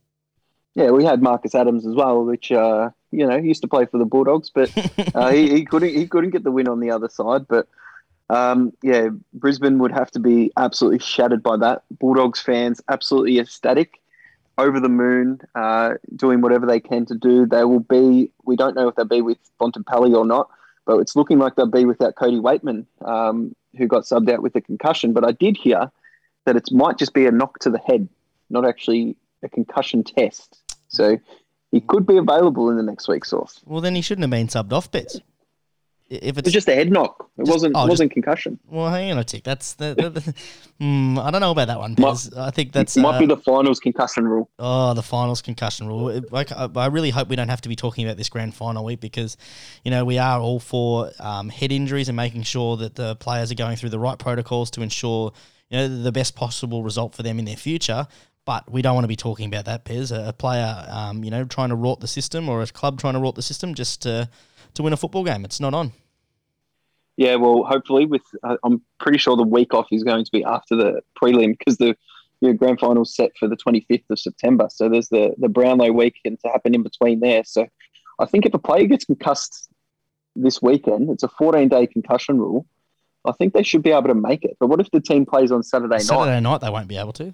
Yeah, 0.76 0.92
we 0.92 1.06
had 1.06 1.22
Marcus 1.22 1.56
Adams 1.56 1.88
as 1.88 1.96
well, 1.96 2.24
which 2.24 2.52
uh, 2.52 2.90
you 3.16 3.26
know 3.26 3.40
he 3.40 3.48
used 3.48 3.62
to 3.62 3.68
play 3.68 3.86
for 3.86 3.98
the 3.98 4.06
Bulldogs, 4.06 4.50
but 4.50 4.72
uh, 5.16 5.30
he, 5.32 5.50
he, 5.50 5.66
couldn't 5.66 5.94
he 5.94 6.08
couldn't 6.08 6.32
get 6.32 6.44
the 6.44 6.52
win 6.52 6.68
on 6.68 6.80
the 6.80 6.92
other 6.92 7.10
side. 7.10 7.48
But 7.48 7.68
um, 8.30 8.74
yeah, 8.82 9.10
Brisbane 9.34 9.80
would 9.80 9.92
have 9.92 10.12
to 10.12 10.20
be 10.20 10.52
absolutely 10.58 11.00
shattered 11.00 11.44
by 11.44 11.58
that. 11.58 11.84
Bulldogs 11.92 12.42
fans 12.42 12.82
absolutely 12.90 13.40
ecstatic, 13.40 14.00
over 14.58 14.80
the 14.80 14.90
moon, 14.90 15.40
uh, 15.54 15.96
doing 16.16 16.42
whatever 16.42 16.66
they 16.66 16.80
can 16.80 17.06
to 17.08 17.16
do. 17.16 17.46
They 17.46 17.64
will 17.64 17.80
be. 17.80 18.32
We 18.46 18.56
don't 18.56 18.76
know 18.76 18.88
if 18.88 18.96
they'll 18.96 19.06
be 19.06 19.22
with 19.22 19.38
Bontempelli 19.60 20.16
or 20.16 20.26
not, 20.26 20.50
but 20.86 21.00
it's 21.00 21.16
looking 21.16 21.40
like 21.40 21.56
they'll 21.56 21.66
be 21.66 21.86
without 21.86 22.16
Cody 22.16 22.40
Weightman, 22.40 22.86
um, 23.04 23.56
who 23.78 23.88
got 23.88 24.04
subbed 24.04 24.32
out 24.32 24.42
with 24.42 24.56
a 24.56 24.62
concussion. 24.62 25.14
But 25.14 25.26
I 25.26 25.32
did 25.32 25.58
hear 25.58 25.92
that 26.46 26.56
it 26.56 26.72
might 26.72 26.98
just 26.98 27.14
be 27.14 27.26
a 27.26 27.32
knock 27.32 27.60
to 27.60 27.70
the 27.70 27.80
head, 27.80 28.08
not 28.50 28.66
actually 28.66 29.18
a 29.44 29.50
concussion 29.50 30.04
test. 30.04 30.62
So 30.88 31.20
he 31.76 31.82
could 31.82 32.06
be 32.08 32.18
available 32.18 32.70
in 32.72 32.78
the 32.78 32.84
next 32.92 33.08
week's 33.08 33.30
Sauce. 33.30 33.62
Well, 33.66 33.82
then 33.82 33.96
he 33.96 34.02
shouldn't 34.02 34.24
have 34.24 34.32
been 34.32 34.48
subbed 34.48 34.72
off, 34.78 34.90
Bets. 34.92 35.16
if 36.10 36.22
It 36.24 36.38
it's 36.38 36.46
was 36.46 36.54
just 36.54 36.70
a 36.70 36.76
head 36.76 36.92
knock. 36.92 37.30
It 37.38 37.42
Just- 37.42 37.52
wasn't 37.52 37.74
oh, 37.76 37.80
just- 37.82 37.90
wasn't 37.90 38.12
concussion. 38.12 38.60
well, 38.68 38.90
hang 38.90 39.12
on 39.12 39.18
a 39.18 39.24
tick. 39.24 39.44
That's 39.44 39.74
the. 39.74 39.96
the, 39.98 40.10
the 40.18 40.34
hmm, 40.80 41.18
I 41.20 41.32
don't 41.32 41.42
know 41.42 41.52
about 41.52 41.68
that 41.68 41.80
one. 41.80 41.96
Pez. 41.96 42.36
I 42.38 42.52
think 42.52 42.72
that's 42.72 42.96
might 42.96 43.16
uh, 43.16 43.20
be 43.20 43.26
the 43.26 43.38
finals 43.38 43.80
concussion 43.80 44.28
rule. 44.28 44.50
Oh, 44.60 44.94
the 44.94 45.02
finals 45.04 45.42
concussion 45.42 45.88
rule. 45.88 46.10
It- 46.10 46.32
like, 46.32 46.52
I 46.52 46.70
I 46.76 46.88
really 46.88 47.10
hope 47.10 47.28
we 47.28 47.36
don't 47.36 47.50
have 47.50 47.62
to 47.62 47.70
be 47.70 47.76
talking 47.76 48.06
about 48.06 48.18
this 48.18 48.30
grand 48.30 48.54
final 48.56 48.86
week 48.86 49.02
because, 49.02 49.36
you 49.84 49.92
know, 49.92 50.06
we 50.06 50.18
are 50.18 50.40
all 50.40 50.60
for 50.60 51.12
um, 51.20 51.50
head 51.50 51.72
injuries 51.72 52.08
and 52.08 52.16
making 52.16 52.44
sure 52.44 52.78
that 52.78 52.96
the 52.96 53.16
players 53.18 53.52
are 53.52 53.56
going 53.64 53.76
through 53.76 53.90
the 53.90 54.00
right 54.08 54.20
protocols 54.20 54.70
to 54.72 54.82
ensure, 54.82 55.34
you 55.70 55.78
know, 55.78 55.88
the 56.04 56.12
best 56.12 56.36
possible 56.36 56.84
result 56.84 57.16
for 57.16 57.24
them 57.24 57.40
in 57.40 57.46
their 57.46 57.58
future. 57.58 58.08
But 58.46 58.72
we 58.72 58.82
don't 58.82 58.94
want 58.94 59.04
to 59.06 59.10
be 59.10 59.16
talking 59.16 59.48
about 59.48 59.66
that, 59.66 59.86
Pez. 59.86 60.16
A, 60.16 60.30
a 60.30 60.34
player, 60.34 60.86
um, 60.90 61.24
you 61.24 61.32
know, 61.32 61.46
trying 61.46 61.70
to 61.70 61.76
rot 61.76 62.00
the 62.00 62.08
system 62.08 62.48
or 62.48 62.62
a 62.62 62.68
club 62.68 63.00
trying 63.00 63.14
to 63.14 63.20
rot 63.20 63.36
the 63.36 63.42
system 63.42 63.74
just 63.74 64.04
to, 64.04 64.30
to 64.76 64.84
win 64.84 64.94
a 64.94 64.98
football 64.98 65.24
game. 65.24 65.44
It's 65.46 65.60
not 65.60 65.74
on. 65.74 65.92
Yeah, 67.18 67.36
well, 67.36 67.64
hopefully, 67.64 68.06
with 68.06 68.24
uh, 68.44 68.58
I'm 68.64 68.82
pretty 69.00 69.18
sure 69.18 69.36
the 69.36 69.44
week 69.44 69.74
off 69.74 69.88
is 69.92 70.04
going 70.04 70.26
to 70.26 70.32
be 70.32 70.44
after 70.44 70.76
the 70.76 71.02
prelim 71.22 71.58
because 71.58 71.78
the 71.78 71.96
you 72.42 72.50
know, 72.50 72.54
grand 72.54 72.80
final's 72.80 73.16
set 73.16 73.32
for 73.40 73.48
the 73.48 73.56
25th 73.56 74.04
of 74.10 74.20
September. 74.20 74.68
So 74.70 74.90
there's 74.90 75.10
the 75.10 75.34
the 75.38 75.50
Brownlow 75.50 75.92
weekend 75.92 76.40
to 76.42 76.52
happen 76.52 76.76
in 76.76 76.84
between 76.84 77.22
there. 77.22 77.44
So 77.46 77.68
I 78.20 78.26
think 78.26 78.46
if 78.46 78.54
a 78.54 78.60
player 78.60 78.86
gets 78.86 79.06
concussed 79.06 79.70
this 80.36 80.62
weekend, 80.62 81.10
it's 81.10 81.24
a 81.24 81.30
14 81.30 81.70
day 81.70 81.88
concussion 81.88 82.38
rule. 82.38 82.66
I 83.24 83.32
think 83.32 83.54
they 83.54 83.64
should 83.64 83.82
be 83.82 83.92
able 83.92 84.10
to 84.10 84.16
make 84.16 84.44
it. 84.44 84.58
But 84.60 84.68
what 84.68 84.80
if 84.80 84.92
the 84.92 85.02
team 85.02 85.26
plays 85.26 85.52
on 85.52 85.64
Saturday, 85.64 85.96
night? 85.96 86.04
Saturday 86.04 86.40
night, 86.42 86.62
they 86.62 86.70
won't 86.70 86.88
be 86.88 86.98
able 86.98 87.14
to. 87.14 87.34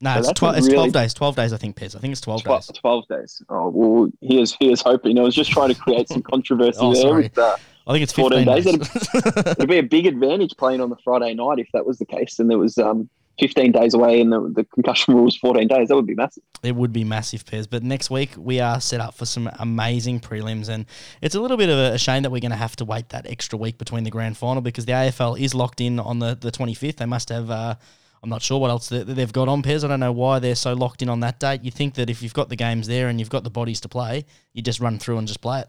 No, 0.00 0.14
So 0.22 0.30
it's, 0.30 0.40
tw- 0.40 0.56
it's 0.56 0.68
12 0.68 0.92
days. 0.92 1.12
12 1.14 1.36
days, 1.36 1.52
I 1.52 1.56
think, 1.58 1.76
Pez. 1.76 1.94
I 1.94 1.98
think 1.98 2.12
it's 2.12 2.20
12 2.22 2.42
12, 2.44 2.66
days. 2.66 2.76
12 2.78 3.08
days. 3.08 3.42
Oh, 3.50 3.68
well, 3.68 4.10
here's 4.22 4.56
here's 4.58 4.80
hoping. 4.80 5.18
I 5.18 5.22
was 5.22 5.34
just 5.34 5.50
trying 5.50 5.68
to 5.68 5.74
create 5.74 6.08
some 6.08 6.22
controversy 6.30 6.78
Oh, 6.80 6.94
there. 6.94 7.14
With, 7.14 7.36
uh, 7.38 7.56
I 7.86 7.92
think 7.92 8.02
it's 8.04 8.12
14 8.12 8.44
15 8.46 8.78
days. 8.78 8.88
days. 8.88 9.08
it'd 9.46 9.68
be 9.68 9.78
a 9.78 9.82
big 9.82 10.06
advantage 10.06 10.56
playing 10.56 10.80
on 10.80 10.90
the 10.90 10.96
Friday 11.04 11.34
night 11.34 11.58
if 11.58 11.68
that 11.72 11.84
was 11.86 11.98
the 11.98 12.06
case, 12.06 12.38
and 12.38 12.48
there 12.50 12.58
was 12.58 12.78
um, 12.78 13.08
15 13.40 13.72
days 13.72 13.94
away, 13.94 14.20
and 14.20 14.32
the, 14.32 14.40
the 14.54 14.64
concussion 14.64 15.14
rule 15.14 15.24
was 15.24 15.36
14 15.36 15.66
days. 15.68 15.88
That 15.88 15.96
would 15.96 16.06
be 16.06 16.14
massive. 16.14 16.42
It 16.62 16.76
would 16.76 16.92
be 16.92 17.04
massive, 17.04 17.44
Pez. 17.44 17.68
But 17.68 17.82
next 17.82 18.08
week 18.10 18.30
we 18.38 18.60
are 18.60 18.80
set 18.80 19.00
up 19.00 19.14
for 19.14 19.26
some 19.26 19.50
amazing 19.58 20.20
prelims, 20.20 20.68
and 20.70 20.86
it's 21.20 21.34
a 21.34 21.40
little 21.40 21.56
bit 21.58 21.68
of 21.68 21.78
a 21.78 21.98
shame 21.98 22.22
that 22.22 22.30
we're 22.30 22.40
going 22.40 22.52
to 22.52 22.56
have 22.56 22.76
to 22.76 22.84
wait 22.86 23.10
that 23.10 23.26
extra 23.26 23.58
week 23.58 23.76
between 23.76 24.04
the 24.04 24.10
grand 24.10 24.36
final 24.38 24.62
because 24.62 24.86
the 24.86 24.92
AFL 24.92 25.38
is 25.38 25.54
locked 25.54 25.80
in 25.80 25.98
on 26.00 26.20
the 26.20 26.34
the 26.40 26.50
twenty 26.50 26.74
fifth. 26.74 26.96
They 26.96 27.06
must 27.06 27.28
have. 27.28 27.50
Uh, 27.50 27.74
I'm 28.22 28.28
not 28.30 28.42
sure 28.42 28.60
what 28.60 28.70
else 28.70 28.88
they- 28.88 29.02
they've 29.02 29.32
got 29.32 29.48
on 29.48 29.62
Pez. 29.62 29.82
I 29.84 29.88
don't 29.88 30.00
know 30.00 30.12
why 30.12 30.38
they're 30.38 30.54
so 30.54 30.74
locked 30.74 31.02
in 31.02 31.08
on 31.08 31.20
that 31.20 31.40
date. 31.40 31.64
You 31.64 31.70
think 31.70 31.94
that 31.94 32.10
if 32.10 32.22
you've 32.22 32.34
got 32.34 32.48
the 32.48 32.56
games 32.56 32.86
there 32.86 33.08
and 33.08 33.18
you've 33.18 33.30
got 33.30 33.44
the 33.44 33.50
bodies 33.50 33.80
to 33.80 33.88
play, 33.88 34.26
you 34.52 34.62
just 34.62 34.80
run 34.80 34.98
through 34.98 35.18
and 35.18 35.26
just 35.26 35.40
play 35.40 35.60
it. 35.60 35.68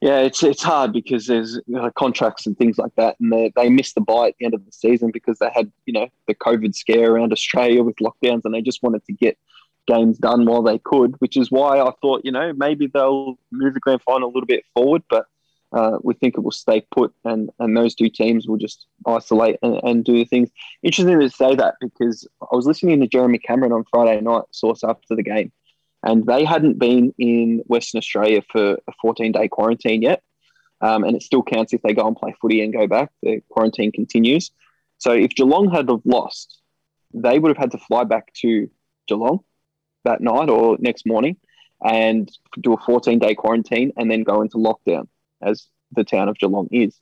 Yeah, 0.00 0.18
it's 0.18 0.42
it's 0.42 0.62
hard 0.62 0.92
because 0.92 1.26
there's 1.26 1.60
you 1.66 1.76
know, 1.76 1.88
contracts 1.92 2.44
and 2.46 2.58
things 2.58 2.76
like 2.76 2.92
that, 2.96 3.18
and 3.20 3.32
they 3.32 3.52
they 3.54 3.68
missed 3.70 3.94
the 3.94 4.00
bye 4.00 4.28
at 4.28 4.34
the 4.38 4.46
end 4.46 4.54
of 4.54 4.64
the 4.66 4.72
season 4.72 5.12
because 5.12 5.38
they 5.38 5.48
had 5.54 5.70
you 5.86 5.92
know 5.92 6.08
the 6.26 6.34
COVID 6.34 6.74
scare 6.74 7.12
around 7.12 7.32
Australia 7.32 7.84
with 7.84 7.94
lockdowns, 7.96 8.40
and 8.44 8.52
they 8.52 8.62
just 8.62 8.82
wanted 8.82 9.04
to 9.06 9.12
get 9.12 9.38
games 9.86 10.18
done 10.18 10.44
while 10.44 10.62
they 10.62 10.78
could, 10.78 11.14
which 11.20 11.36
is 11.36 11.52
why 11.52 11.80
I 11.80 11.92
thought 12.00 12.22
you 12.24 12.32
know 12.32 12.52
maybe 12.52 12.88
they'll 12.88 13.38
move 13.52 13.74
the 13.74 13.80
grand 13.80 14.02
final 14.02 14.26
a 14.28 14.32
little 14.32 14.46
bit 14.46 14.64
forward, 14.74 15.04
but 15.08 15.26
uh, 15.72 15.98
we 16.02 16.14
think 16.14 16.36
it 16.36 16.42
will 16.42 16.50
stay 16.50 16.86
put, 16.94 17.14
and 17.24 17.50
and 17.58 17.76
those 17.76 17.94
two 17.94 18.10
teams 18.10 18.46
will 18.46 18.58
just 18.58 18.86
isolate 19.06 19.56
and, 19.62 19.80
and 19.82 20.04
do 20.04 20.24
things. 20.24 20.50
Interesting 20.82 21.18
to 21.18 21.30
say 21.30 21.54
that 21.54 21.76
because 21.80 22.26
I 22.42 22.54
was 22.54 22.66
listening 22.66 23.00
to 23.00 23.06
Jeremy 23.06 23.38
Cameron 23.38 23.72
on 23.72 23.84
Friday 23.90 24.20
night, 24.20 24.44
Sauce 24.50 24.84
after 24.84 25.16
the 25.16 25.22
game, 25.22 25.50
and 26.02 26.26
they 26.26 26.44
hadn't 26.44 26.78
been 26.78 27.14
in 27.18 27.62
Western 27.66 27.98
Australia 27.98 28.42
for 28.50 28.72
a 28.86 28.92
14 29.00 29.32
day 29.32 29.48
quarantine 29.48 30.02
yet. 30.02 30.22
Um, 30.80 31.04
and 31.04 31.14
it 31.14 31.22
still 31.22 31.44
counts 31.44 31.72
if 31.72 31.80
they 31.82 31.94
go 31.94 32.08
and 32.08 32.16
play 32.16 32.34
footy 32.40 32.60
and 32.60 32.72
go 32.72 32.88
back. 32.88 33.10
The 33.22 33.40
quarantine 33.48 33.92
continues. 33.92 34.50
So 34.98 35.12
if 35.12 35.30
Geelong 35.30 35.70
had 35.70 35.88
have 35.88 36.00
lost, 36.04 36.60
they 37.14 37.38
would 37.38 37.50
have 37.50 37.56
had 37.56 37.70
to 37.70 37.78
fly 37.78 38.02
back 38.02 38.32
to 38.42 38.68
Geelong 39.06 39.40
that 40.04 40.20
night 40.20 40.50
or 40.50 40.76
next 40.80 41.06
morning 41.06 41.36
and 41.84 42.30
do 42.60 42.72
a 42.72 42.76
14 42.78 43.18
day 43.18 43.34
quarantine 43.34 43.92
and 43.96 44.10
then 44.10 44.22
go 44.22 44.42
into 44.42 44.56
lockdown 44.56 45.06
as 45.42 45.66
the 45.92 46.04
town 46.04 46.28
of 46.28 46.38
Geelong 46.38 46.68
is. 46.70 46.98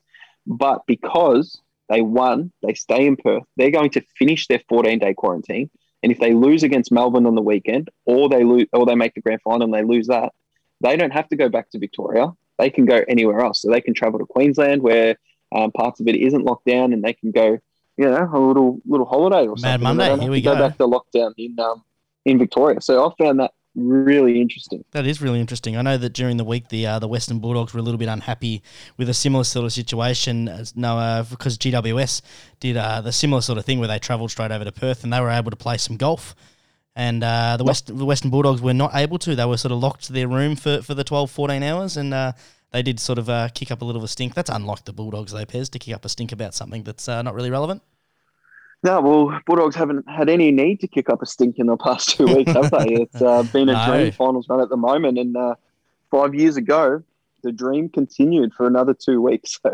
But 0.47 0.83
because 0.87 1.61
they 1.89 2.03
won, 2.03 2.53
they 2.63 2.75
stay 2.75 3.07
in 3.07 3.17
Perth, 3.17 3.45
they're 3.57 3.71
going 3.71 3.91
to 3.91 4.03
finish 4.19 4.47
their 4.47 4.63
14 4.69 4.99
day 4.99 5.15
quarantine. 5.15 5.71
And 6.03 6.11
if 6.11 6.19
they 6.19 6.33
lose 6.33 6.63
against 6.63 6.91
Melbourne 6.91 7.27
on 7.27 7.35
the 7.35 7.43
weekend, 7.43 7.91
or 8.07 8.29
they 8.29 8.43
lose, 8.43 8.67
or 8.73 8.87
they 8.87 8.95
make 8.95 9.15
the 9.15 9.21
grand 9.21 9.43
final 9.43 9.65
and 9.65 9.75
they 9.75 9.83
lose 9.83 10.07
that, 10.07 10.33
they 10.81 10.97
don't 10.97 11.13
have 11.13 11.29
to 11.29 11.37
go 11.37 11.49
back 11.49 11.71
to 11.71 11.79
Victoria. 11.79 12.33
They 12.59 12.71
can 12.71 12.87
go 12.87 13.03
anywhere 13.07 13.41
else. 13.41 13.61
So 13.63 13.71
they 13.71 13.81
can 13.81 13.95
travel 13.95 14.19
to 14.19 14.27
Queensland, 14.27 14.83
where 14.83 15.17
um, 15.55 15.73
parts 15.73 16.01
of 16.01 16.09
it 16.09 16.17
isn't 16.17 16.45
locked 16.45 16.67
down, 16.67 16.93
and 16.93 17.03
they 17.03 17.13
can 17.13 17.33
go, 17.33 17.59
you 17.97 18.09
know, 18.09 18.31
a 18.33 18.39
little 18.39 18.81
little 18.87 19.07
holiday 19.07 19.47
or 19.47 19.57
Mad 19.57 19.57
something. 19.57 19.87
and 19.89 20.01
they 20.01 20.09
Monday, 20.09 20.23
here 20.23 20.31
we 20.31 20.41
to 20.41 20.45
go. 20.45 20.55
back 20.55 20.79
to 20.79 20.85
lockdown 20.85 21.33
in 21.37 21.59
um, 21.59 21.83
in 22.25 22.39
Victoria. 22.39 22.81
So 22.81 23.07
I 23.07 23.23
found 23.23 23.41
that 23.41 23.53
really 23.75 24.41
interesting. 24.41 24.85
That 24.93 25.07
is 25.07 25.21
really 25.21 25.41
interesting. 25.41 25.77
I 25.77 25.83
know 25.83 25.97
that 25.97 26.13
during 26.13 26.37
the 26.37 26.45
week, 26.45 26.69
the 26.69 26.87
uh, 26.87 26.99
the 26.99 27.09
Western 27.09 27.39
Bulldogs 27.39 27.73
were 27.73 27.81
a 27.81 27.83
little 27.83 27.99
bit 27.99 28.09
unhappy 28.09 28.63
with 28.97 29.09
a 29.09 29.15
similar 29.15 29.45
sort 29.45 29.65
of 29.65 29.73
situation. 29.73 30.49
As 30.49 30.77
no, 30.77 30.99
uh, 30.99 31.23
because 31.25 31.59
GWS 31.59 32.23
did 32.59 32.77
uh, 32.77 33.01
the 33.01 33.13
similar 33.13 33.43
sort 33.43 33.59
of 33.59 33.65
thing 33.65 33.79
where 33.79 33.89
they 33.89 33.99
travelled 33.99 34.31
straight 34.31 34.51
over 34.51 34.65
to 34.65 34.73
Perth 34.73 35.05
and 35.05 35.13
they 35.13 35.21
were 35.21 35.31
able 35.31 35.51
to 35.51 35.57
play 35.57 35.77
some 35.77 35.97
golf. 35.97 36.35
And 36.97 37.23
uh, 37.23 37.57
the 37.57 37.65
West 37.65 37.87
the 37.87 38.05
Western 38.05 38.31
Bulldogs 38.31 38.61
were 38.61 38.75
not 38.75 38.95
able 38.95 39.19
to. 39.21 39.35
They 39.35 39.45
were 39.45 39.57
sort 39.57 39.73
of 39.73 39.79
locked 39.79 40.05
to 40.05 40.13
their 40.13 40.29
room 40.29 40.57
for, 40.57 40.83
for 40.83 40.95
the 40.95 41.05
12, 41.05 41.31
14 41.31 41.63
hours, 41.63 41.97
and 41.97 42.13
uh, 42.13 42.33
they 42.73 42.83
did 42.83 42.99
sort 42.99 43.19
of 43.19 43.29
uh, 43.29 43.49
kick 43.55 43.71
up 43.71 43.83
a 43.83 43.85
little 43.85 44.01
of 44.01 44.05
a 44.05 44.09
stink. 44.09 44.35
That's 44.35 44.51
unlike 44.51 44.85
the 44.85 44.93
Bulldogs, 44.93 45.33
though, 45.33 45.45
Pez, 45.45 45.71
to 45.71 45.79
kick 45.79 45.95
up 45.95 46.05
a 46.05 46.09
stink 46.09 46.33
about 46.33 46.55
something 46.55 46.83
that's 46.83 47.09
uh, 47.09 47.23
not 47.23 47.35
really 47.35 47.51
relevant. 47.51 47.83
No, 48.83 49.01
well, 49.03 49.41
Bulldogs 49.47 49.77
haven't 49.77 50.09
had 50.09 50.31
any 50.31 50.51
need 50.51 50.81
to 50.81 50.89
kick 50.89 51.11
up 51.11 51.21
a 51.23 51.27
stink 51.27 51.59
in 51.59 51.67
the 51.67 51.77
past 51.77 52.17
two 52.17 52.29
weeks, 52.35 52.53
have 52.55 52.71
they? 52.71 52.95
It's 53.03 53.21
uh, 53.21 53.43
been 53.53 53.69
a 53.69 53.75
No. 53.75 53.85
dream 53.87 54.13
finals 54.13 54.47
run 54.49 54.61
at 54.61 54.71
the 54.71 54.77
moment, 54.77 55.19
and 55.19 55.37
uh, 55.37 55.55
five 56.11 56.35
years 56.35 56.57
ago, 56.57 57.03
the 57.43 57.53
dream 57.53 57.89
continued 57.91 58.53
for 58.55 58.67
another 58.67 58.95
two 58.95 59.21
weeks. 59.21 59.59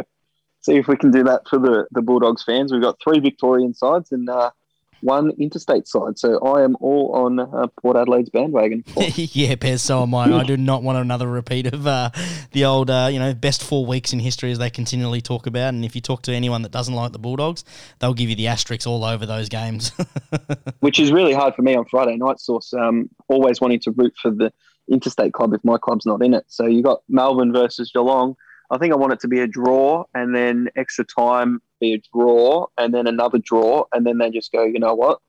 So, 0.63 0.73
see 0.73 0.79
if 0.79 0.89
we 0.89 0.97
can 0.97 1.13
do 1.13 1.23
that 1.23 1.43
for 1.49 1.61
the 1.61 1.87
the 1.93 2.03
Bulldogs 2.03 2.43
fans. 2.43 2.73
We've 2.73 2.83
got 2.83 2.97
three 3.01 3.21
Victorian 3.21 3.73
sides 3.73 4.11
and 4.11 4.29
uh, 4.29 4.51
one 5.01 5.31
interstate 5.39 5.87
side. 5.87 6.19
So 6.19 6.39
I 6.41 6.63
am 6.63 6.77
all 6.81 7.13
on 7.15 7.39
uh, 7.39 7.67
Port 7.81 7.97
Adelaide's 7.97 8.31
bandwagon. 8.31 8.85
yeah, 8.97 9.55
Pez, 9.55 9.81
so 9.81 10.03
am 10.03 10.15
I. 10.15 10.25
I 10.25 10.45
do 10.45 10.57
not 10.57 10.83
want 10.83 10.99
another 10.99 11.29
repeat 11.29 11.67
of 11.73 11.87
uh, 11.87 12.11
the 12.53 12.65
old, 12.65 12.91
uh, 12.91 13.09
you 13.11 13.19
know, 13.19 13.35
best 13.35 13.63
four 13.63 13.87
weeks 13.87 14.13
in 14.13 14.19
history 14.19 14.51
as 14.51 14.59
they 14.59 14.71
continually 14.71 15.21
talk 15.21 15.47
about. 15.47 15.75
And 15.75 15.85
if 15.85 15.95
you 15.95 16.01
talk 16.01 16.23
to 16.23 16.33
anyone 16.33 16.63
that 16.63 16.73
doesn't 16.73 16.95
like 16.95 17.13
the 17.13 17.19
Bulldogs, 17.19 17.65
they'll 17.99 18.15
give 18.15 18.29
you 18.29 18.37
the 18.37 18.49
asterisks 18.49 18.87
all 18.87 19.05
over 19.05 19.27
those 19.27 19.49
games. 19.49 19.93
which 20.81 20.99
is 20.99 21.13
really 21.13 21.33
hard 21.33 21.55
for 21.55 21.63
me 21.63 21.75
on 21.75 21.85
Friday 21.87 22.17
night 22.17 22.41
Sauce. 22.41 22.73
Um, 22.73 23.09
always 23.29 23.61
wanting 23.61 23.81
to 23.81 23.93
root 23.93 24.15
for 24.21 24.31
the 24.31 24.53
interstate 24.91 25.33
club 25.33 25.53
if 25.53 25.65
my 25.65 25.79
club's 25.79 26.07
not 26.07 26.23
in 26.23 26.35
it. 26.35 26.45
So 26.49 26.67
you 26.67 26.83
got 26.83 27.03
Melbourne 27.09 27.53
versus 27.53 27.91
Geelong. 27.93 28.37
I 28.71 28.79
think 28.79 28.93
I 28.93 28.97
want 28.97 29.13
it 29.13 29.21
to 29.21 29.29
be 29.29 29.41
a 29.41 29.47
draw 29.47 30.05
and 30.15 30.35
then 30.35 30.69
extra 30.77 31.05
time 31.05 31.61
be 31.81 31.95
a 31.95 32.03
draw 32.13 32.67
and 32.79 32.93
then 32.93 33.07
another 33.07 33.39
draw 33.39 33.85
and 33.93 34.07
then 34.07 34.19
they 34.19 34.31
just 34.31 34.53
go, 34.53 34.65
you 34.65 34.79
know 34.79 34.95
what? 34.95 35.21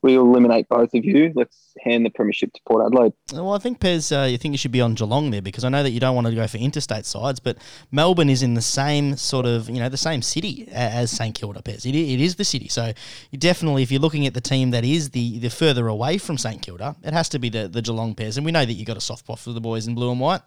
We 0.00 0.14
eliminate 0.14 0.68
both 0.68 0.94
of 0.94 1.04
you. 1.04 1.32
Let's 1.34 1.74
hand 1.82 2.06
the 2.06 2.10
premiership 2.10 2.52
to 2.52 2.60
Port 2.68 2.86
Adelaide. 2.86 3.14
well, 3.32 3.52
I 3.52 3.58
think, 3.58 3.80
Pez, 3.80 4.16
uh, 4.16 4.26
you 4.26 4.38
think 4.38 4.52
you 4.52 4.58
should 4.58 4.70
be 4.70 4.80
on 4.80 4.94
Geelong 4.94 5.32
there 5.32 5.42
because 5.42 5.64
I 5.64 5.70
know 5.70 5.82
that 5.82 5.90
you 5.90 5.98
don't 5.98 6.14
want 6.14 6.28
to 6.28 6.34
go 6.36 6.46
for 6.46 6.56
interstate 6.56 7.04
sides, 7.04 7.40
but 7.40 7.58
Melbourne 7.90 8.30
is 8.30 8.44
in 8.44 8.54
the 8.54 8.62
same 8.62 9.16
sort 9.16 9.44
of, 9.44 9.68
you 9.68 9.80
know, 9.80 9.88
the 9.88 9.96
same 9.96 10.22
city 10.22 10.68
as 10.70 11.10
St 11.10 11.34
Kilda, 11.34 11.62
Pez. 11.62 11.84
It, 11.84 11.96
it 11.96 12.20
is 12.20 12.36
the 12.36 12.44
city. 12.44 12.68
So 12.68 12.92
you 13.32 13.38
definitely, 13.40 13.82
if 13.82 13.90
you're 13.90 14.00
looking 14.00 14.24
at 14.24 14.34
the 14.34 14.40
team 14.40 14.70
that 14.70 14.84
is 14.84 15.10
the, 15.10 15.40
the 15.40 15.50
further 15.50 15.88
away 15.88 16.16
from 16.16 16.38
St 16.38 16.62
Kilda, 16.62 16.94
it 17.02 17.12
has 17.12 17.28
to 17.30 17.40
be 17.40 17.48
the, 17.48 17.66
the 17.66 17.82
Geelong 17.82 18.14
Pez. 18.14 18.36
And 18.36 18.46
we 18.46 18.52
know 18.52 18.64
that 18.64 18.74
you 18.74 18.84
got 18.84 18.96
a 18.96 19.00
soft 19.00 19.24
spot 19.24 19.40
for 19.40 19.52
the 19.52 19.60
boys 19.60 19.88
in 19.88 19.96
blue 19.96 20.12
and 20.12 20.20
white. 20.20 20.42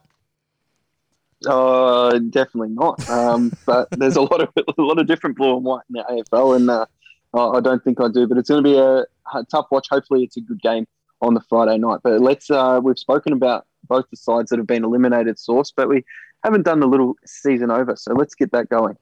Uh, 1.48 2.20
definitely 2.30 2.70
not. 2.70 3.08
Um, 3.10 3.52
but 3.66 3.90
there's 3.92 4.16
a 4.16 4.22
lot 4.22 4.42
of 4.42 4.50
a 4.58 4.82
lot 4.82 5.00
of 5.00 5.08
different 5.08 5.38
blue 5.38 5.56
and 5.56 5.66
white 5.66 5.84
in 5.90 5.94
the 5.96 6.24
AFL, 6.32 6.56
and 6.56 6.70
uh, 6.70 6.86
I 7.34 7.58
I 7.58 7.60
don't 7.62 7.84
think 7.84 8.00
I 8.00 8.08
do. 8.08 8.28
But 8.28 8.38
it's 8.38 8.50
going 8.50 8.64
to 8.64 8.70
be 8.70 8.78
a, 8.78 9.06
a 9.38 9.44
tough 9.50 9.68
watch. 9.72 9.88
Hopefully, 9.90 10.24
it's 10.24 10.38
a 10.38 10.42
good 10.42 10.62
game 10.62 10.88
on 11.22 11.34
the 11.34 11.42
Friday 11.42 11.78
night. 11.78 12.00
But 12.04 12.22
let's. 12.22 12.50
Uh, 12.50 12.80
we've 12.84 13.00
spoken 13.00 13.34
about 13.34 13.66
both 13.88 14.06
the 14.10 14.18
sides 14.18 14.50
that 14.50 14.60
have 14.60 14.68
been 14.68 14.84
eliminated, 14.84 15.40
Sauce, 15.40 15.72
but 15.76 15.90
we 15.90 16.06
haven't 16.44 16.64
done 16.64 16.80
the 16.80 16.88
little 16.88 17.16
season 17.26 17.72
over. 17.72 17.96
So 17.96 18.14
let's 18.14 18.36
get 18.36 18.52
that 18.52 18.70
going. 18.70 18.98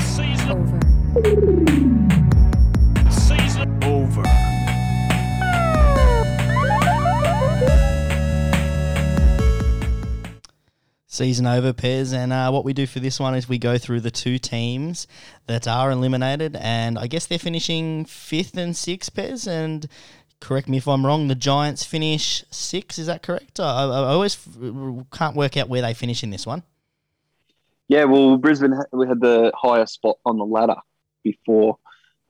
Season, 0.00 0.50
over. 0.50 1.65
Season 11.16 11.46
over, 11.46 11.72
Pez. 11.72 12.12
And 12.12 12.32
uh, 12.32 12.50
what 12.50 12.64
we 12.64 12.72
do 12.72 12.86
for 12.86 13.00
this 13.00 13.18
one 13.18 13.34
is 13.34 13.48
we 13.48 13.58
go 13.58 13.78
through 13.78 14.00
the 14.00 14.10
two 14.10 14.38
teams 14.38 15.06
that 15.46 15.66
are 15.66 15.90
eliminated, 15.90 16.56
and 16.56 16.98
I 16.98 17.06
guess 17.06 17.26
they're 17.26 17.38
finishing 17.38 18.04
fifth 18.04 18.56
and 18.56 18.76
sixth, 18.76 19.14
Pez. 19.14 19.48
And 19.48 19.88
correct 20.40 20.68
me 20.68 20.76
if 20.76 20.86
I'm 20.86 21.04
wrong. 21.04 21.28
The 21.28 21.34
Giants 21.34 21.84
finish 21.84 22.44
six. 22.50 22.98
Is 22.98 23.06
that 23.06 23.22
correct? 23.22 23.58
I, 23.58 23.84
I 23.84 24.12
always 24.12 24.38
can't 25.12 25.36
work 25.36 25.56
out 25.56 25.68
where 25.68 25.82
they 25.82 25.94
finish 25.94 26.22
in 26.22 26.30
this 26.30 26.46
one. 26.46 26.62
Yeah, 27.88 28.04
well, 28.04 28.36
Brisbane 28.36 28.74
we 28.92 29.06
had 29.06 29.20
the 29.20 29.52
higher 29.54 29.86
spot 29.86 30.18
on 30.26 30.38
the 30.38 30.44
ladder 30.44 30.76
before 31.22 31.78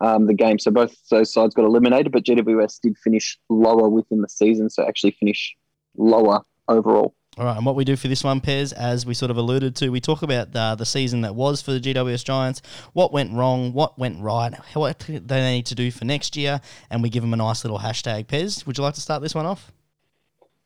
um, 0.00 0.26
the 0.26 0.34
game, 0.34 0.58
so 0.58 0.70
both 0.70 0.94
those 1.10 1.32
sides 1.32 1.54
got 1.54 1.64
eliminated. 1.64 2.12
But 2.12 2.24
GWS 2.24 2.80
did 2.82 2.96
finish 2.98 3.38
lower 3.48 3.88
within 3.88 4.20
the 4.20 4.28
season, 4.28 4.68
so 4.70 4.86
actually 4.86 5.12
finish 5.12 5.56
lower 5.96 6.42
overall. 6.68 7.14
All 7.38 7.44
right, 7.44 7.56
and 7.58 7.66
what 7.66 7.76
we 7.76 7.84
do 7.84 7.96
for 7.96 8.08
this 8.08 8.24
one, 8.24 8.40
Pez, 8.40 8.72
as 8.72 9.04
we 9.04 9.12
sort 9.12 9.30
of 9.30 9.36
alluded 9.36 9.76
to, 9.76 9.90
we 9.90 10.00
talk 10.00 10.22
about 10.22 10.56
uh, 10.56 10.74
the 10.74 10.86
season 10.86 11.20
that 11.20 11.34
was 11.34 11.60
for 11.60 11.72
the 11.72 11.80
GWS 11.80 12.24
Giants, 12.24 12.62
what 12.94 13.12
went 13.12 13.30
wrong, 13.34 13.74
what 13.74 13.98
went 13.98 14.22
right, 14.22 14.54
what 14.72 15.00
they 15.06 15.52
need 15.52 15.66
to 15.66 15.74
do 15.74 15.90
for 15.90 16.06
next 16.06 16.34
year, 16.34 16.62
and 16.88 17.02
we 17.02 17.10
give 17.10 17.22
them 17.22 17.34
a 17.34 17.36
nice 17.36 17.62
little 17.62 17.80
hashtag. 17.80 18.24
Pez, 18.24 18.66
would 18.66 18.78
you 18.78 18.84
like 18.84 18.94
to 18.94 19.02
start 19.02 19.20
this 19.20 19.34
one 19.34 19.44
off? 19.44 19.70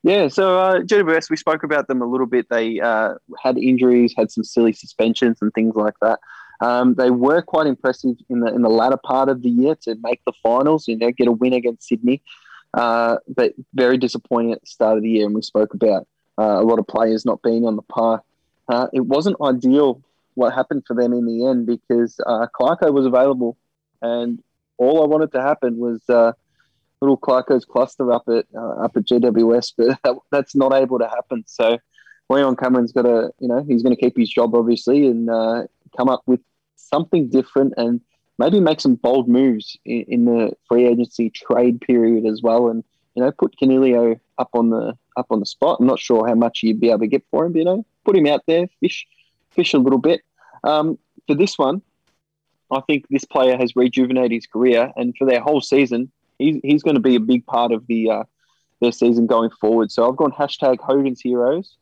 Yeah, 0.04 0.28
so 0.28 0.60
uh, 0.60 0.78
GWS, 0.82 1.28
we 1.28 1.36
spoke 1.36 1.64
about 1.64 1.88
them 1.88 2.02
a 2.02 2.06
little 2.06 2.28
bit. 2.28 2.46
They 2.48 2.78
uh, 2.78 3.14
had 3.42 3.58
injuries, 3.58 4.14
had 4.16 4.30
some 4.30 4.44
silly 4.44 4.72
suspensions 4.72 5.38
and 5.42 5.52
things 5.52 5.74
like 5.74 5.94
that. 6.00 6.20
Um, 6.60 6.94
they 6.94 7.10
were 7.10 7.42
quite 7.42 7.66
impressive 7.66 8.14
in 8.28 8.40
the 8.40 8.54
in 8.54 8.62
the 8.62 8.68
latter 8.68 8.98
part 9.02 9.28
of 9.28 9.42
the 9.42 9.50
year 9.50 9.74
to 9.82 9.96
make 10.02 10.20
the 10.24 10.32
finals. 10.42 10.86
You 10.86 10.96
know, 10.96 11.10
get 11.10 11.26
a 11.26 11.32
win 11.32 11.52
against 11.52 11.88
Sydney, 11.88 12.22
uh, 12.74 13.16
but 13.26 13.54
very 13.74 13.98
disappointing 13.98 14.52
at 14.52 14.60
the 14.60 14.66
start 14.66 14.96
of 14.98 15.02
the 15.02 15.10
year. 15.10 15.26
And 15.26 15.34
we 15.34 15.42
spoke 15.42 15.74
about 15.74 16.06
a 16.42 16.62
lot 16.62 16.78
of 16.78 16.86
players 16.86 17.24
not 17.24 17.42
being 17.42 17.66
on 17.66 17.76
the 17.76 17.82
par. 17.82 18.22
Uh, 18.68 18.86
it 18.92 19.00
wasn't 19.00 19.36
ideal 19.42 20.02
what 20.34 20.54
happened 20.54 20.84
for 20.86 20.94
them 20.94 21.12
in 21.12 21.26
the 21.26 21.46
end 21.46 21.66
because 21.66 22.20
uh, 22.26 22.46
Clarko 22.58 22.92
was 22.92 23.06
available, 23.06 23.56
and 24.00 24.42
all 24.78 25.02
I 25.02 25.06
wanted 25.06 25.32
to 25.32 25.42
happen 25.42 25.76
was 25.76 26.00
uh, 26.08 26.32
little 27.00 27.18
Clarko's 27.18 27.64
cluster 27.64 28.12
up 28.12 28.28
at 28.28 28.46
uh, 28.54 28.84
up 28.84 28.96
at 28.96 29.04
GWS, 29.04 29.74
but 29.76 29.98
that, 30.04 30.16
that's 30.30 30.54
not 30.54 30.72
able 30.72 30.98
to 30.98 31.08
happen. 31.08 31.44
So 31.46 31.78
Leon 32.28 32.56
Cameron's 32.56 32.92
got 32.92 33.02
to, 33.02 33.32
you 33.40 33.48
know, 33.48 33.64
he's 33.66 33.82
going 33.82 33.94
to 33.94 34.00
keep 34.00 34.16
his 34.16 34.30
job 34.30 34.54
obviously 34.54 35.06
and 35.06 35.28
uh, 35.28 35.64
come 35.96 36.08
up 36.08 36.22
with 36.26 36.40
something 36.76 37.28
different 37.28 37.74
and 37.76 38.00
maybe 38.38 38.60
make 38.60 38.80
some 38.80 38.94
bold 38.94 39.28
moves 39.28 39.76
in, 39.84 40.04
in 40.08 40.24
the 40.24 40.52
free 40.68 40.86
agency 40.86 41.30
trade 41.30 41.80
period 41.80 42.26
as 42.26 42.40
well, 42.42 42.68
and 42.68 42.84
you 43.14 43.22
know, 43.22 43.32
put 43.32 43.56
Coniglio 43.60 44.18
up 44.38 44.50
on 44.54 44.70
the 44.70 44.96
up 45.20 45.26
on 45.30 45.40
the 45.40 45.46
spot. 45.46 45.78
I'm 45.80 45.86
not 45.86 46.00
sure 46.00 46.26
how 46.26 46.34
much 46.34 46.60
you'd 46.62 46.80
be 46.80 46.90
able 46.90 47.00
to 47.00 47.06
get 47.06 47.24
for 47.30 47.44
him, 47.44 47.52
but, 47.52 47.58
you 47.58 47.64
know, 47.64 47.86
put 48.04 48.16
him 48.16 48.26
out 48.26 48.42
there, 48.46 48.66
fish, 48.80 49.06
fish 49.50 49.74
a 49.74 49.78
little 49.78 49.98
bit. 49.98 50.22
Um, 50.64 50.98
for 51.26 51.34
this 51.34 51.56
one, 51.56 51.82
I 52.70 52.80
think 52.86 53.06
this 53.08 53.24
player 53.24 53.56
has 53.56 53.76
rejuvenated 53.76 54.32
his 54.32 54.46
career, 54.46 54.92
and 54.96 55.14
for 55.16 55.26
their 55.26 55.40
whole 55.40 55.60
season, 55.60 56.10
he's, 56.38 56.58
he's 56.62 56.82
going 56.82 56.96
to 56.96 57.00
be 57.00 57.16
a 57.16 57.20
big 57.20 57.46
part 57.46 57.72
of 57.72 57.86
the 57.86 58.10
uh, 58.10 58.24
their 58.80 58.92
season 58.92 59.26
going 59.26 59.50
forward. 59.60 59.90
So 59.90 60.08
I've 60.08 60.16
gone 60.16 60.32
hashtag 60.32 60.78
Hogan's 60.80 61.20
Heroes 61.20 61.76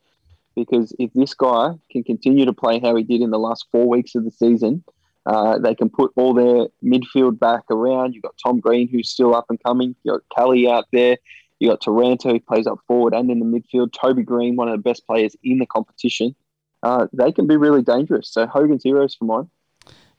because 0.55 0.93
if 0.99 1.13
this 1.15 1.35
guy 1.35 1.75
can 1.91 2.03
continue 2.03 2.45
to 2.45 2.53
play 2.53 2.81
how 2.81 2.97
he 2.97 3.05
did 3.05 3.21
in 3.21 3.31
the 3.31 3.39
last 3.39 3.67
four 3.71 3.89
weeks 3.89 4.15
of 4.17 4.25
the 4.25 4.33
season, 4.33 4.83
uh, 5.27 5.59
they 5.59 5.75
can 5.75 5.89
put 5.89 6.11
all 6.17 6.35
their 6.35 6.67
midfield 6.83 7.39
back 7.39 7.63
around. 7.71 8.15
You've 8.15 8.25
got 8.25 8.35
Tom 8.43 8.59
Green, 8.59 8.89
who's 8.89 9.11
still 9.11 9.35
up 9.35 9.47
and 9.51 9.63
coming. 9.63 9.95
You've 10.03 10.15
got 10.15 10.37
Kelly 10.37 10.69
out 10.69 10.87
there. 10.93 11.19
You 11.61 11.69
got 11.69 11.81
Taranto, 11.81 12.31
who 12.31 12.41
plays 12.41 12.67
up 12.67 12.79
forward 12.87 13.15
and 13.15 13.31
in 13.31 13.41
the 13.41 13.45
midfield. 13.45 13.93
Toby 13.93 14.23
Greene, 14.23 14.57
one 14.57 14.69
of 14.69 14.73
the 14.73 14.83
best 14.83 15.07
players 15.07 15.37
in 15.43 15.59
the 15.59 15.67
competition. 15.67 16.35
Uh, 16.83 17.07
they 17.13 17.33
can 17.33 17.47
be 17.47 17.57
really 17.57 17.83
dangerous. 17.83 18.31
So 18.31 18.47
Hogan's 18.47 18.85
heroes 18.85 19.15
for 19.15 19.25
mine. 19.25 19.51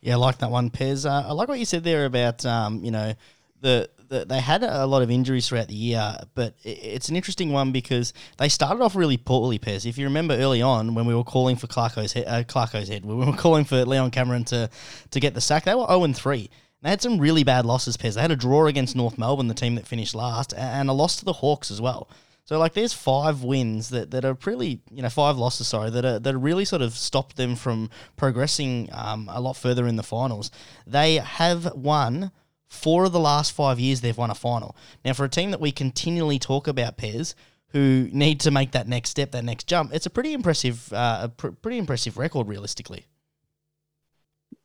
Yeah, 0.01 0.13
I 0.13 0.17
like 0.17 0.37
that 0.39 0.51
one, 0.51 0.69
Pez. 0.69 1.09
Uh, 1.09 1.29
I 1.29 1.31
like 1.33 1.47
what 1.47 1.59
you 1.59 1.65
said 1.65 1.83
there 1.83 2.05
about 2.05 2.45
um, 2.45 2.83
you 2.83 2.91
know 2.91 3.13
the, 3.61 3.89
the 4.07 4.25
they 4.25 4.39
had 4.39 4.63
a 4.63 4.85
lot 4.85 5.01
of 5.01 5.11
injuries 5.11 5.47
throughout 5.47 5.67
the 5.67 5.75
year, 5.75 6.17
but 6.35 6.55
it's 6.63 7.09
an 7.09 7.15
interesting 7.15 7.51
one 7.51 7.71
because 7.71 8.13
they 8.37 8.49
started 8.49 8.81
off 8.81 8.95
really 8.95 9.17
poorly. 9.17 9.59
Pez, 9.59 9.85
if 9.85 9.97
you 9.97 10.05
remember 10.05 10.35
early 10.35 10.61
on 10.61 10.95
when 10.95 11.05
we 11.05 11.13
were 11.13 11.23
calling 11.23 11.55
for 11.55 11.67
Clarko's 11.67 12.13
head, 12.13 12.25
uh, 12.27 12.43
Clarko's 12.43 12.87
head, 12.87 13.05
we 13.05 13.13
were 13.13 13.33
calling 13.33 13.65
for 13.65 13.85
Leon 13.85 14.11
Cameron 14.11 14.45
to 14.45 14.69
to 15.11 15.19
get 15.19 15.33
the 15.33 15.41
sack. 15.41 15.65
They 15.65 15.75
were 15.75 15.81
zero 15.81 15.99
oh 15.99 16.03
and 16.03 16.15
three. 16.15 16.49
They 16.82 16.89
had 16.89 17.01
some 17.01 17.19
really 17.19 17.43
bad 17.43 17.65
losses, 17.65 17.97
Pez. 17.97 18.15
They 18.15 18.21
had 18.21 18.32
a 18.32 18.38
draw 18.38 18.65
against 18.67 18.95
North 18.95 19.17
Melbourne, 19.17 19.47
the 19.47 19.53
team 19.53 19.75
that 19.75 19.88
finished 19.88 20.15
last, 20.15 20.53
and 20.53 20.89
a 20.89 20.93
loss 20.93 21.17
to 21.17 21.25
the 21.25 21.34
Hawks 21.34 21.71
as 21.71 21.82
well. 21.82 22.09
So 22.45 22.57
like, 22.57 22.73
there's 22.73 22.93
five 22.93 23.43
wins 23.43 23.89
that, 23.89 24.11
that 24.11 24.25
are 24.25 24.38
really 24.45 24.82
you 24.89 25.03
know, 25.03 25.09
five 25.09 25.38
losses, 25.38 25.67
sorry, 25.67 25.91
that 25.91 26.03
are, 26.03 26.19
that 26.19 26.34
are 26.34 26.39
really 26.39 26.65
sort 26.65 26.82
of 26.82 26.93
stopped 26.93 27.36
them 27.36 27.55
from 27.55 27.89
progressing 28.17 28.89
um, 28.91 29.30
a 29.32 29.39
lot 29.39 29.55
further 29.55 29.86
in 29.88 29.97
the 29.97 30.03
finals. 30.03 30.49
They 30.88 31.17
have 31.17 31.75
won 31.75 32.32
four 32.67 33.05
of 33.05 33.11
the 33.11 33.19
last 33.19 33.51
five 33.51 33.80
years. 33.80 34.01
They've 34.01 34.17
won 34.17 34.32
a 34.32 34.36
final. 34.36 34.75
Now, 35.03 35.13
for 35.13 35.25
a 35.25 35.30
team 35.30 35.51
that 35.51 35.61
we 35.61 35.71
continually 35.71 36.39
talk 36.39 36.67
about, 36.67 36.97
Pez, 36.97 37.36
who 37.67 38.09
need 38.11 38.39
to 38.39 38.51
make 38.51 38.71
that 38.71 38.88
next 38.88 39.09
step, 39.09 39.32
that 39.32 39.43
next 39.43 39.67
jump, 39.67 39.93
it's 39.93 40.05
a 40.05 40.09
pretty 40.09 40.34
impressive, 40.34 40.91
uh, 40.93 41.19
a 41.23 41.30
pr- 41.30 41.49
pretty 41.49 41.77
impressive 41.77 42.17
record, 42.17 42.47
realistically. 42.47 43.05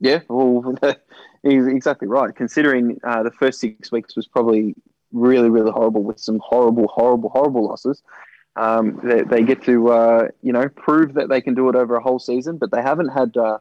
Yeah, 0.00 0.20
well, 0.28 0.74
exactly 1.44 2.08
right. 2.08 2.34
Considering 2.34 2.98
uh, 3.04 3.22
the 3.22 3.30
first 3.30 3.60
six 3.60 3.92
weeks 3.92 4.16
was 4.16 4.26
probably 4.26 4.74
really, 5.12 5.48
really 5.48 5.70
horrible 5.70 6.02
with 6.02 6.18
some 6.18 6.40
horrible, 6.44 6.88
horrible, 6.88 7.30
horrible 7.30 7.66
losses. 7.66 8.02
Um, 8.56 9.00
they, 9.02 9.22
they, 9.22 9.42
get 9.42 9.62
to, 9.64 9.88
uh, 9.88 10.28
you 10.42 10.52
know, 10.52 10.68
prove 10.68 11.14
that 11.14 11.28
they 11.28 11.40
can 11.40 11.54
do 11.54 11.68
it 11.68 11.74
over 11.74 11.96
a 11.96 12.02
whole 12.02 12.18
season, 12.18 12.56
but 12.56 12.70
they 12.70 12.82
haven't 12.82 13.08
had 13.08 13.36
uh, 13.36 13.58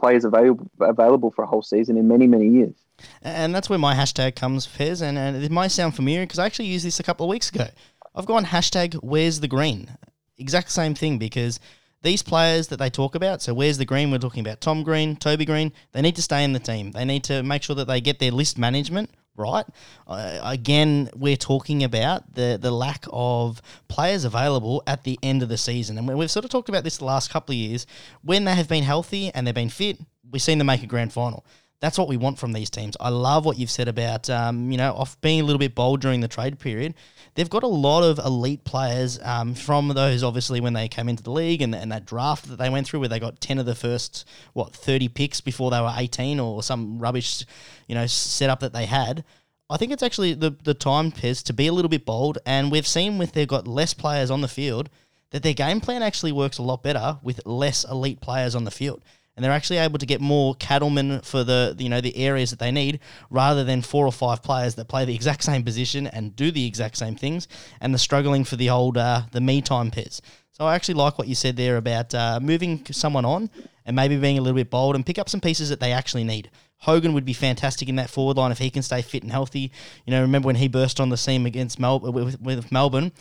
players 0.00 0.24
available 0.24 0.70
available 0.80 1.30
for 1.32 1.42
a 1.42 1.46
whole 1.46 1.62
season 1.62 1.96
in 1.96 2.06
many, 2.06 2.26
many 2.26 2.48
years. 2.48 2.74
And 3.22 3.54
that's 3.54 3.68
where 3.68 3.78
my 3.78 3.94
hashtag 3.94 4.36
comes, 4.36 4.66
Pez, 4.66 5.02
and, 5.02 5.18
and 5.18 5.42
it 5.42 5.50
might 5.50 5.68
sound 5.68 5.96
familiar 5.96 6.22
because 6.22 6.38
I 6.38 6.46
actually 6.46 6.66
used 6.66 6.84
this 6.84 7.00
a 7.00 7.02
couple 7.02 7.26
of 7.26 7.30
weeks 7.30 7.50
ago. 7.50 7.66
I've 8.14 8.26
gone 8.26 8.46
hashtag 8.46 8.94
Where's 8.94 9.40
the 9.40 9.48
Green? 9.48 9.90
Exact 10.38 10.70
same 10.70 10.94
thing 10.94 11.18
because 11.18 11.60
these 12.02 12.22
players 12.22 12.68
that 12.68 12.78
they 12.78 12.90
talk 12.90 13.14
about, 13.14 13.42
so 13.42 13.54
where's 13.54 13.78
the 13.78 13.84
green? 13.84 14.10
We're 14.10 14.18
talking 14.18 14.46
about 14.46 14.60
Tom 14.60 14.82
Green, 14.82 15.16
Toby 15.16 15.44
Greene. 15.44 15.72
They 15.92 16.02
need 16.02 16.16
to 16.16 16.22
stay 16.22 16.44
in 16.44 16.52
the 16.52 16.60
team. 16.60 16.92
They 16.92 17.04
need 17.04 17.24
to 17.24 17.42
make 17.42 17.62
sure 17.62 17.76
that 17.76 17.86
they 17.86 18.00
get 18.00 18.18
their 18.18 18.30
list 18.30 18.58
management 18.58 19.10
right. 19.36 19.64
Uh, 20.06 20.40
again, 20.42 21.10
we're 21.14 21.36
talking 21.36 21.84
about 21.84 22.34
the 22.34 22.58
the 22.60 22.70
lack 22.70 23.04
of 23.12 23.60
players 23.88 24.24
available 24.24 24.82
at 24.86 25.04
the 25.04 25.18
end 25.22 25.42
of 25.42 25.48
the 25.48 25.58
season, 25.58 25.98
and 25.98 26.06
we've 26.06 26.30
sort 26.30 26.44
of 26.44 26.50
talked 26.50 26.68
about 26.68 26.84
this 26.84 26.98
the 26.98 27.04
last 27.04 27.30
couple 27.30 27.52
of 27.52 27.56
years. 27.56 27.86
When 28.22 28.44
they 28.44 28.54
have 28.54 28.68
been 28.68 28.84
healthy 28.84 29.30
and 29.34 29.46
they've 29.46 29.54
been 29.54 29.68
fit, 29.68 29.98
we've 30.30 30.42
seen 30.42 30.58
them 30.58 30.66
make 30.66 30.82
a 30.82 30.86
grand 30.86 31.12
final. 31.12 31.44
That's 31.80 31.98
what 31.98 32.08
we 32.08 32.16
want 32.16 32.38
from 32.38 32.52
these 32.52 32.70
teams. 32.70 32.96
I 33.00 33.10
love 33.10 33.44
what 33.44 33.58
you've 33.58 33.70
said 33.70 33.88
about 33.88 34.30
um, 34.30 34.70
you 34.70 34.78
know 34.78 34.92
off 34.92 35.20
being 35.20 35.40
a 35.40 35.44
little 35.44 35.58
bit 35.58 35.74
bold 35.74 36.00
during 36.00 36.20
the 36.20 36.28
trade 36.28 36.58
period. 36.58 36.94
They've 37.34 37.50
got 37.50 37.62
a 37.62 37.68
lot 37.68 38.02
of 38.02 38.18
elite 38.18 38.64
players 38.64 39.18
um, 39.22 39.54
from 39.54 39.88
those 39.88 40.22
obviously 40.22 40.60
when 40.60 40.72
they 40.72 40.88
came 40.88 41.08
into 41.08 41.22
the 41.22 41.30
league 41.30 41.60
and, 41.60 41.74
and 41.74 41.92
that 41.92 42.06
draft 42.06 42.48
that 42.48 42.56
they 42.56 42.70
went 42.70 42.86
through 42.86 43.00
where 43.00 43.08
they 43.08 43.20
got 43.20 43.40
ten 43.40 43.58
of 43.58 43.66
the 43.66 43.74
first 43.74 44.26
what 44.54 44.74
thirty 44.74 45.08
picks 45.08 45.40
before 45.40 45.70
they 45.70 45.80
were 45.80 45.92
eighteen 45.96 46.40
or 46.40 46.62
some 46.62 46.98
rubbish 46.98 47.44
you 47.86 47.94
know 47.94 48.06
setup 48.06 48.60
that 48.60 48.72
they 48.72 48.86
had. 48.86 49.24
I 49.68 49.76
think 49.76 49.92
it's 49.92 50.02
actually 50.02 50.32
the 50.34 50.56
the 50.62 50.74
time 50.74 51.12
Pez 51.12 51.42
to 51.44 51.52
be 51.52 51.66
a 51.66 51.72
little 51.72 51.88
bit 51.88 52.06
bold, 52.06 52.38
and 52.46 52.72
we've 52.72 52.86
seen 52.86 53.18
with 53.18 53.32
they've 53.32 53.46
got 53.46 53.68
less 53.68 53.92
players 53.92 54.30
on 54.30 54.40
the 54.40 54.48
field 54.48 54.88
that 55.30 55.42
their 55.42 55.54
game 55.54 55.80
plan 55.80 56.02
actually 56.02 56.32
works 56.32 56.58
a 56.58 56.62
lot 56.62 56.82
better 56.82 57.18
with 57.22 57.44
less 57.44 57.84
elite 57.84 58.20
players 58.20 58.54
on 58.54 58.64
the 58.64 58.70
field 58.70 59.04
and 59.36 59.44
they're 59.44 59.52
actually 59.52 59.76
able 59.76 59.98
to 59.98 60.06
get 60.06 60.20
more 60.20 60.54
cattlemen 60.54 61.20
for 61.20 61.44
the 61.44 61.76
you 61.78 61.88
know 61.88 62.00
the 62.00 62.16
areas 62.16 62.50
that 62.50 62.58
they 62.58 62.72
need 62.72 62.98
rather 63.30 63.62
than 63.62 63.82
four 63.82 64.06
or 64.06 64.12
five 64.12 64.42
players 64.42 64.74
that 64.74 64.88
play 64.88 65.04
the 65.04 65.14
exact 65.14 65.44
same 65.44 65.62
position 65.62 66.06
and 66.06 66.34
do 66.34 66.50
the 66.50 66.66
exact 66.66 66.96
same 66.96 67.14
things 67.14 67.46
and 67.80 67.92
they're 67.92 67.98
struggling 67.98 68.44
for 68.44 68.56
the 68.56 68.70
old 68.70 68.96
uh, 68.96 69.22
the 69.32 69.40
me 69.40 69.60
time 69.60 69.90
pairs. 69.90 70.20
So 70.52 70.64
I 70.64 70.74
actually 70.74 70.94
like 70.94 71.18
what 71.18 71.28
you 71.28 71.34
said 71.34 71.56
there 71.56 71.76
about 71.76 72.14
uh, 72.14 72.40
moving 72.42 72.86
someone 72.90 73.26
on 73.26 73.50
and 73.84 73.94
maybe 73.94 74.16
being 74.16 74.38
a 74.38 74.40
little 74.40 74.56
bit 74.56 74.70
bold 74.70 74.94
and 74.94 75.04
pick 75.04 75.18
up 75.18 75.28
some 75.28 75.40
pieces 75.40 75.68
that 75.68 75.80
they 75.80 75.92
actually 75.92 76.24
need. 76.24 76.50
Hogan 76.78 77.12
would 77.12 77.26
be 77.26 77.34
fantastic 77.34 77.88
in 77.88 77.96
that 77.96 78.08
forward 78.08 78.38
line 78.38 78.52
if 78.52 78.58
he 78.58 78.70
can 78.70 78.82
stay 78.82 79.02
fit 79.02 79.22
and 79.22 79.30
healthy. 79.30 79.70
You 80.06 80.12
know, 80.12 80.22
remember 80.22 80.46
when 80.46 80.56
he 80.56 80.68
burst 80.68 80.98
on 80.98 81.10
the 81.10 81.16
scene 81.18 81.44
against 81.44 81.78
Mel- 81.78 82.00
with, 82.00 82.40
with 82.40 82.72
Melbourne? 82.72 83.12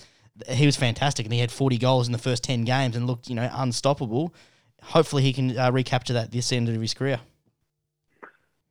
He 0.48 0.66
was 0.66 0.78
fantastic 0.78 1.26
and 1.26 1.34
he 1.34 1.40
had 1.40 1.52
40 1.52 1.78
goals 1.78 2.08
in 2.08 2.14
the 2.14 2.18
first 2.18 2.44
10 2.44 2.64
games 2.64 2.96
and 2.96 3.06
looked, 3.06 3.30
you 3.30 3.36
know, 3.36 3.50
unstoppable 3.54 4.34
hopefully 4.88 5.24
he 5.24 5.34
can 5.34 5.58
uh, 5.58 5.72
recapture 5.72 6.14
that 6.14 6.32
this 6.32 6.52
end 6.52 6.70
of 6.70 6.80
his 6.80 6.94
career. 6.94 7.20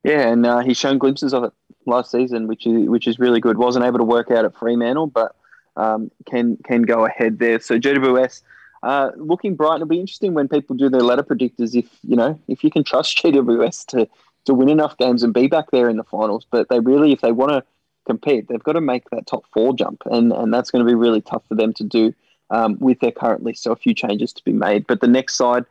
Yeah, 0.02 0.28
and 0.28 0.44
uh, 0.44 0.60
he's 0.60 0.76
shown 0.76 0.98
glimpses 0.98 1.32
of 1.32 1.44
it 1.44 1.52
last 1.86 2.10
season, 2.10 2.46
which 2.46 2.66
is 2.66 2.88
which 2.88 3.06
is 3.06 3.18
really 3.18 3.40
good. 3.40 3.56
wasn't 3.56 3.84
able 3.84 3.98
to 3.98 4.04
work 4.04 4.30
out 4.30 4.44
at 4.44 4.54
Fremantle, 4.54 5.06
but 5.06 5.34
um, 5.76 6.10
can 6.26 6.58
can 6.58 6.82
go 6.82 7.06
ahead 7.06 7.38
there. 7.38 7.58
So 7.60 7.78
GWS 7.78 8.42
uh, 8.82 9.10
looking 9.16 9.56
bright. 9.56 9.76
It'll 9.76 9.86
be 9.86 10.00
interesting 10.00 10.34
when 10.34 10.46
people 10.46 10.76
do 10.76 10.90
their 10.90 11.00
ladder 11.00 11.22
predictors. 11.22 11.74
If 11.74 11.88
you 12.02 12.16
know 12.16 12.38
if 12.48 12.62
you 12.62 12.70
can 12.70 12.84
trust 12.84 13.16
GWS 13.22 13.86
to 13.86 14.08
to 14.44 14.54
win 14.54 14.68
enough 14.68 14.96
games 14.98 15.22
and 15.22 15.32
be 15.32 15.46
back 15.46 15.70
there 15.70 15.88
in 15.88 15.96
the 15.96 16.04
finals, 16.04 16.46
but 16.50 16.68
they 16.68 16.80
really, 16.80 17.12
if 17.12 17.22
they 17.22 17.32
want 17.32 17.52
to 17.52 17.64
compete, 18.04 18.46
they've 18.46 18.62
got 18.62 18.72
to 18.72 18.82
make 18.82 19.08
that 19.08 19.26
top 19.26 19.44
four 19.54 19.74
jump, 19.74 20.02
and 20.06 20.32
and 20.32 20.52
that's 20.52 20.70
going 20.70 20.84
to 20.84 20.88
be 20.88 20.94
really 20.94 21.22
tough 21.22 21.42
for 21.48 21.54
them 21.54 21.72
to 21.72 21.84
do 21.84 22.14
um, 22.50 22.76
with 22.78 23.00
their 23.00 23.12
current 23.12 23.42
list. 23.42 23.62
So 23.62 23.72
a 23.72 23.76
few 23.76 23.94
changes 23.94 24.34
to 24.34 24.44
be 24.44 24.52
made. 24.52 24.86
But 24.86 25.00
the 25.00 25.08
next 25.08 25.36
side 25.36 25.64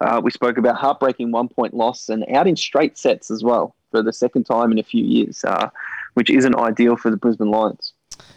uh, 0.00 0.20
we 0.22 0.30
spoke 0.30 0.58
about 0.58 0.76
heartbreaking 0.76 1.30
one 1.30 1.48
point 1.48 1.74
loss 1.74 2.08
and 2.08 2.24
out 2.34 2.46
in 2.46 2.56
straight 2.56 2.96
sets 2.96 3.30
as 3.30 3.42
well 3.42 3.74
for 3.90 4.02
the 4.02 4.12
second 4.12 4.44
time 4.44 4.72
in 4.72 4.78
a 4.78 4.82
few 4.82 5.04
years, 5.04 5.44
uh, 5.44 5.68
which 6.14 6.30
isn't 6.30 6.56
ideal 6.56 6.96
for 6.96 7.10
the 7.10 7.16
Brisbane 7.16 7.50
Lions. 7.50 7.92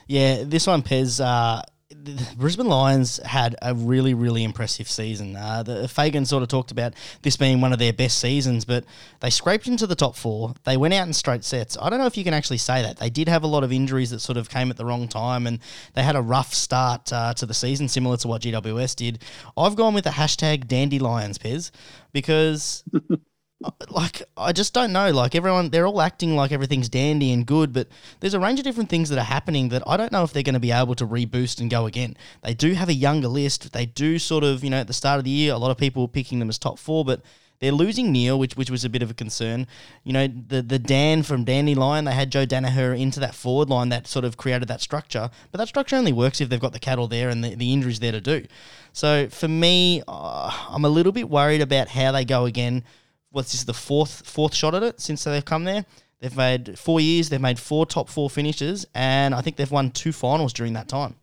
Yeah, 0.07 0.43
this 0.43 0.67
one, 0.67 0.81
Pez. 0.81 1.23
Uh, 1.23 1.61
the 2.03 2.35
Brisbane 2.35 2.67
Lions 2.67 3.17
had 3.23 3.55
a 3.61 3.73
really, 3.73 4.13
really 4.13 4.43
impressive 4.43 4.89
season. 4.89 5.35
Uh, 5.35 5.63
the, 5.63 5.87
Fagan 5.87 6.25
sort 6.25 6.43
of 6.43 6.49
talked 6.49 6.71
about 6.71 6.93
this 7.21 7.37
being 7.37 7.61
one 7.61 7.71
of 7.71 7.79
their 7.79 7.93
best 7.93 8.19
seasons, 8.19 8.65
but 8.65 8.83
they 9.21 9.29
scraped 9.29 9.67
into 9.67 9.87
the 9.87 9.95
top 9.95 10.15
four. 10.15 10.53
They 10.65 10.75
went 10.75 10.93
out 10.93 11.07
in 11.07 11.13
straight 11.13 11.43
sets. 11.43 11.77
I 11.81 11.89
don't 11.89 11.99
know 11.99 12.05
if 12.05 12.17
you 12.17 12.23
can 12.23 12.33
actually 12.33 12.57
say 12.57 12.81
that. 12.81 12.97
They 12.97 13.09
did 13.09 13.29
have 13.29 13.43
a 13.43 13.47
lot 13.47 13.63
of 13.63 13.71
injuries 13.71 14.09
that 14.09 14.19
sort 14.19 14.37
of 14.37 14.49
came 14.49 14.69
at 14.69 14.77
the 14.77 14.85
wrong 14.85 15.07
time, 15.07 15.47
and 15.47 15.59
they 15.93 16.03
had 16.03 16.15
a 16.15 16.21
rough 16.21 16.53
start 16.53 17.11
uh, 17.13 17.33
to 17.35 17.45
the 17.45 17.53
season, 17.53 17.87
similar 17.87 18.17
to 18.17 18.27
what 18.27 18.41
GWS 18.41 18.95
did. 18.95 19.19
I've 19.55 19.75
gone 19.75 19.93
with 19.93 20.03
the 20.03 20.11
hashtag 20.11 20.67
Dandelions, 20.67 21.37
Pez, 21.37 21.71
because 22.11 22.83
like 23.89 24.23
I 24.35 24.51
just 24.51 24.73
don't 24.73 24.93
know. 24.93 25.11
Like 25.11 25.35
everyone, 25.35 25.69
they're 25.69 25.87
all 25.87 26.01
acting 26.01 26.35
like 26.35 26.51
everything's 26.51 26.89
dandy 26.89 27.31
and 27.31 27.45
good, 27.45 27.73
but 27.73 27.87
there's 28.19 28.33
a 28.33 28.39
range 28.39 28.59
of 28.59 28.65
different 28.65 28.89
things 28.89 29.09
that 29.09 29.19
are 29.19 29.23
happening 29.23 29.69
that 29.69 29.83
I 29.87 29.97
don't 29.97 30.11
know 30.11 30.23
if 30.23 30.33
they're 30.33 30.43
going 30.43 30.53
to 30.53 30.59
be 30.59 30.71
able 30.71 30.95
to 30.95 31.07
reboost 31.07 31.59
and 31.61 31.69
go 31.69 31.85
again. 31.85 32.17
They 32.43 32.53
do 32.53 32.73
have 32.73 32.89
a 32.89 32.93
younger 32.93 33.27
list. 33.27 33.71
They 33.73 33.85
do 33.85 34.19
sort 34.19 34.43
of, 34.43 34.63
you 34.63 34.69
know, 34.69 34.79
at 34.79 34.87
the 34.87 34.93
start 34.93 35.19
of 35.19 35.23
the 35.23 35.31
year, 35.31 35.53
a 35.53 35.57
lot 35.57 35.71
of 35.71 35.77
people 35.77 36.03
were 36.03 36.07
picking 36.07 36.39
them 36.39 36.49
as 36.49 36.57
top 36.57 36.79
four, 36.79 37.05
but 37.05 37.21
they're 37.59 37.71
losing 37.71 38.11
Neale, 38.11 38.37
which 38.37 38.57
which 38.57 38.69
was 38.69 38.83
a 38.83 38.89
bit 38.89 39.01
of 39.01 39.09
a 39.09 39.13
concern. 39.13 39.67
You 40.03 40.11
know, 40.11 40.27
the 40.27 40.61
the 40.61 40.79
Dan 40.79 41.23
from 41.23 41.45
Dandelion, 41.45 42.03
they 42.03 42.11
had 42.11 42.29
Joe 42.29 42.45
Daniher 42.45 42.99
into 42.99 43.21
that 43.21 43.33
forward 43.33 43.69
line 43.69 43.89
that 43.89 44.05
sort 44.05 44.25
of 44.25 44.35
created 44.35 44.67
that 44.67 44.81
structure, 44.81 45.29
but 45.51 45.59
that 45.59 45.69
structure 45.69 45.95
only 45.95 46.11
works 46.11 46.41
if 46.41 46.49
they've 46.49 46.59
got 46.59 46.73
the 46.73 46.79
cattle 46.79 47.07
there 47.07 47.29
and 47.29 47.41
the, 47.43 47.55
the 47.55 47.71
injuries 47.71 48.01
there 48.01 48.11
to 48.11 48.19
do. 48.19 48.45
So 48.91 49.29
for 49.29 49.47
me, 49.47 50.03
uh, 50.07 50.51
I'm 50.69 50.83
a 50.83 50.89
little 50.89 51.13
bit 51.13 51.29
worried 51.29 51.61
about 51.61 51.87
how 51.87 52.11
they 52.11 52.25
go 52.25 52.43
again 52.45 52.83
what's 53.33 53.51
this 53.51 53.63
the 53.65 53.73
fourth 53.73 54.25
fourth 54.25 54.55
shot 54.55 54.73
at 54.73 54.83
it 54.83 55.01
since 55.01 55.25
they've 55.25 55.43
come 55.43 55.65
there. 55.65 55.85
They've 56.19 56.37
made 56.37 56.79
four 56.79 57.01
years. 57.01 57.27
They've 57.27 57.41
made 57.41 57.59
four 57.59 57.85
top 57.85 58.07
four 58.07 58.29
finishes, 58.29 58.87
and 58.95 59.35
I 59.35 59.41
think 59.41 59.57
they've 59.57 59.69
won 59.69 59.91
two 59.91 60.13
finals 60.13 60.53
during 60.53 60.71
that 60.73 60.87
time. 60.87 61.15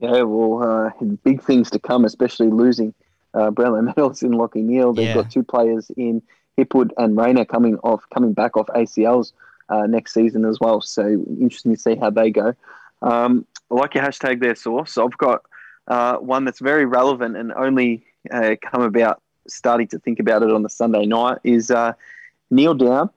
Yeah, 0.00 0.22
well, 0.22 0.62
uh, 0.62 1.04
big 1.22 1.42
things 1.42 1.70
to 1.70 1.78
come, 1.78 2.04
especially 2.04 2.48
losing 2.48 2.92
uh, 3.34 3.50
Brownlow 3.50 3.82
medals 3.82 4.22
in 4.22 4.32
Lachie 4.32 4.64
Neale. 4.64 4.94
They've 4.94 5.08
yeah. 5.08 5.14
got 5.14 5.30
two 5.30 5.44
players 5.44 5.90
in 5.96 6.22
Hipwood 6.58 6.90
and 6.96 7.16
Rayner 7.16 7.44
coming 7.44 7.76
off, 7.78 8.02
coming 8.12 8.32
back 8.32 8.56
off 8.56 8.66
ACLs 8.68 9.32
uh, 9.68 9.86
next 9.86 10.14
season 10.14 10.44
as 10.44 10.58
well. 10.58 10.80
So 10.80 11.06
interesting 11.38 11.74
to 11.74 11.80
see 11.80 11.94
how 11.94 12.10
they 12.10 12.30
go. 12.30 12.54
Um, 13.02 13.46
I 13.70 13.74
like 13.74 13.94
your 13.94 14.04
hashtag 14.04 14.40
there, 14.40 14.54
Sauce. 14.54 14.98
I've 14.98 15.16
got 15.18 15.42
uh, 15.86 16.16
one 16.16 16.44
that's 16.44 16.60
very 16.60 16.86
relevant 16.86 17.36
and 17.36 17.52
only 17.52 18.04
uh, 18.30 18.56
come 18.62 18.82
about 18.82 19.22
starting 19.48 19.88
to 19.88 19.98
think 19.98 20.20
about 20.20 20.42
it 20.42 20.50
on 20.50 20.62
the 20.62 20.70
Sunday 20.70 21.06
night 21.06 21.38
is 21.44 21.70
uh, 21.70 21.92
kneel 22.50 22.74
down 22.74 23.10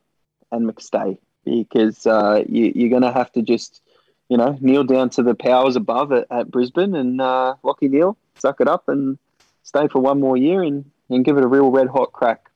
and 0.52 0.70
McStay 0.70 1.18
because 1.46 2.06
uh, 2.06 2.44
you, 2.48 2.86
are 2.86 2.90
going 2.90 3.02
to 3.02 3.12
have 3.12 3.32
to 3.34 3.42
just, 3.42 3.82
you 4.30 4.38
know, 4.38 4.58
kneel 4.62 4.84
down 4.84 5.10
to 5.12 5.24
the 5.24 5.36
powers 5.36 5.76
above 5.76 6.12
at, 6.12 6.28
at 6.32 6.50
Brisbane 6.50 6.96
and 6.96 7.22
uh, 7.22 7.56
Lachie 7.64 7.90
Neale, 7.90 8.18
suck 8.38 8.62
it 8.62 8.68
up 8.68 8.88
and 8.88 9.18
stay 9.64 9.88
for 9.88 10.00
one 10.00 10.20
more 10.20 10.38
year 10.38 10.64
and, 10.64 10.90
and 11.10 11.26
give 11.26 11.38
it 11.38 11.44
a 11.44 11.48
real 11.48 11.70
red 11.72 11.88
hot 11.88 12.14
crack. 12.14 12.50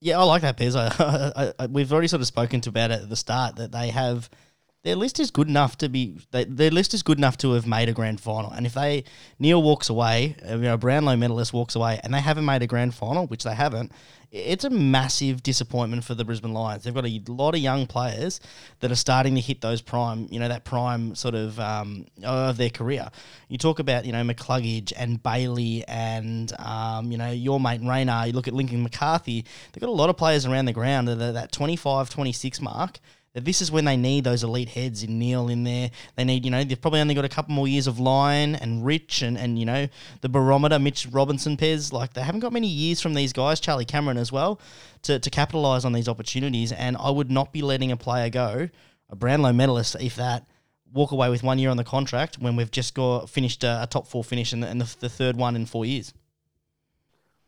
Yeah, 0.00 0.18
I 0.18 0.24
like 0.24 0.42
that, 0.42 0.56
Pez. 0.56 0.76
I, 0.76 1.32
I, 1.58 1.64
I, 1.64 1.66
we've 1.66 1.92
already 1.92 2.08
sort 2.08 2.20
of 2.20 2.26
spoken 2.26 2.60
to 2.62 2.68
about 2.70 2.90
it 2.90 3.02
at 3.02 3.08
the 3.08 3.16
start 3.16 3.56
that 3.56 3.72
they 3.72 3.90
have– 3.90 4.30
their 4.86 4.94
list 4.94 5.18
is 5.18 5.32
good 5.32 5.48
enough 5.48 5.76
to 5.76 5.88
be 5.88 6.16
they, 6.30 6.44
their 6.44 6.70
list 6.70 6.94
is 6.94 7.02
good 7.02 7.18
enough 7.18 7.36
to 7.36 7.54
have 7.54 7.66
made 7.66 7.88
a 7.88 7.92
grand 7.92 8.20
final. 8.20 8.52
And 8.52 8.64
if 8.64 8.74
they 8.74 9.02
Neale 9.40 9.60
walks 9.60 9.88
away, 9.88 10.36
uh, 10.48 10.54
you 10.54 10.62
know, 10.62 10.76
Brownlow 10.76 11.16
medalist 11.16 11.52
walks 11.52 11.74
away, 11.74 11.98
and 12.04 12.14
they 12.14 12.20
haven't 12.20 12.44
made 12.44 12.62
a 12.62 12.68
grand 12.68 12.94
final, 12.94 13.26
which 13.26 13.42
they 13.42 13.56
haven't, 13.56 13.90
it's 14.30 14.62
a 14.62 14.70
massive 14.70 15.42
disappointment 15.42 16.04
for 16.04 16.14
the 16.14 16.24
Brisbane 16.24 16.52
Lions. 16.52 16.84
They've 16.84 16.94
got 16.94 17.04
a 17.04 17.20
lot 17.26 17.56
of 17.56 17.60
young 17.60 17.88
players 17.88 18.38
that 18.78 18.92
are 18.92 18.96
starting 18.96 19.34
to 19.34 19.40
hit 19.40 19.60
those 19.60 19.82
prime, 19.82 20.28
you 20.30 20.38
know, 20.38 20.46
that 20.46 20.64
prime 20.64 21.16
sort 21.16 21.34
of 21.34 21.58
um, 21.58 22.06
of 22.22 22.56
their 22.56 22.70
career. 22.70 23.10
You 23.48 23.58
talk 23.58 23.80
about, 23.80 24.04
you 24.04 24.12
know, 24.12 24.22
McCluggage 24.22 24.92
and 24.96 25.20
Bailey 25.20 25.82
and, 25.88 26.52
um, 26.60 27.10
you 27.10 27.18
know, 27.18 27.32
your 27.32 27.58
mate 27.58 27.80
Rayner. 27.82 28.26
You 28.26 28.34
look 28.34 28.46
at 28.46 28.54
Lincoln 28.54 28.84
McCarthy. 28.84 29.44
They've 29.72 29.80
got 29.80 29.90
a 29.90 29.90
lot 29.90 30.10
of 30.10 30.16
players 30.16 30.46
around 30.46 30.66
the 30.66 30.72
ground 30.72 31.08
that 31.08 31.20
are 31.20 31.32
that 31.32 31.50
25, 31.50 32.08
26 32.08 32.60
mark 32.60 33.00
this 33.44 33.60
is 33.60 33.70
when 33.70 33.84
they 33.84 33.96
need 33.96 34.24
those 34.24 34.42
elite 34.42 34.70
heads 34.70 35.02
in 35.02 35.18
Neale 35.18 35.48
in 35.48 35.64
there. 35.64 35.90
They 36.16 36.24
need, 36.24 36.44
you 36.44 36.50
know, 36.50 36.64
they've 36.64 36.80
probably 36.80 37.00
only 37.00 37.14
got 37.14 37.24
a 37.24 37.28
couple 37.28 37.54
more 37.54 37.68
years 37.68 37.86
of 37.86 38.00
Lyon 38.00 38.54
and 38.54 38.84
Rich 38.84 39.22
and, 39.22 39.36
and 39.36 39.58
you 39.58 39.66
know, 39.66 39.88
the 40.22 40.28
barometer, 40.28 40.78
Mitch 40.78 41.06
Robinson, 41.06 41.56
Pez. 41.56 41.92
Like, 41.92 42.14
they 42.14 42.22
haven't 42.22 42.40
got 42.40 42.52
many 42.52 42.68
years 42.68 43.00
from 43.00 43.14
these 43.14 43.32
guys, 43.32 43.60
Charlie 43.60 43.84
Cameron 43.84 44.16
as 44.16 44.32
well, 44.32 44.60
to, 45.02 45.18
to 45.18 45.30
capitalise 45.30 45.84
on 45.84 45.92
these 45.92 46.08
opportunities. 46.08 46.72
And 46.72 46.96
I 46.98 47.10
would 47.10 47.30
not 47.30 47.52
be 47.52 47.62
letting 47.62 47.92
a 47.92 47.96
player 47.96 48.30
go, 48.30 48.68
a 49.10 49.16
Brownlow 49.16 49.52
medalist, 49.52 49.96
if 50.00 50.16
that, 50.16 50.46
walk 50.92 51.10
away 51.10 51.28
with 51.28 51.42
one 51.42 51.58
year 51.58 51.70
on 51.70 51.76
the 51.76 51.84
contract 51.84 52.38
when 52.38 52.56
we've 52.56 52.70
just 52.70 52.94
got 52.94 53.28
finished 53.28 53.64
a, 53.64 53.82
a 53.82 53.86
top 53.86 54.06
four 54.06 54.24
finish 54.24 54.52
and, 54.52 54.64
and 54.64 54.80
the, 54.80 54.96
the 55.00 55.08
third 55.08 55.36
one 55.36 55.56
in 55.56 55.66
four 55.66 55.84
years. 55.84 56.14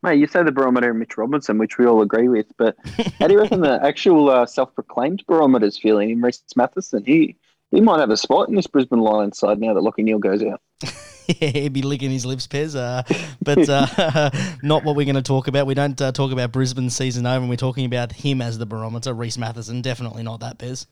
Mate, 0.03 0.20
you 0.20 0.26
say 0.26 0.42
the 0.42 0.53
barometer 0.53 0.90
and 0.90 0.99
Mitch 0.99 1.18
Robinson, 1.18 1.59
which 1.59 1.76
we 1.76 1.86
all 1.86 2.03
agree 2.03 2.28
with, 2.28 2.46
but 2.57 2.76
how 3.18 3.26
do 3.26 3.34
you 3.34 3.40
reckon 3.40 3.61
the 3.61 3.84
actual 3.84 4.30
uh, 4.30 4.46
self-proclaimed 4.46 5.24
barometer's 5.26 5.76
feeling 5.76 6.11
in 6.11 6.20
Rhys 6.20 6.42
Mathieson? 6.55 7.05
He 7.05 7.36
he 7.70 7.80
might 7.80 8.01
have 8.01 8.11
a 8.11 8.16
spot 8.16 8.49
in 8.49 8.55
this 8.55 8.66
Brisbane 8.66 9.01
Lions 9.01 9.38
side 9.38 9.61
now 9.61 9.74
that 9.74 9.80
Lachie 9.80 10.05
Neale 10.05 10.18
goes 10.18 10.42
out. 10.42 10.61
yeah, 11.26 11.49
he'd 11.49 11.72
be 11.72 11.82
licking 11.82 12.11
his 12.11 12.24
lips, 12.24 12.46
Pez. 12.46 12.74
Uh, 12.74 13.03
but 13.42 13.68
uh, 13.68 14.30
not 14.62 14.84
what 14.84 14.96
we're 14.96 15.05
going 15.05 15.16
to 15.16 15.22
talk 15.22 15.49
about. 15.49 15.66
We 15.66 15.74
don't 15.74 16.01
uh, 16.01 16.12
talk 16.12 16.32
about 16.32 16.53
Brisbane 16.53 16.90
season 16.90 17.26
over, 17.26 17.40
and 17.40 17.51
we're 17.51 17.57
talking 17.57 17.84
about 17.84 18.12
him 18.12 18.40
as 18.40 18.57
the 18.57 18.66
barometer. 18.66 19.12
Rhys 19.12 19.36
Mathieson, 19.36 19.82
definitely 19.82 20.22
not 20.22 20.40
that, 20.40 20.59
Pez. 20.59 20.86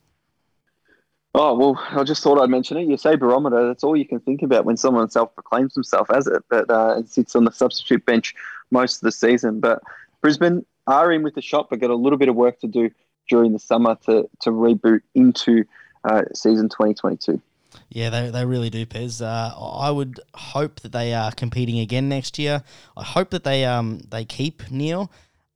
Oh, 1.38 1.54
well, 1.54 1.86
I 1.90 2.02
just 2.02 2.22
thought 2.22 2.40
I'd 2.40 2.48
mention 2.48 2.78
it. 2.78 2.88
You 2.88 2.96
say 2.96 3.14
barometer, 3.14 3.66
that's 3.66 3.84
all 3.84 3.94
you 3.94 4.06
can 4.06 4.20
think 4.20 4.42
about 4.42 4.64
when 4.64 4.78
someone 4.78 5.10
self 5.10 5.34
proclaims 5.34 5.74
himself 5.74 6.10
as 6.10 6.26
it, 6.26 6.42
but 6.48 6.70
uh, 6.70 6.96
it 6.98 7.10
sits 7.10 7.36
on 7.36 7.44
the 7.44 7.52
substitute 7.52 8.06
bench 8.06 8.34
most 8.70 8.96
of 8.96 9.00
the 9.02 9.12
season. 9.12 9.60
But 9.60 9.82
Brisbane 10.20 10.64
are 10.86 11.12
in 11.12 11.22
with 11.22 11.34
the 11.34 11.42
shot, 11.42 11.68
but 11.70 11.80
got 11.80 11.90
a 11.90 11.94
little 11.94 12.18
bit 12.18 12.28
of 12.28 12.36
work 12.36 12.60
to 12.60 12.66
do 12.66 12.90
during 13.28 13.52
the 13.52 13.58
summer 13.58 13.96
to, 14.06 14.28
to 14.40 14.50
reboot 14.50 15.00
into 15.14 15.64
uh, 16.04 16.22
season 16.34 16.68
2022. 16.68 17.40
Yeah, 17.90 18.10
they, 18.10 18.30
they 18.30 18.44
really 18.44 18.70
do, 18.70 18.86
Pez. 18.86 19.20
Uh, 19.20 19.54
I 19.58 19.90
would 19.90 20.20
hope 20.34 20.80
that 20.80 20.92
they 20.92 21.12
are 21.14 21.32
competing 21.32 21.78
again 21.80 22.08
next 22.08 22.38
year. 22.38 22.62
I 22.96 23.04
hope 23.04 23.30
that 23.30 23.44
they 23.44 23.64
um 23.64 24.00
they 24.10 24.24
keep 24.24 24.70
Neale, 24.70 25.10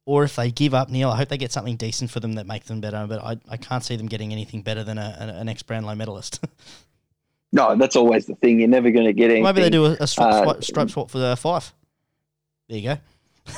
or 0.04 0.24
if 0.24 0.36
they 0.36 0.50
give 0.50 0.74
up 0.74 0.90
Neale, 0.90 1.10
I 1.10 1.16
hope 1.16 1.28
they 1.28 1.38
get 1.38 1.52
something 1.52 1.76
decent 1.76 2.10
for 2.10 2.20
them 2.20 2.34
that 2.34 2.46
makes 2.46 2.68
them 2.68 2.80
better. 2.80 3.06
But 3.08 3.24
I, 3.24 3.38
I 3.48 3.56
can't 3.56 3.82
see 3.82 3.96
them 3.96 4.06
getting 4.06 4.32
anything 4.32 4.62
better 4.62 4.84
than 4.84 4.98
a, 4.98 5.16
an 5.18 5.48
ex 5.48 5.62
Brownlow 5.62 5.94
medalist. 5.94 6.44
no, 7.52 7.76
that's 7.76 7.96
always 7.96 8.26
the 8.26 8.34
thing. 8.34 8.60
You're 8.60 8.68
never 8.68 8.90
going 8.90 9.06
to 9.06 9.12
get 9.12 9.26
anything. 9.26 9.44
Maybe 9.44 9.62
they 9.62 9.70
do 9.70 9.86
a, 9.86 9.96
a 10.00 10.06
stripe, 10.06 10.46
uh, 10.46 10.60
stripe 10.60 10.90
swap 10.90 11.10
for 11.10 11.18
the 11.18 11.36
Fyfe. 11.36 11.72
There 12.70 12.78
you 12.78 12.84
go. 12.84 13.52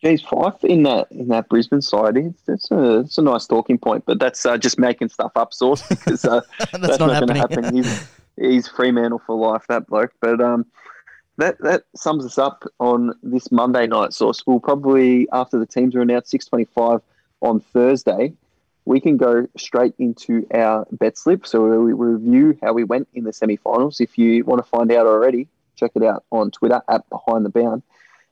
Geez, 0.00 0.22
Fyfe 0.22 0.62
in 0.62 0.84
that 0.84 1.10
in 1.10 1.26
that 1.28 1.48
Brisbane 1.48 1.82
side, 1.82 2.16
it's, 2.16 2.48
it's 2.48 2.70
a 2.70 3.00
it's 3.00 3.18
a 3.18 3.22
nice 3.22 3.46
talking 3.46 3.78
point, 3.78 4.04
but 4.06 4.20
that's 4.20 4.46
uh, 4.46 4.56
just 4.56 4.78
making 4.78 5.08
stuff 5.08 5.32
up, 5.34 5.52
Sauce 5.52 5.86
because 5.88 6.24
uh, 6.24 6.40
that's, 6.58 6.70
that's, 6.70 6.98
not, 7.00 7.08
not 7.08 7.26
going 7.26 7.34
to 7.34 7.34
happen. 7.34 7.74
He's, 7.74 8.08
he's 8.36 8.68
Fremantle 8.68 9.20
for 9.26 9.36
life, 9.36 9.64
that 9.68 9.88
bloke. 9.88 10.12
But 10.20 10.40
um, 10.40 10.66
that 11.38 11.58
that 11.62 11.82
sums 11.96 12.24
us 12.24 12.38
up 12.38 12.64
on 12.78 13.12
this 13.24 13.50
Monday 13.50 13.88
night, 13.88 14.12
Sauce. 14.12 14.46
We'll 14.46 14.60
probably 14.60 15.28
after 15.32 15.58
the 15.58 15.66
teams 15.66 15.96
are 15.96 16.00
announced, 16.00 16.30
six 16.30 16.46
twenty 16.46 16.66
five 16.66 17.00
on 17.42 17.58
Thursday. 17.58 18.32
We 18.84 19.00
can 19.00 19.16
go 19.16 19.48
straight 19.56 19.94
into 19.98 20.46
our 20.54 20.86
bet 20.92 21.18
slip. 21.18 21.44
So 21.44 21.80
we 21.80 21.92
review 21.92 22.56
how 22.62 22.72
we 22.72 22.84
went 22.84 23.08
in 23.14 23.24
the 23.24 23.32
semi-finals. 23.32 24.00
If 24.00 24.16
you 24.16 24.44
want 24.44 24.64
to 24.64 24.68
find 24.68 24.90
out 24.92 25.06
already, 25.06 25.48
check 25.80 25.92
it 25.94 26.04
out 26.04 26.24
on 26.30 26.50
Twitter 26.50 26.82
at 26.88 27.08
Behind 27.10 27.44
the 27.44 27.50
Bound. 27.50 27.82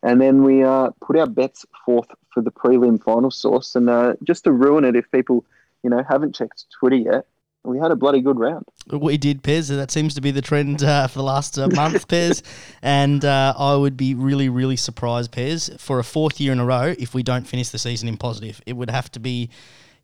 And 0.02 0.20
then 0.20 0.44
we 0.44 0.62
uh, 0.62 0.90
put 1.00 1.16
our 1.16 1.26
bets 1.26 1.66
forth 1.84 2.08
for 2.32 2.42
the 2.42 2.52
prelim 2.52 3.02
final 3.02 3.30
Sauce. 3.30 3.74
And 3.74 3.90
uh, 3.90 4.14
just 4.22 4.44
to 4.44 4.52
ruin 4.52 4.84
it, 4.84 4.94
if 4.94 5.10
people, 5.10 5.44
you 5.82 5.90
know, 5.90 6.04
haven't 6.08 6.36
checked 6.36 6.66
Twitter 6.78 6.96
yet, 6.96 7.26
we 7.64 7.78
had 7.78 7.90
a 7.90 7.96
bloody 7.96 8.20
good 8.20 8.38
round. 8.38 8.64
We 8.90 9.18
did, 9.18 9.42
Pez. 9.42 9.68
That 9.68 9.90
seems 9.90 10.14
to 10.14 10.20
be 10.20 10.30
the 10.30 10.40
trend 10.40 10.82
uh, 10.82 11.08
for 11.08 11.18
the 11.18 11.24
last 11.24 11.58
uh, 11.58 11.68
month, 11.68 12.06
Pez. 12.08 12.42
And 12.82 13.24
uh, 13.24 13.54
I 13.58 13.74
would 13.74 13.96
be 13.96 14.14
really, 14.14 14.48
really 14.48 14.76
surprised, 14.76 15.32
Pez, 15.32 15.78
for 15.80 15.98
a 15.98 16.04
fourth 16.04 16.40
year 16.40 16.52
in 16.52 16.60
a 16.60 16.64
row 16.64 16.94
if 16.98 17.14
we 17.14 17.22
don't 17.22 17.46
finish 17.46 17.70
the 17.70 17.78
season 17.78 18.08
in 18.08 18.16
positive. 18.16 18.62
It 18.66 18.74
would 18.74 18.90
have 18.90 19.10
to 19.12 19.20
be 19.20 19.50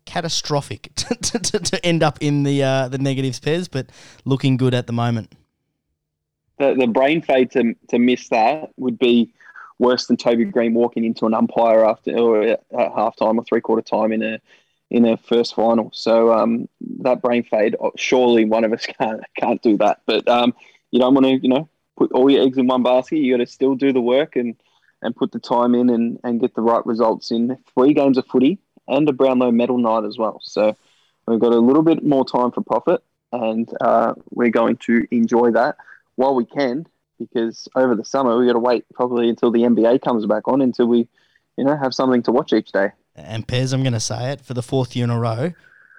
catastrophic 0.06 0.90
to, 0.96 1.38
to, 1.38 1.58
to 1.58 1.86
end 1.86 2.02
up 2.02 2.18
in 2.20 2.42
the 2.42 2.62
uh, 2.62 2.88
the 2.88 2.98
negatives, 2.98 3.40
Pez, 3.40 3.68
but 3.70 3.86
looking 4.24 4.56
good 4.56 4.74
at 4.74 4.86
the 4.86 4.92
moment 4.92 5.32
the, 6.58 6.74
the 6.74 6.86
brain 6.86 7.22
fade 7.22 7.50
to, 7.52 7.74
to 7.88 7.98
miss 7.98 8.28
that 8.28 8.70
would 8.76 8.98
be 8.98 9.32
worse 9.78 10.06
than 10.06 10.16
Toby 10.16 10.44
Greene 10.44 10.74
walking 10.74 11.04
into 11.04 11.26
an 11.26 11.34
umpire 11.34 11.84
after 11.84 12.16
or 12.16 12.42
at 12.42 12.62
half 12.70 13.16
time 13.16 13.38
or 13.38 13.44
three 13.44 13.60
quarter 13.60 13.82
time 13.82 14.12
in 14.12 14.22
a 14.22 14.40
in 14.90 15.04
a 15.06 15.16
first 15.16 15.54
final. 15.54 15.90
So 15.92 16.32
um, 16.32 16.68
that 17.00 17.20
brain 17.22 17.42
fade, 17.42 17.74
uh, 17.82 17.90
surely 17.96 18.44
one 18.44 18.64
of 18.64 18.72
us 18.72 18.86
can't 18.98 19.22
can't 19.36 19.62
do 19.62 19.76
that. 19.78 20.00
But 20.06 20.28
um, 20.28 20.54
you 20.90 21.00
don't 21.00 21.14
want 21.14 21.26
to, 21.26 21.36
you 21.36 21.48
know, 21.48 21.68
put 21.96 22.12
all 22.12 22.30
your 22.30 22.44
eggs 22.44 22.58
in 22.58 22.66
one 22.66 22.82
basket. 22.82 23.18
You 23.18 23.36
got 23.36 23.44
to 23.44 23.50
still 23.50 23.74
do 23.74 23.92
the 23.92 24.00
work 24.00 24.36
and 24.36 24.54
and 25.02 25.14
put 25.14 25.32
the 25.32 25.40
time 25.40 25.74
in 25.74 25.90
and, 25.90 26.18
and 26.24 26.40
get 26.40 26.54
the 26.54 26.62
right 26.62 26.84
results 26.86 27.30
in 27.30 27.58
three 27.74 27.92
games 27.92 28.16
of 28.16 28.26
footy 28.26 28.58
and 28.88 29.06
a 29.08 29.12
Brownlow 29.12 29.50
medal 29.50 29.76
night 29.76 30.04
as 30.04 30.16
well. 30.16 30.40
So 30.42 30.76
We've 31.26 31.40
got 31.40 31.52
a 31.52 31.58
little 31.58 31.82
bit 31.82 32.04
more 32.04 32.24
time 32.24 32.50
for 32.50 32.62
profit, 32.62 33.02
and 33.32 33.68
uh, 33.80 34.14
we're 34.30 34.50
going 34.50 34.76
to 34.78 35.06
enjoy 35.10 35.52
that 35.52 35.76
while 36.16 36.34
we 36.34 36.44
can. 36.44 36.86
Because 37.18 37.68
over 37.76 37.94
the 37.94 38.04
summer, 38.04 38.36
we 38.36 38.46
got 38.46 38.54
to 38.54 38.58
wait 38.58 38.84
probably 38.92 39.28
until 39.28 39.50
the 39.50 39.60
NBA 39.60 40.02
comes 40.02 40.26
back 40.26 40.48
on 40.48 40.60
until 40.60 40.86
we, 40.86 41.08
you 41.56 41.64
know, 41.64 41.76
have 41.76 41.94
something 41.94 42.22
to 42.24 42.32
watch 42.32 42.52
each 42.52 42.72
day. 42.72 42.90
And 43.14 43.46
Pez, 43.46 43.72
I'm 43.72 43.82
going 43.82 43.92
to 43.92 44.00
say 44.00 44.32
it 44.32 44.40
for 44.40 44.54
the 44.54 44.62
fourth 44.62 44.96
year 44.96 45.04
in 45.04 45.10
a 45.10 45.18
row, 45.18 45.52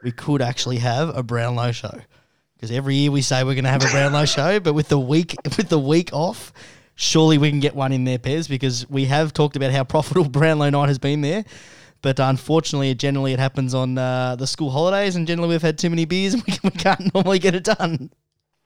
we 0.04 0.12
could 0.12 0.42
actually 0.42 0.78
have 0.78 1.16
a 1.16 1.24
Brownlow 1.24 1.72
show 1.72 2.02
because 2.56 2.76
every 2.76 2.96
year 2.96 3.12
we 3.12 3.22
say 3.22 3.44
we're 3.44 3.54
going 3.54 3.66
to 3.66 3.70
have 3.70 3.84
a 3.84 3.92
Brownlow 3.92 4.26
show, 4.38 4.60
but 4.60 4.74
with 4.74 4.90
the 4.90 5.00
week 5.00 5.36
with 5.58 5.70
the 5.70 5.80
week 5.80 6.12
off, 6.14 6.52
surely 6.96 7.38
we 7.38 7.50
can 7.50 7.60
get 7.60 7.76
one 7.76 7.92
in 7.92 8.04
there, 8.06 8.18
Pez, 8.18 8.50
because 8.50 8.90
we 8.90 9.06
have 9.06 9.34
talked 9.34 9.56
about 9.56 9.72
how 9.72 9.84
profitable 9.84 10.30
Brownlow 10.30 10.70
night 10.70 10.88
has 10.88 11.00
been 11.00 11.22
there. 11.22 11.46
But 12.02 12.20
unfortunately, 12.20 12.94
generally 12.94 13.34
it 13.34 13.40
happens 13.40 13.74
on 13.74 13.98
uh, 13.98 14.36
the 14.36 14.46
school 14.46 14.70
holidays, 14.70 15.16
and 15.16 15.26
generally 15.26 15.50
we've 15.50 15.62
had 15.62 15.78
too 15.78 15.90
many 15.90 16.06
beers 16.06 16.34
and 16.34 16.44
we, 16.44 16.58
we 16.64 16.72
can't 16.72 17.14
normally 17.14 17.40
get 17.40 17.56
it 17.56 17.64
done. 17.64 18.12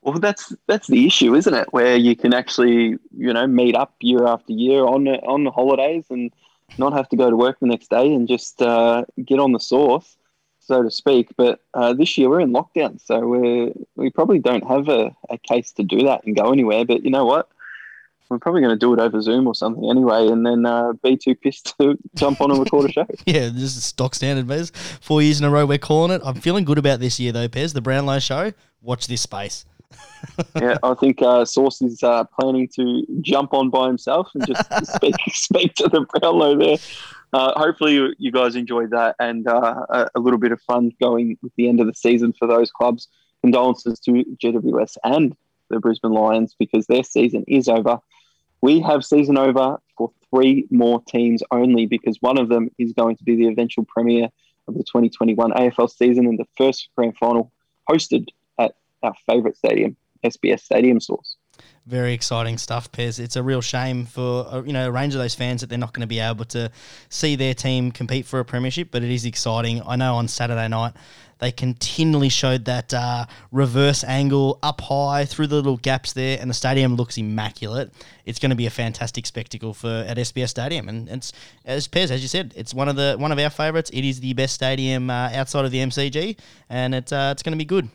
Well, 0.10 0.20
that's 0.20 0.56
that's 0.68 0.88
the 0.88 1.06
issue, 1.06 1.36
isn't 1.36 1.54
it? 1.54 1.68
Where 1.72 1.96
you 1.96 2.16
can 2.16 2.34
actually, 2.34 2.98
you 3.16 3.32
know, 3.34 3.46
meet 3.46 3.76
up 3.76 3.94
year 4.00 4.26
after 4.26 4.54
year 4.54 4.84
on 4.84 5.08
on 5.08 5.44
the 5.44 5.52
holidays 5.52 6.06
and 6.10 6.32
not 6.80 6.94
have 6.94 7.08
to 7.10 7.16
go 7.16 7.30
to 7.30 7.36
work 7.36 7.60
the 7.60 7.68
next 7.68 7.90
day 7.92 8.12
and 8.14 8.28
just 8.28 8.60
uh, 8.62 9.06
get 9.24 9.40
on 9.40 9.52
the 9.52 9.60
sauce, 9.60 10.18
so 10.60 10.82
to 10.82 10.90
speak. 10.90 11.30
But 11.38 11.60
uh, 11.76 11.94
this 11.94 12.18
year 12.18 12.28
we're 12.28 12.40
in 12.40 12.52
lockdown, 12.52 13.00
so 13.00 13.20
we 13.20 13.72
we 13.96 14.10
probably 14.10 14.40
don't 14.40 14.68
have 14.68 14.90
a, 14.90 15.16
a 15.30 15.38
case 15.38 15.72
to 15.74 15.84
do 15.84 16.04
that 16.04 16.26
and 16.26 16.36
go 16.36 16.52
anywhere. 16.52 16.86
But 16.86 17.04
you 17.04 17.12
know 17.12 17.26
what? 17.26 17.48
We're 18.30 18.40
probably 18.40 18.62
going 18.62 18.74
to 18.74 18.80
do 18.80 18.94
it 18.94 19.00
over 19.00 19.22
Zoom 19.22 19.48
or 19.48 19.54
something 19.54 19.90
anyway, 19.90 20.28
and 20.28 20.46
then 20.46 20.66
uh, 20.66 20.94
be 21.04 21.18
too 21.18 21.36
pissed 21.36 21.76
to 21.80 21.98
jump 22.16 22.42
on 22.42 22.50
and 22.50 22.60
record 22.60 22.90
a 22.90 22.94
show. 22.94 23.08
yeah, 23.26 23.50
this 23.50 23.76
is 23.76 23.84
stock 23.84 24.16
standard, 24.16 24.48
Pez. 24.48 24.76
Four 25.02 25.22
years 25.22 25.40
in 25.40 25.46
a 25.46 25.52
row 25.52 25.68
we're 25.68 25.78
calling 25.78 26.12
it. 26.12 26.22
I'm 26.24 26.36
feeling 26.36 26.64
good 26.64 26.78
about 26.80 27.00
this 27.00 27.20
year, 27.20 27.32
though, 27.32 27.48
Pez. 27.48 27.74
The 27.74 27.82
Brownlow 27.82 28.20
show. 28.20 28.54
Watch 28.82 29.08
this 29.08 29.22
space. 29.22 29.66
yeah, 30.56 30.78
I 30.84 30.94
think 30.94 31.22
uh, 31.22 31.46
Sauce 31.46 31.82
is 31.82 32.04
uh, 32.04 32.24
planning 32.40 32.68
to 32.76 33.06
jump 33.22 33.54
on 33.54 33.70
by 33.70 33.88
himself 33.88 34.30
and 34.34 34.46
just 34.46 34.64
speak 34.96 35.16
speak 35.28 35.74
to 35.76 35.88
the 35.88 36.02
Brownlow 36.02 36.58
there. 36.58 36.78
Uh, 37.32 37.60
hopefully, 37.60 37.94
you, 37.94 38.14
you, 38.18 38.32
guys 38.32 38.56
enjoyed 38.56 38.90
that 38.92 39.16
and 39.20 39.48
uh, 39.48 39.86
a, 39.90 40.10
a, 40.16 40.20
little 40.20 40.40
bit 40.40 40.52
of 40.52 40.60
fun 40.62 40.92
going 41.00 41.38
with 41.44 41.52
the 41.58 41.70
end 41.70 41.80
of 41.80 41.86
the 41.86 41.94
season 41.94 42.34
for 42.38 42.48
those 42.48 42.72
clubs. 42.72 43.08
Condolences 43.42 44.00
to 44.02 44.12
GWS 44.44 44.98
and 45.04 45.36
the 45.70 45.80
Brisbane 45.80 46.12
Lions 46.12 46.56
because 46.58 46.88
their 46.88 47.04
season 47.04 47.46
is 47.48 47.68
over. 47.68 48.00
We 48.62 48.82
have 48.82 49.06
season 49.06 49.38
over 49.38 49.78
for 49.98 50.12
three 50.30 50.68
more 50.72 51.02
teams 51.08 51.42
only 51.52 51.86
because 51.86 52.18
one 52.20 52.38
of 52.38 52.50
them 52.50 52.70
is 52.78 52.94
going 52.94 53.16
to 53.18 53.24
be 53.24 53.36
the 53.36 53.48
eventual 53.48 53.86
premier 53.86 54.30
of 54.68 54.74
the 54.74 54.84
2021 54.84 55.52
AFL 55.52 55.90
season 55.90 56.26
and 56.26 56.38
the 56.38 56.48
first 56.58 56.90
grand 56.96 57.16
final 57.18 57.52
hosted 57.90 58.28
our 59.04 59.14
favourite 59.26 59.58
stadium, 59.58 59.96
SBS 60.24 60.62
Stadium 60.62 61.00
Sauce. 61.00 61.38
Very 61.86 62.14
exciting 62.14 62.58
stuff, 62.58 62.92
Pez. 62.92 63.20
It's 63.20 63.36
a 63.36 63.42
real 63.42 63.62
shame 63.62 64.06
for 64.06 64.46
uh, 64.48 64.62
you 64.62 64.74
know 64.74 64.88
a 64.88 64.92
range 64.92 65.16
of 65.16 65.20
those 65.20 65.34
fans 65.34 65.62
that 65.62 65.68
they're 65.68 65.80
not 65.80 65.94
going 65.94 66.02
to 66.02 66.08
be 66.08 66.20
able 66.20 66.46
to 66.46 66.72
see 67.10 67.36
their 67.36 67.54
team 67.54 67.92
compete 67.92 68.26
for 68.26 68.40
a 68.40 68.46
premiership, 68.46 68.90
but 68.92 69.04
it 69.04 69.10
is 69.10 69.26
exciting. 69.26 69.82
I 69.86 69.96
know 69.96 70.16
on 70.16 70.28
Saturday 70.28 70.68
night 70.68 70.94
they 71.40 71.52
continually 71.52 72.30
showed 72.30 72.66
that 72.66 72.94
uh, 72.94 73.26
reverse 73.52 74.04
angle 74.04 74.60
up 74.62 74.82
high 74.82 75.26
through 75.26 75.48
the 75.48 75.56
little 75.56 75.78
gaps 75.78 76.14
there, 76.14 76.38
and 76.40 76.50
the 76.50 76.54
stadium 76.54 76.96
looks 76.96 77.18
immaculate. 77.18 77.92
It's 78.26 78.40
going 78.40 78.52
to 78.52 78.56
be 78.56 78.68
a 78.68 78.70
fantastic 78.70 79.26
spectacle 79.26 79.74
for 79.74 80.06
at 80.08 80.18
SBS 80.18 80.50
Stadium, 80.50 80.90
and 80.90 81.10
it's 81.10 81.34
as 81.66 81.88
Pez 81.88 82.12
as 82.12 82.22
you 82.22 82.28
said, 82.28 82.54
it's 82.56 82.74
one 82.74 82.88
of 82.88 82.98
the 82.98 83.16
one 83.18 83.32
of 83.32 83.40
our 83.40 83.50
favourites. 83.50 83.90
It 83.92 84.06
is 84.06 84.20
the 84.20 84.34
best 84.34 84.54
stadium 84.54 85.10
uh, 85.10 85.32
outside 85.34 85.66
of 85.66 85.72
the 85.72 85.80
MCG, 85.80 86.38
and 86.70 86.94
it's 86.94 87.12
uh, 87.12 87.30
it's 87.32 87.42
going 87.42 87.54
to 87.54 87.58
be 87.58 87.66
good. 87.66 87.90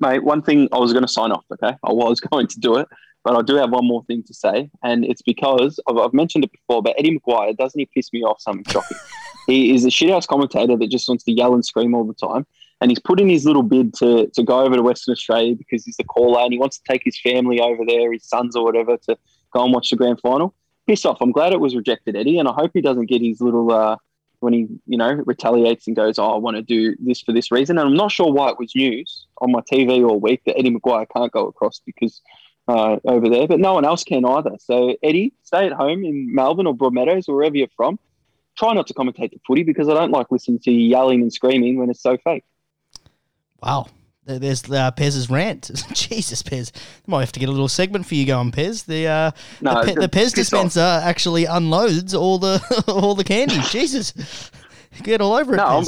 Mate, 0.00 0.24
one 0.24 0.42
thing 0.42 0.68
I 0.72 0.78
was 0.78 0.92
going 0.92 1.04
to 1.04 1.12
sign 1.12 1.32
off. 1.32 1.44
Okay, 1.52 1.76
I 1.82 1.92
was 1.92 2.20
going 2.32 2.46
to 2.46 2.60
do 2.60 2.76
it, 2.76 2.88
but 3.24 3.36
I 3.36 3.42
do 3.42 3.56
have 3.56 3.70
one 3.70 3.86
more 3.86 4.02
thing 4.04 4.22
to 4.24 4.34
say, 4.34 4.70
and 4.82 5.04
it's 5.04 5.22
because 5.22 5.78
I've, 5.88 5.96
I've 5.96 6.14
mentioned 6.14 6.44
it 6.44 6.52
before. 6.52 6.82
But 6.82 6.96
Eddie 6.98 7.18
McGuire 7.18 7.56
doesn't 7.56 7.78
he 7.78 7.86
piss 7.86 8.12
me 8.12 8.22
off 8.22 8.40
something 8.40 8.64
shocking? 8.70 8.96
He 9.46 9.74
is 9.74 9.84
a 9.84 9.88
shithouse 9.88 10.26
commentator 10.26 10.76
that 10.76 10.90
just 10.90 11.08
wants 11.08 11.24
to 11.24 11.32
yell 11.32 11.54
and 11.54 11.64
scream 11.64 11.94
all 11.94 12.04
the 12.04 12.14
time. 12.14 12.46
And 12.80 12.90
he's 12.90 13.00
put 13.00 13.20
in 13.20 13.28
his 13.28 13.44
little 13.44 13.62
bid 13.62 13.92
to, 13.94 14.28
to 14.28 14.42
go 14.42 14.60
over 14.60 14.76
to 14.76 14.82
Western 14.82 15.12
Australia 15.12 15.54
because 15.54 15.84
he's 15.84 15.96
the 15.96 16.04
caller 16.04 16.40
and 16.40 16.52
he 16.52 16.58
wants 16.58 16.78
to 16.78 16.84
take 16.88 17.02
his 17.04 17.20
family 17.20 17.60
over 17.60 17.82
there, 17.86 18.12
his 18.12 18.24
sons 18.24 18.54
or 18.54 18.64
whatever, 18.64 18.96
to 18.96 19.18
go 19.52 19.64
and 19.64 19.72
watch 19.72 19.90
the 19.90 19.96
grand 19.96 20.20
final. 20.20 20.54
Piss 20.86 21.04
off. 21.04 21.18
I'm 21.20 21.32
glad 21.32 21.52
it 21.52 21.60
was 21.60 21.74
rejected, 21.74 22.16
Eddie. 22.16 22.38
And 22.38 22.48
I 22.48 22.52
hope 22.52 22.70
he 22.72 22.80
doesn't 22.80 23.06
get 23.06 23.22
his 23.22 23.40
little, 23.40 23.70
uh, 23.72 23.96
when 24.40 24.52
he, 24.52 24.68
you 24.86 24.98
know, 24.98 25.12
retaliates 25.12 25.86
and 25.86 25.96
goes, 25.96 26.18
oh, 26.18 26.34
I 26.34 26.36
want 26.38 26.56
to 26.56 26.62
do 26.62 26.96
this 26.98 27.20
for 27.20 27.32
this 27.32 27.50
reason. 27.50 27.78
And 27.78 27.88
I'm 27.88 27.96
not 27.96 28.12
sure 28.12 28.32
why 28.32 28.50
it 28.50 28.58
was 28.58 28.74
news 28.74 29.26
on 29.38 29.52
my 29.52 29.60
TV 29.60 30.06
all 30.06 30.18
week 30.18 30.42
that 30.46 30.58
Eddie 30.58 30.70
McGuire 30.70 31.06
can't 31.14 31.32
go 31.32 31.46
across 31.46 31.80
because 31.84 32.20
uh, 32.68 32.96
over 33.04 33.28
there, 33.28 33.46
but 33.48 33.60
no 33.60 33.74
one 33.74 33.84
else 33.84 34.04
can 34.04 34.24
either. 34.24 34.56
So, 34.60 34.96
Eddie, 35.02 35.32
stay 35.42 35.66
at 35.66 35.72
home 35.72 36.04
in 36.04 36.34
Melbourne 36.34 36.66
or 36.66 36.74
Broadmeadows 36.74 37.28
or 37.28 37.36
wherever 37.36 37.56
you're 37.56 37.68
from 37.76 37.98
try 38.60 38.74
not 38.74 38.86
to 38.86 38.94
commentate 38.94 39.30
the 39.30 39.40
footy 39.46 39.62
because 39.62 39.88
I 39.88 39.94
don't 39.94 40.10
like 40.10 40.30
listening 40.30 40.58
to 40.60 40.70
you 40.70 40.86
yelling 40.86 41.22
and 41.22 41.32
screaming 41.32 41.78
when 41.78 41.90
it's 41.90 42.02
so 42.02 42.18
fake. 42.18 42.44
Wow. 43.62 43.86
There's 44.24 44.64
uh, 44.64 44.90
Pez's 44.92 45.30
rant. 45.30 45.70
Jesus, 45.92 46.42
Pez. 46.42 46.72
Might 47.06 47.20
have 47.20 47.32
to 47.32 47.40
get 47.40 47.48
a 47.48 47.52
little 47.52 47.68
segment 47.68 48.06
for 48.06 48.14
you 48.14 48.26
going, 48.26 48.52
Pez. 48.52 48.84
The 48.84 49.06
uh, 49.06 49.30
no, 49.60 49.80
the, 49.80 49.86
Pe- 49.86 50.00
the 50.00 50.08
Pez 50.08 50.34
dispenser 50.34 50.80
off. 50.80 51.02
actually 51.02 51.46
unloads 51.46 52.14
all 52.14 52.38
the 52.38 52.84
all 52.88 53.14
the 53.14 53.24
candy. 53.24 53.58
Jesus, 53.70 54.50
get 55.02 55.20
all 55.20 55.34
over 55.34 55.54
it. 55.54 55.56
No, 55.56 55.66
I'm, 55.66 55.86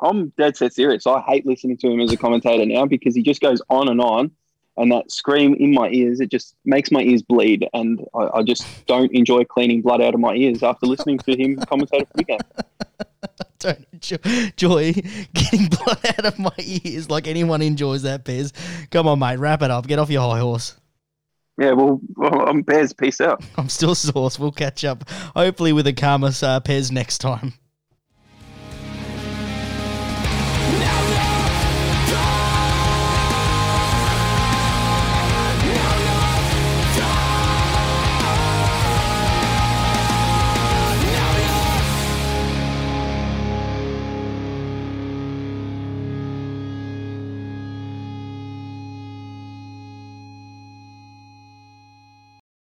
I'm 0.00 0.28
dead 0.38 0.56
set 0.56 0.72
serious. 0.74 1.06
I 1.06 1.20
hate 1.22 1.44
listening 1.44 1.76
to 1.78 1.88
him 1.88 2.00
as 2.00 2.12
a 2.12 2.16
commentator 2.16 2.64
now 2.64 2.86
because 2.86 3.14
he 3.14 3.22
just 3.22 3.40
goes 3.40 3.60
on 3.68 3.88
and 3.88 4.00
on 4.00 4.30
and 4.76 4.92
that 4.92 5.10
scream 5.10 5.54
in 5.54 5.72
my 5.72 5.88
ears, 5.88 6.20
it 6.20 6.30
just 6.30 6.54
makes 6.64 6.90
my 6.90 7.00
ears 7.00 7.22
bleed. 7.22 7.66
And 7.72 8.04
I, 8.14 8.38
I 8.38 8.42
just 8.42 8.66
don't 8.86 9.10
enjoy 9.12 9.44
cleaning 9.44 9.82
blood 9.82 10.02
out 10.02 10.14
of 10.14 10.20
my 10.20 10.34
ears 10.34 10.62
after 10.62 10.86
listening 10.86 11.18
to 11.18 11.36
him 11.36 11.56
commentate 11.56 12.06
a 12.14 12.24
game. 12.24 12.38
Don't 13.66 14.26
enjoy 14.26 14.92
getting 15.34 15.66
blood 15.66 15.98
out 16.06 16.26
of 16.26 16.38
my 16.38 16.54
ears 16.58 17.10
like 17.10 17.26
anyone 17.26 17.62
enjoys 17.62 18.02
that, 18.02 18.24
Pez. 18.24 18.52
Come 18.90 19.08
on, 19.08 19.18
mate, 19.18 19.38
wrap 19.38 19.62
it 19.62 19.70
up. 19.70 19.86
Get 19.86 19.98
off 19.98 20.10
your 20.10 20.22
high 20.22 20.40
horse. 20.40 20.76
Yeah, 21.58 21.72
well, 21.72 22.00
I'm 22.20 22.62
Pez. 22.64 22.96
Peace 22.96 23.20
out. 23.20 23.42
I'm 23.56 23.68
still 23.68 23.94
Sauce. 23.94 24.38
We'll 24.38 24.52
catch 24.52 24.84
up, 24.84 25.08
hopefully, 25.08 25.72
with 25.72 25.86
a 25.86 25.92
calmer 25.92 26.28
uh, 26.28 26.60
Pez 26.60 26.92
next 26.92 27.18
time. 27.18 27.54